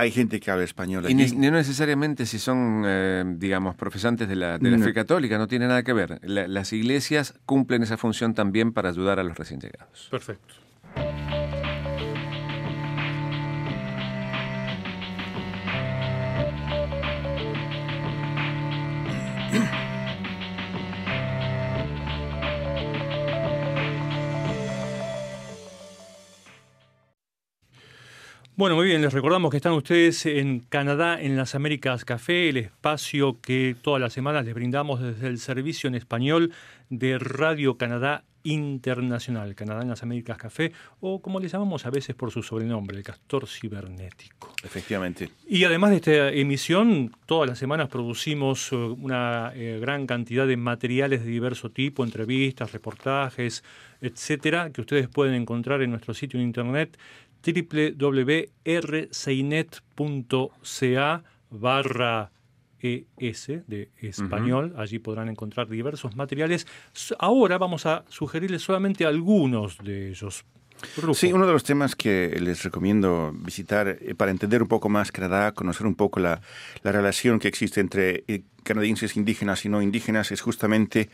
hay 0.00 0.10
gente 0.10 0.40
que 0.40 0.50
habla 0.50 0.64
español 0.64 1.04
Y 1.04 1.14
allí. 1.22 1.36
no 1.36 1.50
necesariamente 1.52 2.26
si 2.26 2.38
son, 2.38 2.82
eh, 2.86 3.24
digamos, 3.36 3.74
profesantes 3.76 4.28
de 4.28 4.36
la, 4.36 4.58
de 4.58 4.70
la 4.70 4.76
No. 4.76 4.84
fe 4.84 4.92
católica, 4.92 5.38
no 5.38 5.46
tiene 5.48 5.66
nada 5.66 5.82
que 5.82 5.92
ver. 5.92 6.20
La- 6.22 6.46
las 6.48 6.72
iglesias 6.72 7.34
cumplen 7.46 7.82
esa 7.82 7.96
función 7.96 8.34
también 8.34 8.72
para 8.72 8.88
ayudar 8.90 9.18
a 9.18 9.22
los 9.24 9.36
recién 9.36 9.60
llegados. 9.60 10.08
Perfecto. 10.10 10.54
Bueno, 28.56 28.74
muy 28.74 28.86
bien, 28.86 29.02
les 29.02 29.12
recordamos 29.12 29.50
que 29.50 29.58
están 29.58 29.74
ustedes 29.74 30.24
en 30.24 30.60
Canadá, 30.60 31.20
en 31.20 31.36
las 31.36 31.54
Américas 31.54 32.06
Café, 32.06 32.48
el 32.48 32.56
espacio 32.56 33.38
que 33.42 33.76
todas 33.82 34.00
las 34.00 34.14
semanas 34.14 34.46
les 34.46 34.54
brindamos 34.54 35.02
desde 35.02 35.26
el 35.26 35.38
servicio 35.40 35.88
en 35.88 35.94
español 35.94 36.54
de 36.88 37.18
Radio 37.18 37.76
Canadá 37.76 38.24
internacional, 38.44 39.54
Canadá 39.54 39.82
en 39.82 39.90
las 39.90 40.02
Américas 40.02 40.38
Café, 40.38 40.72
o 41.00 41.20
como 41.20 41.38
le 41.38 41.48
llamamos 41.48 41.84
a 41.84 41.90
veces 41.90 42.14
por 42.14 42.30
su 42.30 42.42
sobrenombre, 42.42 42.96
el 42.96 43.02
castor 43.02 43.46
cibernético. 43.46 44.54
Efectivamente. 44.64 45.28
Y 45.46 45.64
además 45.64 45.90
de 45.90 45.96
esta 45.96 46.28
emisión, 46.30 47.14
todas 47.26 47.46
las 47.46 47.58
semanas 47.58 47.88
producimos 47.88 48.72
eh, 48.72 48.76
una 48.76 49.52
eh, 49.54 49.78
gran 49.82 50.06
cantidad 50.06 50.46
de 50.46 50.56
materiales 50.56 51.22
de 51.22 51.30
diverso 51.30 51.70
tipo, 51.70 52.04
entrevistas, 52.04 52.72
reportajes, 52.72 53.62
etcétera, 54.00 54.70
que 54.70 54.80
ustedes 54.80 55.08
pueden 55.08 55.34
encontrar 55.34 55.82
en 55.82 55.90
nuestro 55.90 56.14
sitio 56.14 56.40
en 56.40 56.46
internet 56.46 56.96
www.rcinet.ca 57.44 58.44
barra 61.50 62.30
ES 62.80 63.46
de 63.66 63.90
español. 63.98 64.74
Allí 64.76 64.98
podrán 64.98 65.28
encontrar 65.28 65.68
diversos 65.68 66.16
materiales. 66.16 66.66
Ahora 67.18 67.58
vamos 67.58 67.86
a 67.86 68.04
sugerirles 68.08 68.62
solamente 68.62 69.06
algunos 69.06 69.78
de 69.78 70.10
ellos. 70.10 70.44
Rufo. 70.98 71.14
Sí, 71.14 71.32
uno 71.32 71.46
de 71.46 71.54
los 71.54 71.64
temas 71.64 71.96
que 71.96 72.36
les 72.38 72.62
recomiendo 72.62 73.32
visitar 73.34 73.88
eh, 73.88 74.14
para 74.14 74.30
entender 74.30 74.60
un 74.60 74.68
poco 74.68 74.90
más 74.90 75.10
Canadá, 75.10 75.52
conocer 75.52 75.86
un 75.86 75.94
poco 75.94 76.20
la, 76.20 76.42
la 76.82 76.92
relación 76.92 77.38
que 77.38 77.48
existe 77.48 77.80
entre 77.80 78.24
eh, 78.28 78.42
canadienses 78.62 79.16
indígenas 79.16 79.64
y 79.64 79.70
no 79.70 79.80
indígenas, 79.80 80.32
es 80.32 80.42
justamente 80.42 81.08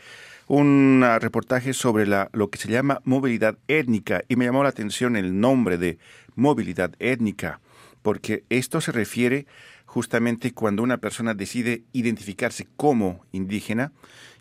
un 0.47 1.01
ah, 1.03 1.19
reportaje 1.19 1.73
sobre 1.73 2.05
la, 2.05 2.29
lo 2.33 2.49
que 2.49 2.57
se 2.57 2.69
llama 2.69 3.01
movilidad 3.03 3.57
étnica. 3.67 4.23
Y 4.27 4.35
me 4.35 4.45
llamó 4.45 4.63
la 4.63 4.69
atención 4.69 5.15
el 5.15 5.39
nombre 5.39 5.77
de 5.77 5.97
movilidad 6.35 6.93
étnica, 6.99 7.59
porque 8.01 8.43
esto 8.49 8.81
se 8.81 8.91
refiere 8.91 9.45
justamente 9.85 10.53
cuando 10.53 10.81
una 10.83 10.97
persona 10.97 11.33
decide 11.33 11.83
identificarse 11.93 12.67
como 12.75 13.25
indígena, 13.31 13.91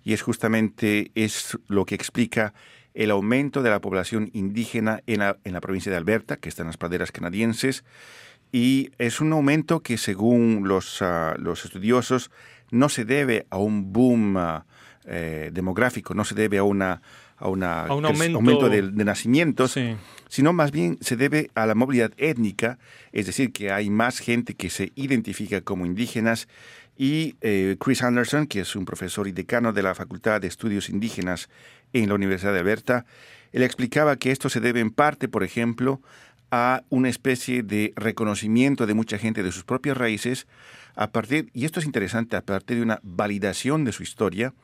y 0.03 0.14
es 0.14 0.22
justamente 0.22 1.11
es 1.14 1.59
lo 1.68 1.84
que 1.84 1.94
explica 1.94 2.55
el 2.94 3.11
aumento 3.11 3.62
de 3.62 3.70
la 3.70 3.80
población 3.80 4.30
indígena 4.32 5.03
en 5.07 5.20
la, 5.20 5.38
la 5.44 5.61
provincia 5.61 5.92
de 5.92 5.98
Alberta, 5.98 6.38
que 6.38 6.48
está 6.48 6.62
en 6.62 6.68
las 6.68 6.76
praderas 6.76 7.12
canadienses, 7.12 7.84
y 8.50 8.90
es 8.98 9.20
un 9.20 9.32
aumento 9.32 9.80
que 9.80 9.96
según 9.96 10.68
los, 10.68 11.00
ah, 11.00 11.34
los 11.38 11.64
estudiosos 11.64 12.30
no 12.70 12.88
se 12.88 13.05
debe 13.05 13.46
a 13.50 13.59
un 13.59 13.92
boom 13.92 14.36
ah, 14.36 14.66
eh, 15.07 15.50
demográfico, 15.53 16.14
no 16.14 16.24
se 16.24 16.34
debe 16.34 16.59
a 16.59 16.62
una 16.64 17.03
a, 17.38 17.48
una 17.48 17.86
A 17.86 17.94
un 17.94 18.05
crec- 18.05 18.34
aumento- 18.36 18.68
de, 18.68 18.82
de 18.82 19.05
nacimientos, 19.05 19.72
Sí. 19.72 19.96
sino 20.28 20.53
más 20.53 20.70
bien 20.70 20.96
se 21.00 21.16
debe 21.16 21.50
a 21.57 21.66
la 21.66 21.74
movilidad 21.74 22.12
étnica, 22.16 22.78
es 23.11 23.26
decir, 23.26 23.53
que 23.53 23.72
hay 23.72 23.90
más 23.90 24.20
gente 24.20 24.55
que 24.55 24.70
se 24.70 24.92
identifica 24.94 25.61
como 25.61 25.84
indígenas 25.84 26.46
y 26.96 27.34
eh, 27.40 27.76
Chris 27.80 28.03
Anderson, 28.03 28.46
que 28.46 28.61
es 28.61 28.76
un 28.76 28.84
profesor 28.84 29.26
y 29.26 29.32
decano 29.32 29.72
de 29.72 29.82
la 29.82 29.94
Facultad 29.96 30.40
de 30.40 30.46
Estudios 30.46 30.88
Indígenas 30.88 31.48
en 31.92 32.09
la 32.09 32.14
Universidad 32.14 32.53
de 32.53 32.61
Alberta, 32.61 33.07
él 33.50 33.64
explicaba 33.64 34.14
que 34.16 34.30
esto 34.30 34.48
se 34.48 34.61
debe 34.61 34.78
en 34.78 34.90
parte, 34.90 35.26
por 35.26 35.42
ejemplo, 35.42 36.00
a 36.53 36.82
una 36.90 37.09
especie 37.09 37.64
de 37.64 37.92
reconocimiento 37.96 38.86
de 38.86 38.94
mucha 38.94 39.18
gente 39.18 39.42
de 39.42 39.50
sus 39.50 39.64
propias 39.64 39.96
raíces 39.96 40.46
a 40.95 41.11
partir, 41.11 41.51
y 41.53 41.64
esto 41.64 41.80
es 41.80 41.86
interesante, 41.86 42.36
a 42.36 42.43
partir 42.43 42.76
de 42.76 42.82
una 42.82 43.01
validación 43.03 43.84
de 43.84 43.93
su 43.93 44.03
historia, 44.03 44.55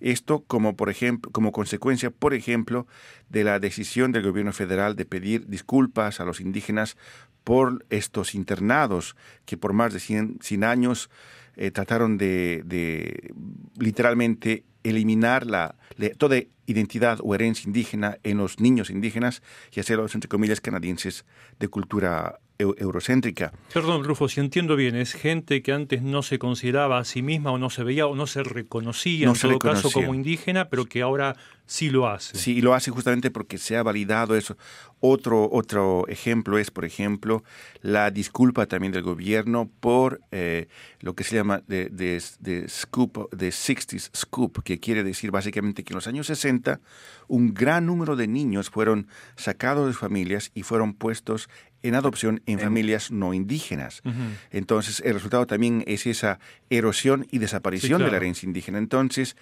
esto 0.00 0.44
como 0.46 0.76
por 0.76 0.90
ejemplo, 0.90 1.30
como 1.32 1.52
consecuencia, 1.52 2.10
por 2.10 2.34
ejemplo, 2.34 2.86
de 3.28 3.44
la 3.44 3.58
decisión 3.58 4.12
del 4.12 4.24
gobierno 4.24 4.52
federal 4.52 4.96
de 4.96 5.06
pedir 5.06 5.46
disculpas 5.46 6.20
a 6.20 6.24
los 6.24 6.40
indígenas 6.40 6.96
por 7.44 7.84
estos 7.90 8.34
internados 8.34 9.16
que 9.46 9.56
por 9.56 9.72
más 9.72 9.92
de 9.92 10.00
100, 10.00 10.38
100 10.42 10.64
años 10.64 11.10
eh, 11.56 11.70
trataron 11.70 12.18
de, 12.18 12.62
de 12.64 13.32
literalmente 13.78 14.64
eliminar 14.84 15.46
la, 15.46 15.74
toda 16.18 16.42
identidad 16.66 17.18
o 17.22 17.34
herencia 17.34 17.66
indígena 17.66 18.18
en 18.22 18.38
los 18.38 18.60
niños 18.60 18.90
indígenas 18.90 19.42
y 19.72 19.80
hacerlos, 19.80 20.14
entre 20.14 20.28
comillas, 20.28 20.60
canadienses 20.60 21.24
de 21.58 21.68
cultura 21.68 22.40
eurocéntrica. 22.60 23.52
Perdón, 23.72 24.04
Rufo, 24.04 24.28
si 24.28 24.40
entiendo 24.40 24.76
bien, 24.76 24.96
es 24.96 25.12
gente 25.12 25.62
que 25.62 25.72
antes 25.72 26.02
no 26.02 26.22
se 26.22 26.38
consideraba 26.38 26.98
a 26.98 27.04
sí 27.04 27.22
misma 27.22 27.50
o 27.50 27.58
no 27.58 27.70
se 27.70 27.82
veía 27.82 28.06
o 28.06 28.14
no 28.14 28.26
se 28.26 28.42
reconocía 28.42 29.26
No 29.26 29.32
en 29.32 29.36
se 29.36 29.48
todo 29.48 29.58
caso 29.58 29.90
como 29.90 30.14
indígena, 30.14 30.68
pero 30.68 30.86
que 30.86 31.02
ahora 31.02 31.36
sí 31.70 31.88
lo 31.88 32.08
hace. 32.08 32.36
Sí, 32.36 32.56
y 32.56 32.62
lo 32.62 32.74
hace 32.74 32.90
justamente 32.90 33.30
porque 33.30 33.56
se 33.56 33.76
ha 33.76 33.82
validado 33.84 34.34
eso. 34.34 34.56
Otro, 34.98 35.48
otro 35.50 36.04
ejemplo 36.08 36.58
es, 36.58 36.72
por 36.72 36.84
ejemplo, 36.84 37.44
la 37.80 38.10
disculpa 38.10 38.66
también 38.66 38.92
del 38.92 39.04
gobierno 39.04 39.70
por 39.78 40.20
eh, 40.32 40.66
lo 40.98 41.14
que 41.14 41.22
se 41.22 41.36
llama 41.36 41.62
de, 41.68 41.88
de, 41.88 42.20
de 42.40 42.68
scoop, 42.68 43.32
de 43.32 43.50
60s 43.50 44.10
scoop, 44.14 44.64
que 44.64 44.80
quiere 44.80 45.04
decir 45.04 45.30
básicamente 45.30 45.84
que 45.84 45.92
en 45.92 45.96
los 45.96 46.08
años 46.08 46.26
60 46.26 46.80
un 47.28 47.54
gran 47.54 47.86
número 47.86 48.16
de 48.16 48.26
niños 48.26 48.68
fueron 48.68 49.06
sacados 49.36 49.86
de 49.86 49.94
familias 49.94 50.50
y 50.54 50.64
fueron 50.64 50.92
puestos 50.92 51.48
en 51.82 51.94
adopción 51.94 52.42
en 52.46 52.58
familias 52.58 53.10
no 53.10 53.32
indígenas. 53.32 54.02
Entonces, 54.50 55.00
el 55.04 55.14
resultado 55.14 55.46
también 55.46 55.84
es 55.86 56.06
esa 56.06 56.40
erosión 56.68 57.26
y 57.30 57.38
desaparición 57.38 58.00
de 58.00 58.04
claro. 58.04 58.10
la 58.10 58.16
herencia 58.18 58.46
indígena. 58.46 58.78
Entonces, 58.78 59.36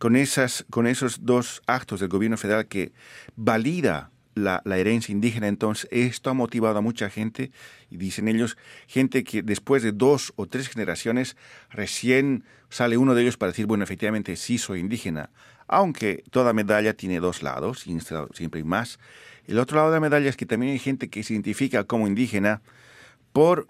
con, 0.00 0.16
esas, 0.16 0.64
con 0.70 0.86
esos 0.86 1.26
dos 1.26 1.62
actos 1.66 2.00
del 2.00 2.08
gobierno 2.08 2.38
federal 2.38 2.66
que 2.66 2.92
valida 3.36 4.10
la, 4.34 4.62
la 4.64 4.78
herencia 4.78 5.12
indígena, 5.12 5.46
entonces 5.46 5.88
esto 5.92 6.30
ha 6.30 6.32
motivado 6.32 6.78
a 6.78 6.80
mucha 6.80 7.10
gente, 7.10 7.52
y 7.90 7.98
dicen 7.98 8.26
ellos, 8.26 8.56
gente 8.86 9.22
que 9.24 9.42
después 9.42 9.82
de 9.82 9.92
dos 9.92 10.32
o 10.36 10.46
tres 10.46 10.68
generaciones 10.68 11.36
recién 11.68 12.44
sale 12.70 12.96
uno 12.96 13.14
de 13.14 13.22
ellos 13.22 13.36
para 13.36 13.52
decir, 13.52 13.66
bueno, 13.66 13.84
efectivamente 13.84 14.36
sí 14.36 14.56
soy 14.56 14.80
indígena, 14.80 15.28
aunque 15.68 16.24
toda 16.30 16.54
medalla 16.54 16.94
tiene 16.94 17.20
dos 17.20 17.42
lados, 17.42 17.86
y 17.86 17.98
siempre 18.32 18.60
hay 18.60 18.64
más. 18.64 18.98
El 19.46 19.58
otro 19.58 19.76
lado 19.76 19.90
de 19.90 19.96
la 19.96 20.00
medalla 20.00 20.30
es 20.30 20.36
que 20.36 20.46
también 20.46 20.72
hay 20.72 20.78
gente 20.78 21.10
que 21.10 21.22
se 21.22 21.34
identifica 21.34 21.84
como 21.84 22.06
indígena 22.06 22.62
por 23.34 23.66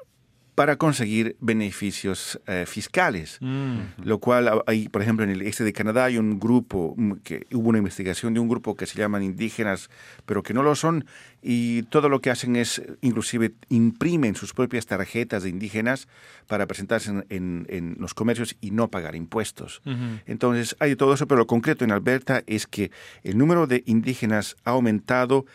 para 0.60 0.76
conseguir 0.76 1.36
beneficios 1.40 2.38
eh, 2.46 2.64
fiscales. 2.68 3.38
Mm. 3.40 3.78
Lo 4.04 4.18
cual 4.18 4.60
hay, 4.66 4.90
por 4.90 5.00
ejemplo, 5.00 5.24
en 5.24 5.30
el 5.30 5.40
este 5.40 5.64
de 5.64 5.72
Canadá 5.72 6.04
hay 6.04 6.18
un 6.18 6.38
grupo, 6.38 6.92
mm, 6.98 7.12
que 7.24 7.46
hubo 7.52 7.70
una 7.70 7.78
investigación 7.78 8.34
de 8.34 8.40
un 8.40 8.48
grupo 8.50 8.74
que 8.76 8.84
se 8.84 8.98
llaman 8.98 9.22
indígenas, 9.22 9.88
pero 10.26 10.42
que 10.42 10.52
no 10.52 10.62
lo 10.62 10.74
son, 10.74 11.06
y 11.42 11.84
todo 11.84 12.10
lo 12.10 12.20
que 12.20 12.28
hacen 12.28 12.56
es, 12.56 12.82
inclusive, 13.00 13.54
imprimen 13.70 14.34
sus 14.34 14.52
propias 14.52 14.84
tarjetas 14.84 15.44
de 15.44 15.48
indígenas 15.48 16.08
para 16.46 16.66
presentarse 16.66 17.08
en, 17.10 17.24
en- 17.30 17.66
en 17.70 17.96
los 17.98 18.12
comercios 18.12 18.54
y 18.60 18.70
no 18.72 18.88
pagar 18.88 19.14
impuestos. 19.16 19.80
Entonces, 20.26 20.76
hay 20.78 20.94
todo 20.94 21.14
eso, 21.14 21.26
pero 21.26 21.38
lo 21.38 21.46
concreto 21.46 21.84
en 21.86 21.90
Alberta 21.90 22.42
es 22.46 22.66
que 22.66 22.90
el 23.22 23.38
número 23.38 23.66
de 23.66 23.82
indígenas 23.86 24.56
ha 24.66 24.72
aumentado 24.72 25.46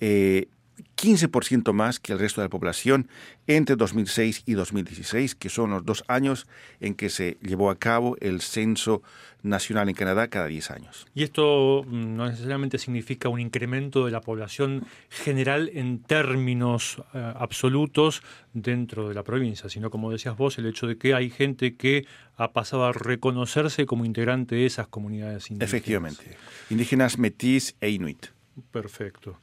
eh, 0.00 0.48
15% 0.96 1.72
más 1.72 2.00
que 2.00 2.12
el 2.12 2.18
resto 2.18 2.40
de 2.40 2.46
la 2.46 2.50
población 2.50 3.08
entre 3.46 3.76
2006 3.76 4.42
y 4.46 4.54
2016, 4.54 5.34
que 5.34 5.48
son 5.48 5.70
los 5.70 5.84
dos 5.84 6.04
años 6.08 6.46
en 6.80 6.94
que 6.94 7.10
se 7.10 7.36
llevó 7.42 7.70
a 7.70 7.78
cabo 7.78 8.16
el 8.20 8.40
censo 8.40 9.02
nacional 9.42 9.88
en 9.88 9.94
Canadá 9.94 10.28
cada 10.28 10.46
10 10.46 10.70
años. 10.70 11.06
Y 11.14 11.22
esto 11.22 11.84
mm, 11.86 12.16
no 12.16 12.26
necesariamente 12.26 12.78
significa 12.78 13.28
un 13.28 13.40
incremento 13.40 14.06
de 14.06 14.10
la 14.10 14.22
población 14.22 14.86
general 15.10 15.70
en 15.74 16.02
términos 16.02 17.02
eh, 17.12 17.32
absolutos 17.36 18.22
dentro 18.54 19.08
de 19.08 19.14
la 19.14 19.22
provincia, 19.22 19.68
sino 19.68 19.90
como 19.90 20.10
decías 20.10 20.36
vos, 20.36 20.58
el 20.58 20.66
hecho 20.66 20.86
de 20.86 20.96
que 20.96 21.14
hay 21.14 21.28
gente 21.28 21.76
que 21.76 22.06
ha 22.36 22.52
pasado 22.52 22.86
a 22.86 22.92
reconocerse 22.92 23.84
como 23.86 24.04
integrante 24.04 24.54
de 24.56 24.66
esas 24.66 24.88
comunidades 24.88 25.50
indígenas. 25.50 25.68
Efectivamente. 25.68 26.36
Indígenas, 26.70 27.18
metiz 27.18 27.76
e 27.80 27.90
inuit. 27.90 28.26
Perfecto. 28.70 29.38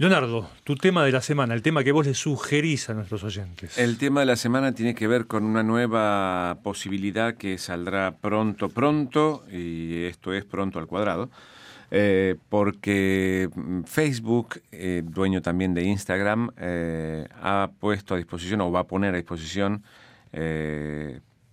Leonardo, 0.00 0.48
tu 0.64 0.76
tema 0.76 1.04
de 1.04 1.12
la 1.12 1.20
semana, 1.20 1.52
el 1.52 1.60
tema 1.60 1.84
que 1.84 1.92
vos 1.92 2.06
le 2.06 2.14
sugerís 2.14 2.88
a 2.88 2.94
nuestros 2.94 3.22
oyentes. 3.22 3.76
El 3.76 3.98
tema 3.98 4.20
de 4.20 4.26
la 4.26 4.36
semana 4.36 4.72
tiene 4.72 4.94
que 4.94 5.06
ver 5.06 5.26
con 5.26 5.44
una 5.44 5.62
nueva 5.62 6.56
posibilidad 6.62 7.34
que 7.34 7.58
saldrá 7.58 8.16
pronto, 8.16 8.70
pronto, 8.70 9.44
y 9.52 10.04
esto 10.04 10.32
es 10.32 10.46
pronto 10.46 10.78
al 10.78 10.86
cuadrado, 10.86 11.28
eh, 11.90 12.36
porque 12.48 13.50
Facebook, 13.84 14.62
eh, 14.72 15.02
dueño 15.04 15.42
también 15.42 15.74
de 15.74 15.82
Instagram, 15.82 16.50
eh, 16.56 17.28
ha 17.34 17.68
puesto 17.78 18.14
a 18.14 18.16
disposición 18.16 18.62
o 18.62 18.72
va 18.72 18.80
a 18.80 18.84
poner 18.84 19.12
a 19.12 19.18
disposición 19.18 19.82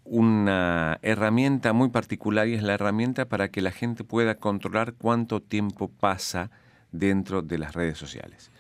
una 0.06 1.00
herramienta 1.02 1.74
muy 1.74 1.90
particular 1.90 2.48
y 2.48 2.54
es 2.54 2.64
la 2.64 2.76
herramienta 2.76 3.26
para 3.26 3.50
que 3.50 3.60
la 3.60 3.72
gente 3.72 4.06
pueda 4.06 4.36
controlar 4.36 4.94
cuánto 4.94 5.42
tiempo 5.42 5.90
pasa 5.90 6.50
dentro 6.92 7.42
de 7.42 7.58
las 7.58 7.74
redes 7.74 7.98
sociales. 7.98 8.52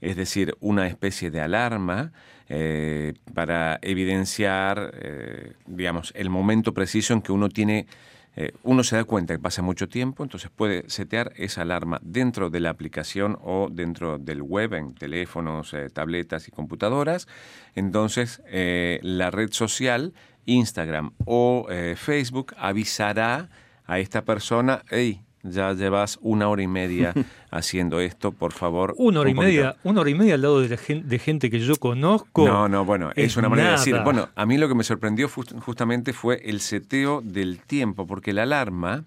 Es 0.00 0.16
decir, 0.16 0.56
una 0.60 0.88
especie 0.88 1.30
de 1.30 1.40
alarma 1.40 2.12
eh, 2.48 3.14
para 3.34 3.78
evidenciar, 3.82 4.92
eh, 5.00 5.52
digamos, 5.64 6.12
el 6.16 6.28
momento 6.28 6.74
preciso 6.74 7.14
en 7.14 7.22
que 7.22 7.30
uno 7.30 7.48
tiene, 7.48 7.86
eh, 8.34 8.52
uno 8.64 8.82
se 8.82 8.96
da 8.96 9.04
cuenta 9.04 9.32
que 9.32 9.38
pasa 9.38 9.62
mucho 9.62 9.88
tiempo, 9.88 10.24
entonces 10.24 10.50
puede 10.50 10.90
setear 10.90 11.32
esa 11.36 11.62
alarma 11.62 12.00
dentro 12.02 12.50
de 12.50 12.58
la 12.58 12.70
aplicación 12.70 13.38
o 13.42 13.68
dentro 13.70 14.18
del 14.18 14.42
web, 14.42 14.74
en 14.74 14.94
teléfonos, 14.94 15.74
tabletas 15.92 16.48
y 16.48 16.50
computadoras. 16.50 17.28
Entonces, 17.76 18.42
la 18.50 19.30
red 19.30 19.52
social, 19.52 20.12
Instagram 20.44 21.12
o 21.24 21.68
Facebook, 21.94 22.54
avisará 22.58 23.50
a 23.86 23.98
esta 24.00 24.24
persona, 24.24 24.82
hey, 24.90 25.22
ya 25.42 25.72
llevas 25.72 26.18
una 26.22 26.48
hora 26.48 26.62
y 26.62 26.68
media 26.68 27.14
haciendo 27.50 28.00
esto, 28.00 28.32
por 28.32 28.52
favor. 28.52 28.94
Una 28.98 29.20
hora 29.20 29.30
y 29.30 29.34
poquito. 29.34 29.48
media, 29.50 29.76
una 29.84 30.00
hora 30.02 30.10
y 30.10 30.14
media 30.14 30.34
al 30.34 30.42
lado 30.42 30.60
de, 30.60 30.68
la 30.68 30.76
gen- 30.76 31.08
de 31.08 31.18
gente 31.18 31.50
que 31.50 31.58
yo 31.60 31.76
conozco. 31.76 32.46
No, 32.46 32.68
no, 32.68 32.84
bueno, 32.84 33.10
es, 33.16 33.26
es 33.32 33.36
una 33.36 33.48
manera 33.48 33.70
de 33.72 33.76
decir. 33.78 33.96
Bueno, 34.04 34.28
a 34.34 34.46
mí 34.46 34.56
lo 34.58 34.68
que 34.68 34.74
me 34.74 34.84
sorprendió 34.84 35.28
fu- 35.28 35.44
justamente 35.60 36.12
fue 36.12 36.40
el 36.44 36.60
seteo 36.60 37.20
del 37.22 37.58
tiempo, 37.60 38.06
porque 38.06 38.32
la 38.32 38.44
alarma 38.44 39.04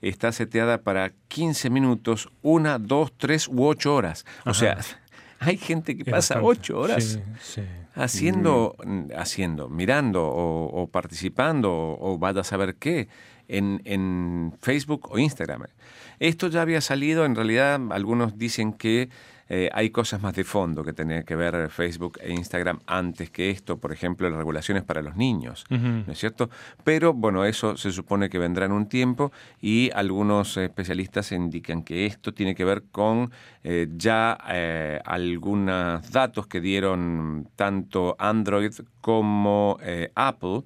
está 0.00 0.32
seteada 0.32 0.82
para 0.82 1.12
15 1.28 1.70
minutos, 1.70 2.28
una, 2.42 2.78
dos, 2.78 3.12
tres 3.16 3.48
u 3.48 3.64
ocho 3.64 3.94
horas. 3.94 4.24
O 4.44 4.50
Ajá. 4.50 4.54
sea, 4.54 4.78
hay 5.40 5.56
gente 5.56 5.96
que 5.96 6.02
Es 6.02 6.10
pasa 6.10 6.34
bastante. 6.40 6.46
ocho 6.60 6.78
horas 6.78 7.04
Sí, 7.04 7.20
sí. 7.40 7.62
haciendo, 7.94 8.74
mm, 8.84 9.10
haciendo, 9.16 9.68
mirando 9.68 10.22
o, 10.26 10.82
o 10.82 10.86
participando 10.88 11.72
o, 11.72 12.14
o 12.14 12.18
vaya 12.18 12.40
a 12.40 12.44
saber 12.44 12.74
qué 12.76 13.08
en, 13.48 13.82
en 13.84 14.54
Facebook 14.60 15.08
o 15.10 15.18
Instagram. 15.18 15.64
Esto 16.20 16.48
ya 16.48 16.62
había 16.62 16.80
salido, 16.80 17.24
en 17.24 17.34
realidad 17.34 17.80
algunos 17.90 18.38
dicen 18.38 18.72
que 18.72 19.08
eh, 19.48 19.68
hay 19.72 19.90
cosas 19.90 20.22
más 20.22 20.34
de 20.34 20.44
fondo 20.44 20.84
que 20.84 20.92
tener 20.92 21.24
que 21.24 21.36
ver 21.36 21.68
Facebook 21.68 22.18
e 22.20 22.32
Instagram 22.32 22.80
antes 22.86 23.30
que 23.30 23.50
esto, 23.50 23.76
por 23.78 23.92
ejemplo, 23.92 24.28
las 24.28 24.38
regulaciones 24.38 24.84
para 24.84 25.02
los 25.02 25.16
niños. 25.16 25.64
¿no 25.68 26.10
es 26.10 26.18
cierto? 26.18 26.48
Pero 26.82 27.12
bueno, 27.12 27.44
eso 27.44 27.76
se 27.76 27.92
supone 27.92 28.30
que 28.30 28.38
vendrá 28.38 28.64
en 28.64 28.72
un 28.72 28.88
tiempo 28.88 29.32
y 29.60 29.90
algunos 29.94 30.56
especialistas 30.56 31.32
indican 31.32 31.82
que 31.82 32.06
esto 32.06 32.32
tiene 32.32 32.54
que 32.54 32.64
ver 32.64 32.84
con 32.90 33.30
eh, 33.62 33.88
ya 33.96 34.38
eh, 34.48 35.00
algunos 35.04 36.10
datos 36.10 36.46
que 36.46 36.60
dieron 36.60 37.48
tanto 37.56 38.16
Android 38.18 38.72
como 39.00 39.78
eh, 39.82 40.10
Apple 40.14 40.62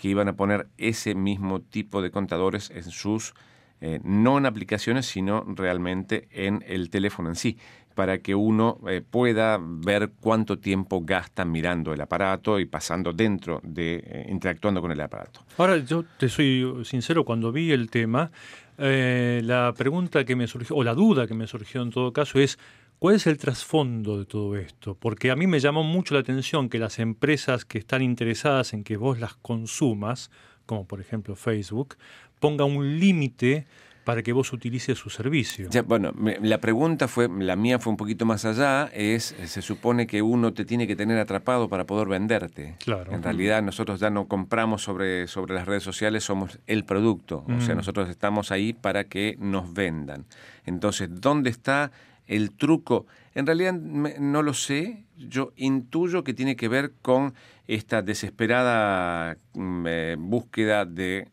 que 0.00 0.08
iban 0.08 0.28
a 0.28 0.32
poner 0.32 0.66
ese 0.78 1.14
mismo 1.14 1.60
tipo 1.60 2.00
de 2.00 2.10
contadores 2.10 2.70
en 2.70 2.90
sus, 2.90 3.34
eh, 3.82 4.00
no 4.02 4.38
en 4.38 4.46
aplicaciones, 4.46 5.04
sino 5.04 5.44
realmente 5.46 6.26
en 6.32 6.64
el 6.66 6.88
teléfono 6.88 7.28
en 7.28 7.34
sí, 7.36 7.58
para 7.94 8.16
que 8.16 8.34
uno 8.34 8.78
eh, 8.88 9.02
pueda 9.02 9.58
ver 9.60 10.12
cuánto 10.18 10.58
tiempo 10.58 11.02
gasta 11.04 11.44
mirando 11.44 11.92
el 11.92 12.00
aparato 12.00 12.58
y 12.58 12.64
pasando 12.64 13.12
dentro 13.12 13.60
de, 13.62 14.02
eh, 14.02 14.26
interactuando 14.30 14.80
con 14.80 14.90
el 14.90 15.02
aparato. 15.02 15.44
Ahora, 15.58 15.76
yo 15.76 16.02
te 16.16 16.30
soy 16.30 16.82
sincero, 16.84 17.26
cuando 17.26 17.52
vi 17.52 17.70
el 17.70 17.90
tema, 17.90 18.30
la 18.78 19.74
pregunta 19.76 20.24
que 20.24 20.34
me 20.34 20.46
surgió, 20.46 20.76
o 20.76 20.82
la 20.82 20.94
duda 20.94 21.26
que 21.26 21.34
me 21.34 21.46
surgió 21.46 21.82
en 21.82 21.90
todo 21.90 22.14
caso 22.14 22.38
es, 22.38 22.58
¿cuál 23.00 23.16
es 23.16 23.26
el 23.26 23.36
trasfondo 23.38 24.18
de 24.18 24.26
todo 24.26 24.56
esto? 24.56 24.94
Porque 24.94 25.32
a 25.32 25.36
mí 25.36 25.48
me 25.48 25.58
llamó 25.58 25.82
mucho 25.82 26.14
la 26.14 26.20
atención 26.20 26.68
que 26.68 26.78
las 26.78 27.00
empresas 27.00 27.64
que 27.64 27.78
están 27.78 28.02
interesadas 28.02 28.72
en 28.74 28.84
que 28.84 28.96
vos 28.96 29.18
las 29.18 29.34
consumas, 29.34 30.30
como 30.66 30.86
por 30.86 31.00
ejemplo 31.00 31.34
Facebook, 31.34 31.96
ponga 32.38 32.64
un 32.64 33.00
límite 33.00 33.66
para 34.04 34.22
que 34.22 34.32
vos 34.32 34.52
utilices 34.54 34.96
su 34.98 35.10
servicio. 35.10 35.68
Ya, 35.70 35.82
bueno, 35.82 36.10
me- 36.16 36.38
la 36.40 36.58
pregunta 36.58 37.06
fue, 37.06 37.28
la 37.28 37.54
mía 37.54 37.78
fue 37.78 37.90
un 37.90 37.96
poquito 37.98 38.24
más 38.24 38.44
allá, 38.46 38.90
es, 38.94 39.36
se 39.44 39.60
supone 39.62 40.06
que 40.06 40.22
uno 40.22 40.52
te 40.54 40.64
tiene 40.64 40.86
que 40.86 40.96
tener 40.96 41.18
atrapado 41.18 41.68
para 41.68 41.84
poder 41.86 42.08
venderte. 42.08 42.76
Claro. 42.82 43.12
En 43.12 43.22
realidad 43.22 43.62
nosotros 43.62 44.00
ya 44.00 44.08
no 44.10 44.26
compramos 44.26 44.82
sobre, 44.82 45.28
sobre 45.28 45.54
las 45.54 45.66
redes 45.66 45.82
sociales, 45.82 46.24
somos 46.24 46.58
el 46.66 46.84
producto. 46.84 47.44
O 47.46 47.60
sea, 47.60 47.74
Mm. 47.74 47.78
nosotros 47.78 48.08
estamos 48.08 48.50
ahí 48.50 48.72
para 48.72 49.04
que 49.04 49.36
nos 49.38 49.72
vendan. 49.74 50.24
Entonces, 50.64 51.08
¿dónde 51.20 51.50
está 51.50 51.92
el 52.30 52.52
truco? 52.52 53.06
En 53.34 53.44
realidad 53.46 53.74
no 53.74 54.42
lo 54.42 54.54
sé. 54.54 55.04
Yo 55.18 55.52
intuyo 55.56 56.24
que 56.24 56.32
tiene 56.32 56.56
que 56.56 56.68
ver 56.68 56.92
con 57.02 57.34
esta 57.66 58.02
desesperada 58.02 59.36
mm, 59.54 59.86
eh, 59.86 60.16
búsqueda 60.18 60.84
de 60.86 61.28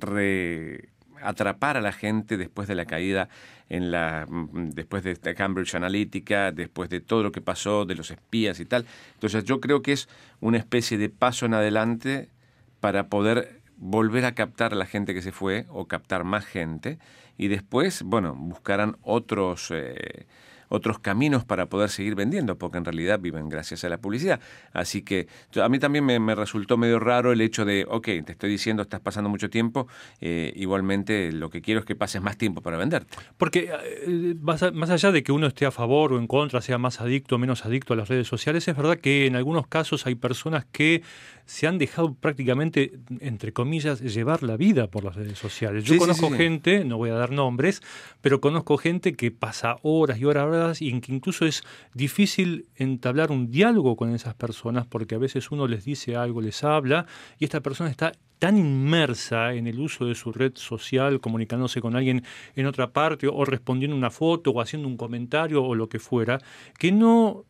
re- 0.00 0.88
atrapar 1.22 1.76
a 1.76 1.80
la 1.80 1.92
gente 1.92 2.36
después 2.36 2.66
de 2.68 2.74
la 2.74 2.84
caída 2.84 3.28
en 3.68 3.90
la 3.90 4.26
mm, 4.28 4.70
después 4.70 5.02
de 5.04 5.16
Cambridge 5.34 5.74
Analytica, 5.74 6.52
después 6.52 6.90
de 6.90 7.00
todo 7.00 7.22
lo 7.22 7.32
que 7.32 7.40
pasó, 7.40 7.84
de 7.84 7.94
los 7.94 8.10
espías 8.10 8.60
y 8.60 8.64
tal. 8.66 8.84
Entonces 9.14 9.44
yo 9.44 9.60
creo 9.60 9.80
que 9.82 9.92
es 9.92 10.08
una 10.40 10.58
especie 10.58 10.98
de 10.98 11.08
paso 11.08 11.46
en 11.46 11.54
adelante 11.54 12.28
para 12.80 13.06
poder 13.06 13.62
volver 13.76 14.24
a 14.24 14.34
captar 14.34 14.72
a 14.72 14.76
la 14.76 14.86
gente 14.86 15.14
que 15.14 15.22
se 15.22 15.32
fue 15.32 15.66
o 15.68 15.86
captar 15.86 16.24
más 16.24 16.44
gente 16.44 16.98
y 17.36 17.48
después, 17.48 18.02
bueno, 18.02 18.34
buscarán 18.34 18.96
otros 19.02 19.70
eh, 19.70 20.26
otros 20.72 20.98
caminos 20.98 21.44
para 21.44 21.66
poder 21.66 21.90
seguir 21.90 22.14
vendiendo, 22.14 22.56
porque 22.56 22.78
en 22.78 22.86
realidad 22.86 23.20
viven 23.20 23.50
gracias 23.50 23.84
a 23.84 23.90
la 23.90 23.98
publicidad. 23.98 24.40
Así 24.72 25.02
que 25.02 25.28
a 25.62 25.68
mí 25.68 25.78
también 25.78 26.04
me, 26.04 26.34
resultó 26.34 26.78
medio 26.78 26.98
raro 26.98 27.30
el 27.30 27.42
hecho 27.42 27.66
de, 27.66 27.84
ok, 27.86 28.06
te 28.24 28.32
estoy 28.32 28.48
diciendo, 28.48 28.82
estás 28.82 29.00
pasando 29.00 29.28
mucho 29.28 29.50
tiempo, 29.50 29.86
eh, 30.22 30.50
igualmente 30.56 31.30
lo 31.30 31.50
que 31.50 31.60
quiero 31.60 31.80
es 31.80 31.86
que 31.86 31.94
pases 31.94 32.22
más 32.22 32.38
tiempo 32.38 32.62
para 32.62 32.78
venderte. 32.78 33.14
Porque 33.36 33.70
eh, 34.06 34.34
más 34.40 34.62
allá 34.62 35.12
de 35.12 35.22
que 35.22 35.30
uno 35.30 35.46
esté 35.46 35.66
a 35.66 35.70
favor 35.70 36.14
o 36.14 36.18
en 36.18 36.26
contra, 36.26 36.62
sea 36.62 36.78
más 36.78 37.02
adicto 37.02 37.34
o 37.34 37.38
menos 37.38 37.66
adicto 37.66 37.92
a 37.92 37.96
las 37.96 38.08
redes 38.08 38.26
sociales, 38.26 38.66
es 38.66 38.74
verdad 38.74 38.96
que 38.96 39.26
en 39.26 39.36
algunos 39.36 39.66
casos 39.66 40.06
hay 40.06 40.14
personas 40.14 40.64
que 40.72 41.02
se 41.46 41.66
han 41.66 41.78
dejado 41.78 42.14
prácticamente, 42.14 42.92
entre 43.20 43.52
comillas, 43.52 44.00
llevar 44.00 44.42
la 44.42 44.56
vida 44.56 44.88
por 44.88 45.04
las 45.04 45.16
redes 45.16 45.38
sociales. 45.38 45.84
Yo 45.84 45.94
Sí, 45.94 45.98
conozco 45.98 46.26
sí, 46.26 46.32
sí. 46.32 46.38
gente, 46.38 46.84
no 46.84 46.96
voy 46.98 47.10
a 47.10 47.14
dar 47.14 47.30
nombres, 47.30 47.82
pero 48.20 48.40
conozco 48.40 48.76
gente 48.78 49.14
que 49.14 49.30
pasa 49.30 49.76
horas 49.82 50.18
y 50.18 50.24
horas, 50.24 50.44
horas 50.46 50.82
y 50.82 50.88
en 50.90 51.00
que 51.00 51.12
incluso 51.12 51.44
es 51.46 51.62
difícil 51.94 52.66
entablar 52.76 53.30
un 53.30 53.50
diálogo 53.50 53.96
con 53.96 54.14
esas 54.14 54.34
personas 54.34 54.86
porque 54.86 55.14
a 55.14 55.18
veces 55.18 55.50
uno 55.50 55.66
les 55.66 55.84
dice 55.84 56.16
algo, 56.16 56.40
les 56.40 56.62
habla 56.64 57.06
y 57.38 57.44
esta 57.44 57.60
persona 57.60 57.90
está 57.90 58.12
tan 58.38 58.58
inmersa 58.58 59.54
en 59.54 59.68
el 59.68 59.78
uso 59.78 60.04
de 60.04 60.16
su 60.16 60.32
red 60.32 60.52
social, 60.56 61.20
comunicándose 61.20 61.80
con 61.80 61.94
alguien 61.94 62.24
en 62.56 62.66
otra 62.66 62.92
parte 62.92 63.28
o 63.28 63.44
respondiendo 63.44 63.96
una 63.96 64.10
foto 64.10 64.50
o 64.50 64.60
haciendo 64.60 64.88
un 64.88 64.96
comentario 64.96 65.62
o 65.62 65.76
lo 65.76 65.88
que 65.88 66.00
fuera, 66.00 66.40
que 66.76 66.90
no 66.90 67.44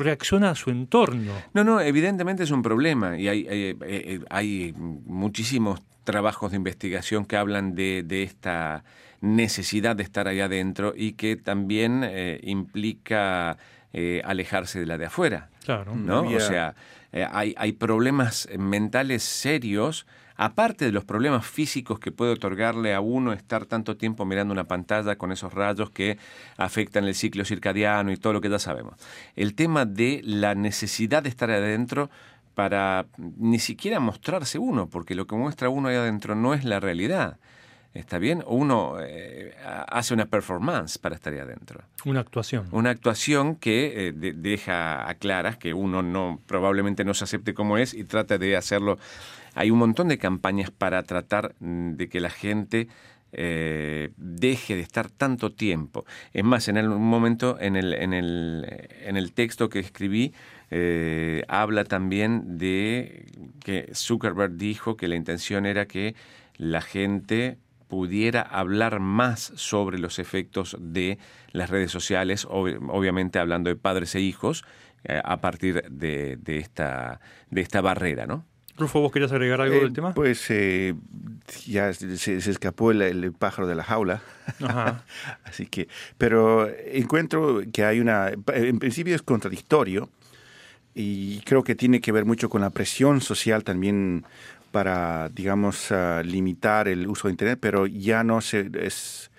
reacciona 0.00 0.50
a 0.50 0.54
su 0.54 0.70
entorno. 0.70 1.32
No, 1.54 1.62
no, 1.64 1.80
evidentemente 1.80 2.42
es 2.42 2.50
un 2.50 2.62
problema 2.62 3.16
y 3.18 3.28
hay, 3.28 3.46
hay, 3.48 3.76
eh, 3.86 4.20
hay 4.30 4.74
muchísimos 4.76 5.82
trabajos 6.04 6.50
de 6.50 6.56
investigación 6.56 7.24
que 7.24 7.36
hablan 7.36 7.74
de, 7.74 8.02
de 8.04 8.22
esta 8.24 8.84
necesidad 9.20 9.94
de 9.96 10.02
estar 10.02 10.26
allá 10.28 10.46
adentro 10.46 10.94
y 10.96 11.12
que 11.12 11.36
también 11.36 12.02
eh, 12.04 12.40
implica 12.42 13.58
eh, 13.92 14.22
alejarse 14.24 14.80
de 14.80 14.86
la 14.86 14.98
de 14.98 15.06
afuera. 15.06 15.50
Claro. 15.64 15.94
¿no? 15.94 16.20
Había- 16.20 16.36
O 16.38 16.40
sea, 16.40 16.74
eh, 17.12 17.26
hay, 17.30 17.54
hay 17.58 17.72
problemas 17.72 18.48
mentales 18.58 19.22
serios, 19.22 20.06
aparte 20.42 20.86
de 20.86 20.92
los 20.92 21.04
problemas 21.04 21.44
físicos 21.46 21.98
que 22.00 22.12
puede 22.12 22.32
otorgarle 22.32 22.94
a 22.94 23.00
uno 23.00 23.34
estar 23.34 23.66
tanto 23.66 23.98
tiempo 23.98 24.24
mirando 24.24 24.52
una 24.52 24.64
pantalla 24.64 25.16
con 25.16 25.32
esos 25.32 25.52
rayos 25.52 25.90
que 25.90 26.16
afectan 26.56 27.04
el 27.04 27.14
ciclo 27.14 27.44
circadiano 27.44 28.10
y 28.10 28.16
todo 28.16 28.32
lo 28.32 28.40
que 28.40 28.48
ya 28.48 28.58
sabemos. 28.58 28.94
El 29.36 29.54
tema 29.54 29.84
de 29.84 30.22
la 30.24 30.54
necesidad 30.54 31.22
de 31.22 31.28
estar 31.28 31.50
adentro 31.50 32.08
para 32.54 33.04
ni 33.16 33.58
siquiera 33.58 34.00
mostrarse 34.00 34.58
uno, 34.58 34.88
porque 34.88 35.14
lo 35.14 35.26
que 35.26 35.36
muestra 35.36 35.68
uno 35.68 35.88
ahí 35.88 35.96
adentro 35.96 36.34
no 36.34 36.54
es 36.54 36.64
la 36.64 36.80
realidad. 36.80 37.36
¿Está 37.92 38.18
bien? 38.18 38.44
Uno 38.46 38.94
eh, 39.00 39.52
hace 39.88 40.14
una 40.14 40.24
performance 40.26 40.96
para 40.96 41.16
estar 41.16 41.32
ahí 41.32 41.40
adentro 41.40 41.80
Una 42.04 42.20
actuación. 42.20 42.68
una 42.70 42.90
actuación 42.90 43.56
que 43.56 44.08
eh, 44.08 44.12
de- 44.12 44.32
deja 44.32 45.08
a 45.08 45.14
claras 45.16 45.56
que 45.58 45.74
uno 45.74 46.00
no 46.00 46.38
probablemente 46.46 47.04
no 47.04 47.14
se 47.14 47.24
acepte 47.24 47.52
como 47.52 47.78
es 47.78 47.92
y 47.92 48.04
trata 48.04 48.38
de 48.38 48.56
hacerlo. 48.56 48.96
Hay 49.54 49.70
un 49.70 49.78
montón 49.78 50.08
de 50.08 50.18
campañas 50.18 50.70
para 50.70 51.02
tratar 51.02 51.54
mm, 51.60 51.92
de 51.92 52.08
que 52.08 52.20
la 52.20 52.30
gente 52.30 52.88
eh, 53.32 54.10
deje 54.16 54.74
de 54.74 54.80
estar 54.82 55.08
tanto 55.10 55.52
tiempo. 55.52 56.04
Es 56.32 56.44
más, 56.44 56.66
en 56.68 56.78
un 56.78 57.02
momento 57.08 57.58
en 57.60 57.76
el, 57.76 57.94
en 57.94 58.12
el, 58.12 58.66
en 59.04 59.16
el 59.16 59.32
texto 59.32 59.68
que 59.68 59.78
escribí 59.78 60.32
eh, 60.70 61.44
habla 61.48 61.84
también 61.84 62.58
de 62.58 63.26
que 63.64 63.90
Zuckerberg 63.94 64.56
dijo 64.56 64.96
que 64.96 65.08
la 65.08 65.16
intención 65.16 65.66
era 65.66 65.86
que 65.86 66.14
la 66.56 66.80
gente 66.80 67.58
pudiera 67.88 68.42
hablar 68.42 69.00
más 69.00 69.52
sobre 69.56 69.98
los 69.98 70.18
efectos 70.20 70.76
de 70.78 71.18
las 71.52 71.70
redes 71.70 71.90
sociales, 71.90 72.46
ob- 72.46 72.78
obviamente 72.88 73.38
hablando 73.40 73.68
de 73.68 73.76
padres 73.76 74.14
e 74.14 74.20
hijos, 74.20 74.64
eh, 75.04 75.20
a 75.24 75.40
partir 75.40 75.82
de, 75.90 76.36
de 76.36 76.58
esta, 76.58 77.20
de 77.50 77.60
esta 77.62 77.80
barrera, 77.80 78.26
¿no? 78.26 78.44
Rufo, 78.80 79.00
¿vos 79.00 79.12
querías 79.12 79.30
agregar 79.32 79.60
algo 79.60 79.76
Eh, 79.76 79.80
del 79.80 79.92
tema? 79.92 80.14
Pues 80.14 80.44
eh, 80.50 80.94
ya 81.66 81.92
se, 81.92 82.16
se 82.16 82.50
escapó 82.50 82.90
el, 82.90 83.02
el 83.02 83.32
pájaro 83.32 83.68
de 83.68 83.74
la 83.74 83.84
jaula. 83.84 84.22
Ajá. 84.60 85.04
Así 85.44 85.66
que, 85.66 85.88
pero 86.18 86.68
encuentro 86.92 87.60
que 87.72 87.84
hay 87.84 88.00
una, 88.00 88.30
en 88.54 88.78
principio 88.78 89.14
es 89.14 89.22
contradictorio 89.22 90.08
y 90.94 91.40
creo 91.42 91.62
que 91.62 91.74
tiene 91.74 92.00
que 92.00 92.10
ver 92.12 92.24
mucho 92.24 92.48
con 92.48 92.60
la 92.62 92.70
presión 92.70 93.20
social 93.20 93.62
también 93.62 94.24
para, 94.72 95.28
digamos, 95.30 95.90
ah, 95.92 96.22
limitar 96.24 96.88
el 96.88 97.06
uso 97.06 97.28
de 97.28 97.32
Internet, 97.32 97.58
pero 97.60 97.86
ya 97.86 98.22
no 98.24 98.40
se 98.40 98.70
es 98.74 99.30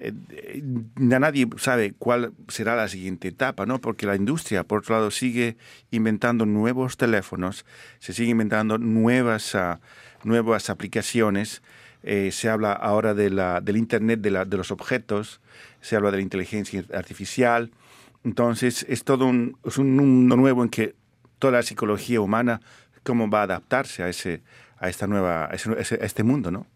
eh, 0.00 0.62
nadie 0.96 1.48
sabe 1.56 1.94
cuál 1.98 2.32
será 2.48 2.76
la 2.76 2.88
siguiente 2.88 3.28
etapa, 3.28 3.66
¿no? 3.66 3.80
Porque 3.80 4.06
la 4.06 4.16
industria, 4.16 4.64
por 4.64 4.80
otro 4.80 4.96
lado, 4.96 5.10
sigue 5.10 5.56
inventando 5.90 6.46
nuevos 6.46 6.96
teléfonos, 6.96 7.64
se 7.98 8.12
sigue 8.12 8.30
inventando 8.30 8.78
nuevas, 8.78 9.54
ah, 9.54 9.80
nuevas 10.24 10.70
aplicaciones 10.70 11.62
eh, 12.02 12.30
se 12.32 12.48
habla 12.48 12.72
ahora 12.72 13.14
de 13.14 13.30
la, 13.30 13.60
del 13.60 13.76
Internet 13.76 14.20
de, 14.20 14.30
la, 14.30 14.44
de 14.44 14.56
los 14.56 14.70
objetos, 14.70 15.40
se 15.80 15.96
habla 15.96 16.10
de 16.10 16.18
la 16.18 16.22
inteligencia 16.22 16.84
artificial. 16.94 17.70
Entonces, 18.24 18.86
es 18.88 19.04
todo 19.04 19.26
un, 19.26 19.58
es 19.64 19.78
un 19.78 19.96
mundo 19.96 20.36
nuevo 20.36 20.62
en 20.62 20.68
que 20.68 20.94
toda 21.38 21.54
la 21.54 21.62
psicología 21.62 22.20
humana, 22.20 22.60
cómo 23.02 23.28
va 23.28 23.40
a 23.40 23.44
adaptarse 23.44 24.02
a, 24.02 24.08
ese, 24.08 24.42
a, 24.78 24.88
esta 24.88 25.06
nueva, 25.06 25.46
a, 25.46 25.50
a 25.50 25.54
este 25.56 26.22
mundo, 26.22 26.50
¿no? 26.50 26.66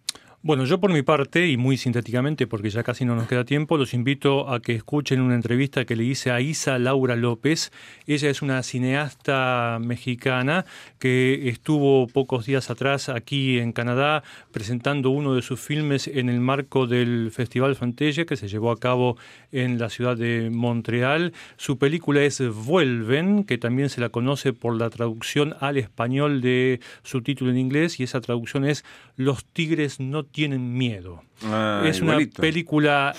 Bueno, 0.44 0.64
yo 0.64 0.80
por 0.80 0.92
mi 0.92 1.02
parte, 1.02 1.46
y 1.46 1.56
muy 1.56 1.76
sintéticamente, 1.76 2.48
porque 2.48 2.68
ya 2.68 2.82
casi 2.82 3.04
no 3.04 3.14
nos 3.14 3.28
queda 3.28 3.44
tiempo, 3.44 3.78
los 3.78 3.94
invito 3.94 4.50
a 4.50 4.58
que 4.58 4.74
escuchen 4.74 5.20
una 5.20 5.36
entrevista 5.36 5.84
que 5.84 5.94
le 5.94 6.02
hice 6.02 6.32
a 6.32 6.40
Isa 6.40 6.80
Laura 6.80 7.14
López. 7.14 7.70
Ella 8.08 8.28
es 8.28 8.42
una 8.42 8.60
cineasta 8.64 9.78
mexicana 9.80 10.64
que 10.98 11.48
estuvo 11.48 12.08
pocos 12.08 12.44
días 12.44 12.70
atrás 12.70 13.08
aquí 13.08 13.60
en 13.60 13.70
Canadá 13.70 14.24
presentando 14.50 15.10
uno 15.10 15.36
de 15.36 15.42
sus 15.42 15.60
filmes 15.60 16.08
en 16.08 16.28
el 16.28 16.40
marco 16.40 16.88
del 16.88 17.30
Festival 17.30 17.76
Fantelle 17.76 18.26
que 18.26 18.36
se 18.36 18.48
llevó 18.48 18.72
a 18.72 18.80
cabo 18.80 19.16
en 19.52 19.78
la 19.78 19.90
ciudad 19.90 20.16
de 20.16 20.50
Montreal. 20.50 21.34
Su 21.56 21.78
película 21.78 22.20
es 22.20 22.40
Vuelven, 22.40 23.44
que 23.44 23.58
también 23.58 23.90
se 23.90 24.00
la 24.00 24.08
conoce 24.08 24.52
por 24.52 24.76
la 24.76 24.90
traducción 24.90 25.54
al 25.60 25.76
español 25.76 26.40
de 26.40 26.80
su 27.04 27.22
título 27.22 27.52
en 27.52 27.58
inglés, 27.58 28.00
y 28.00 28.02
esa 28.02 28.20
traducción 28.20 28.64
es 28.64 28.84
Los 29.14 29.44
tigres 29.44 30.00
no 30.00 30.31
tienen 30.32 30.76
miedo. 30.76 31.22
Ah, 31.44 31.82
es 31.86 32.00
una 32.00 32.18
película 32.40 33.14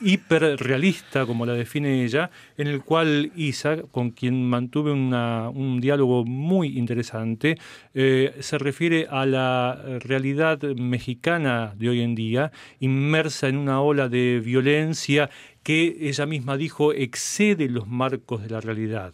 hiperrealista, 0.00 1.26
como 1.26 1.44
la 1.44 1.54
define 1.54 2.04
ella, 2.04 2.30
en 2.56 2.68
el 2.68 2.82
cual 2.82 3.32
Isa, 3.34 3.78
con 3.90 4.10
quien 4.10 4.48
mantuve 4.48 4.92
una- 4.92 5.48
un 5.48 5.80
diálogo 5.80 6.24
muy 6.24 6.78
interesante, 6.78 7.56
eh, 7.94 8.34
se 8.40 8.58
refiere 8.58 9.06
a 9.10 9.26
la 9.26 9.76
realidad 10.00 10.62
mexicana 10.76 11.74
de 11.76 11.88
hoy 11.88 12.00
en 12.02 12.14
día, 12.14 12.52
inmersa 12.80 13.48
en 13.48 13.56
una 13.56 13.80
ola 13.80 14.08
de 14.08 14.40
violencia 14.44 15.30
que 15.68 15.98
ella 16.00 16.24
misma 16.24 16.56
dijo 16.56 16.94
excede 16.94 17.68
los 17.68 17.86
marcos 17.86 18.40
de 18.40 18.48
la 18.48 18.62
realidad. 18.62 19.12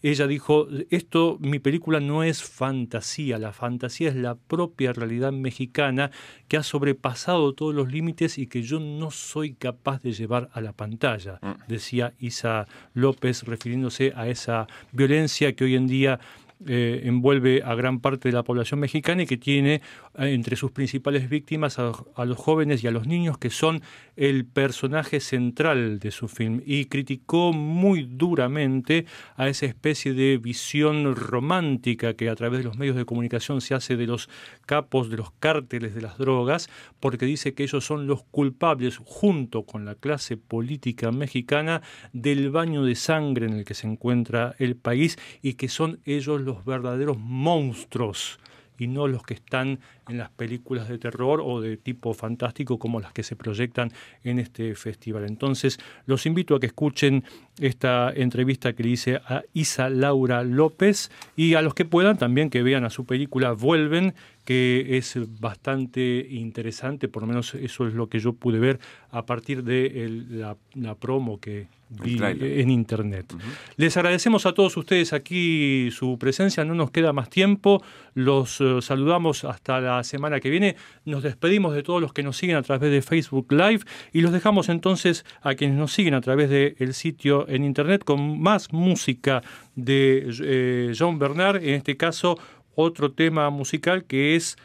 Ella 0.00 0.28
dijo, 0.28 0.68
esto, 0.90 1.38
mi 1.40 1.58
película 1.58 1.98
no 1.98 2.22
es 2.22 2.44
fantasía, 2.44 3.36
la 3.36 3.52
fantasía 3.52 4.10
es 4.10 4.14
la 4.14 4.36
propia 4.36 4.92
realidad 4.92 5.32
mexicana 5.32 6.12
que 6.46 6.56
ha 6.56 6.62
sobrepasado 6.62 7.52
todos 7.52 7.74
los 7.74 7.90
límites 7.90 8.38
y 8.38 8.46
que 8.46 8.62
yo 8.62 8.78
no 8.78 9.10
soy 9.10 9.54
capaz 9.54 10.00
de 10.00 10.12
llevar 10.12 10.50
a 10.52 10.60
la 10.60 10.72
pantalla, 10.72 11.40
decía 11.66 12.14
Isa 12.20 12.68
López 12.94 13.42
refiriéndose 13.42 14.12
a 14.14 14.28
esa 14.28 14.68
violencia 14.92 15.56
que 15.56 15.64
hoy 15.64 15.74
en 15.74 15.88
día 15.88 16.20
eh, 16.66 17.02
envuelve 17.04 17.62
a 17.64 17.74
gran 17.74 18.00
parte 18.00 18.28
de 18.28 18.34
la 18.34 18.42
población 18.42 18.80
mexicana 18.80 19.22
y 19.22 19.26
que 19.26 19.36
tiene 19.36 19.74
eh, 20.18 20.32
entre 20.32 20.56
sus 20.56 20.72
principales 20.72 21.28
víctimas 21.28 21.78
a, 21.78 21.92
a 22.16 22.24
los 22.24 22.36
jóvenes 22.36 22.82
y 22.82 22.86
a 22.86 22.90
los 22.90 23.06
niños 23.06 23.38
que 23.38 23.50
son 23.50 23.82
el 24.16 24.44
personaje 24.44 25.20
central 25.20 25.98
de 25.98 26.10
su 26.10 26.28
film. 26.28 26.60
Y 26.66 26.86
criticó 26.86 27.52
muy 27.52 28.02
duramente 28.02 29.06
a 29.36 29.48
esa 29.48 29.66
especie 29.66 30.14
de 30.14 30.38
visión 30.38 31.14
romántica 31.14 32.14
que 32.14 32.28
a 32.28 32.34
través 32.34 32.58
de 32.58 32.64
los 32.64 32.78
medios 32.78 32.96
de 32.96 33.04
comunicación 33.04 33.60
se 33.60 33.74
hace 33.74 33.96
de 33.96 34.06
los 34.06 34.28
capos 34.66 35.10
de 35.10 35.16
los 35.16 35.30
cárteles 35.32 35.94
de 35.94 36.00
las 36.00 36.18
drogas 36.18 36.68
porque 37.00 37.26
dice 37.26 37.54
que 37.54 37.62
ellos 37.62 37.84
son 37.84 38.06
los 38.06 38.24
culpables 38.24 38.98
junto 39.04 39.64
con 39.64 39.84
la 39.84 39.94
clase 39.94 40.36
política 40.36 41.12
mexicana 41.12 41.82
del 42.12 42.50
baño 42.50 42.84
de 42.84 42.94
sangre 42.94 43.46
en 43.46 43.52
el 43.52 43.64
que 43.64 43.74
se 43.74 43.86
encuentra 43.86 44.54
el 44.58 44.76
país 44.76 45.18
y 45.42 45.54
que 45.54 45.68
son 45.68 46.00
ellos 46.04 46.40
los 46.40 46.47
verdaderos 46.64 47.18
monstruos 47.18 48.38
y 48.78 48.86
no 48.86 49.08
los 49.08 49.22
que 49.24 49.34
están 49.34 49.80
en 50.08 50.18
las 50.18 50.30
películas 50.30 50.88
de 50.88 50.98
terror 50.98 51.42
o 51.44 51.60
de 51.60 51.76
tipo 51.76 52.14
fantástico 52.14 52.78
como 52.78 53.00
las 53.00 53.12
que 53.12 53.22
se 53.22 53.36
proyectan 53.36 53.92
en 54.22 54.38
este 54.38 54.74
festival. 54.74 55.24
Entonces, 55.26 55.78
los 56.06 56.24
invito 56.26 56.54
a 56.54 56.60
que 56.60 56.66
escuchen 56.66 57.24
esta 57.58 58.10
entrevista 58.14 58.72
que 58.72 58.84
le 58.84 58.90
hice 58.90 59.16
a 59.16 59.42
Isa 59.52 59.90
Laura 59.90 60.44
López 60.44 61.10
y 61.36 61.54
a 61.54 61.62
los 61.62 61.74
que 61.74 61.84
puedan 61.84 62.18
también 62.18 62.50
que 62.50 62.62
vean 62.62 62.84
a 62.84 62.90
su 62.90 63.04
película 63.04 63.52
Vuelven, 63.52 64.14
que 64.48 64.96
es 64.96 65.14
bastante 65.40 66.26
interesante, 66.30 67.06
por 67.08 67.20
lo 67.22 67.28
menos 67.28 67.54
eso 67.54 67.86
es 67.86 67.92
lo 67.92 68.08
que 68.08 68.18
yo 68.18 68.32
pude 68.32 68.58
ver 68.58 68.78
a 69.10 69.26
partir 69.26 69.62
de 69.62 70.04
el- 70.06 70.40
la, 70.40 70.56
la 70.74 70.94
promo 70.94 71.38
que 71.38 71.66
vi 71.90 72.16
en 72.62 72.70
internet. 72.70 73.26
Les 73.76 73.94
agradecemos 73.98 74.46
a 74.46 74.52
todos 74.52 74.74
ustedes 74.78 75.12
aquí 75.12 75.90
su 75.90 76.18
presencia, 76.18 76.64
no 76.64 76.74
nos 76.74 76.90
queda 76.90 77.12
más 77.12 77.28
tiempo, 77.28 77.82
los 78.14 78.58
eh, 78.62 78.80
saludamos 78.80 79.44
hasta 79.44 79.80
la 79.80 80.02
semana 80.04 80.40
que 80.40 80.48
viene, 80.50 80.76
nos 81.04 81.22
despedimos 81.22 81.74
de 81.74 81.82
todos 81.82 82.00
los 82.00 82.12
que 82.14 82.22
nos 82.22 82.36
siguen 82.38 82.56
a 82.56 82.62
través 82.62 82.90
de 82.90 83.02
Facebook 83.02 83.52
Live 83.52 83.80
y 84.14 84.20
los 84.22 84.32
dejamos 84.32 84.68
entonces 84.70 85.24
a 85.42 85.54
quienes 85.54 85.76
nos 85.76 85.92
siguen 85.92 86.14
a 86.14 86.20
través 86.22 86.48
del 86.50 86.94
sitio 86.94 87.46
en 87.48 87.64
internet 87.64 88.02
con 88.04 88.40
más 88.40 88.72
música 88.72 89.42
de 89.74 90.28
eh, 90.42 90.92
John 90.98 91.18
Bernard, 91.18 91.56
en 91.62 91.74
este 91.74 91.96
caso 91.96 92.38
otro 92.80 93.10
tema 93.12 93.50
musical 93.50 94.04
que 94.04 94.36
es 94.36 94.56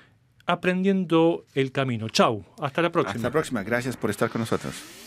Aprendiendo 0.45 1.45
el 1.55 1.71
Camino. 1.71 2.09
Chau, 2.09 2.45
hasta 2.61 2.81
la 2.81 2.91
próxima. 2.91 3.15
Hasta 3.15 3.27
la 3.27 3.31
próxima. 3.31 3.63
Gracias 3.63 3.97
por 3.97 4.09
estar 4.09 4.29
con 4.29 4.41
nosotros. 4.41 5.02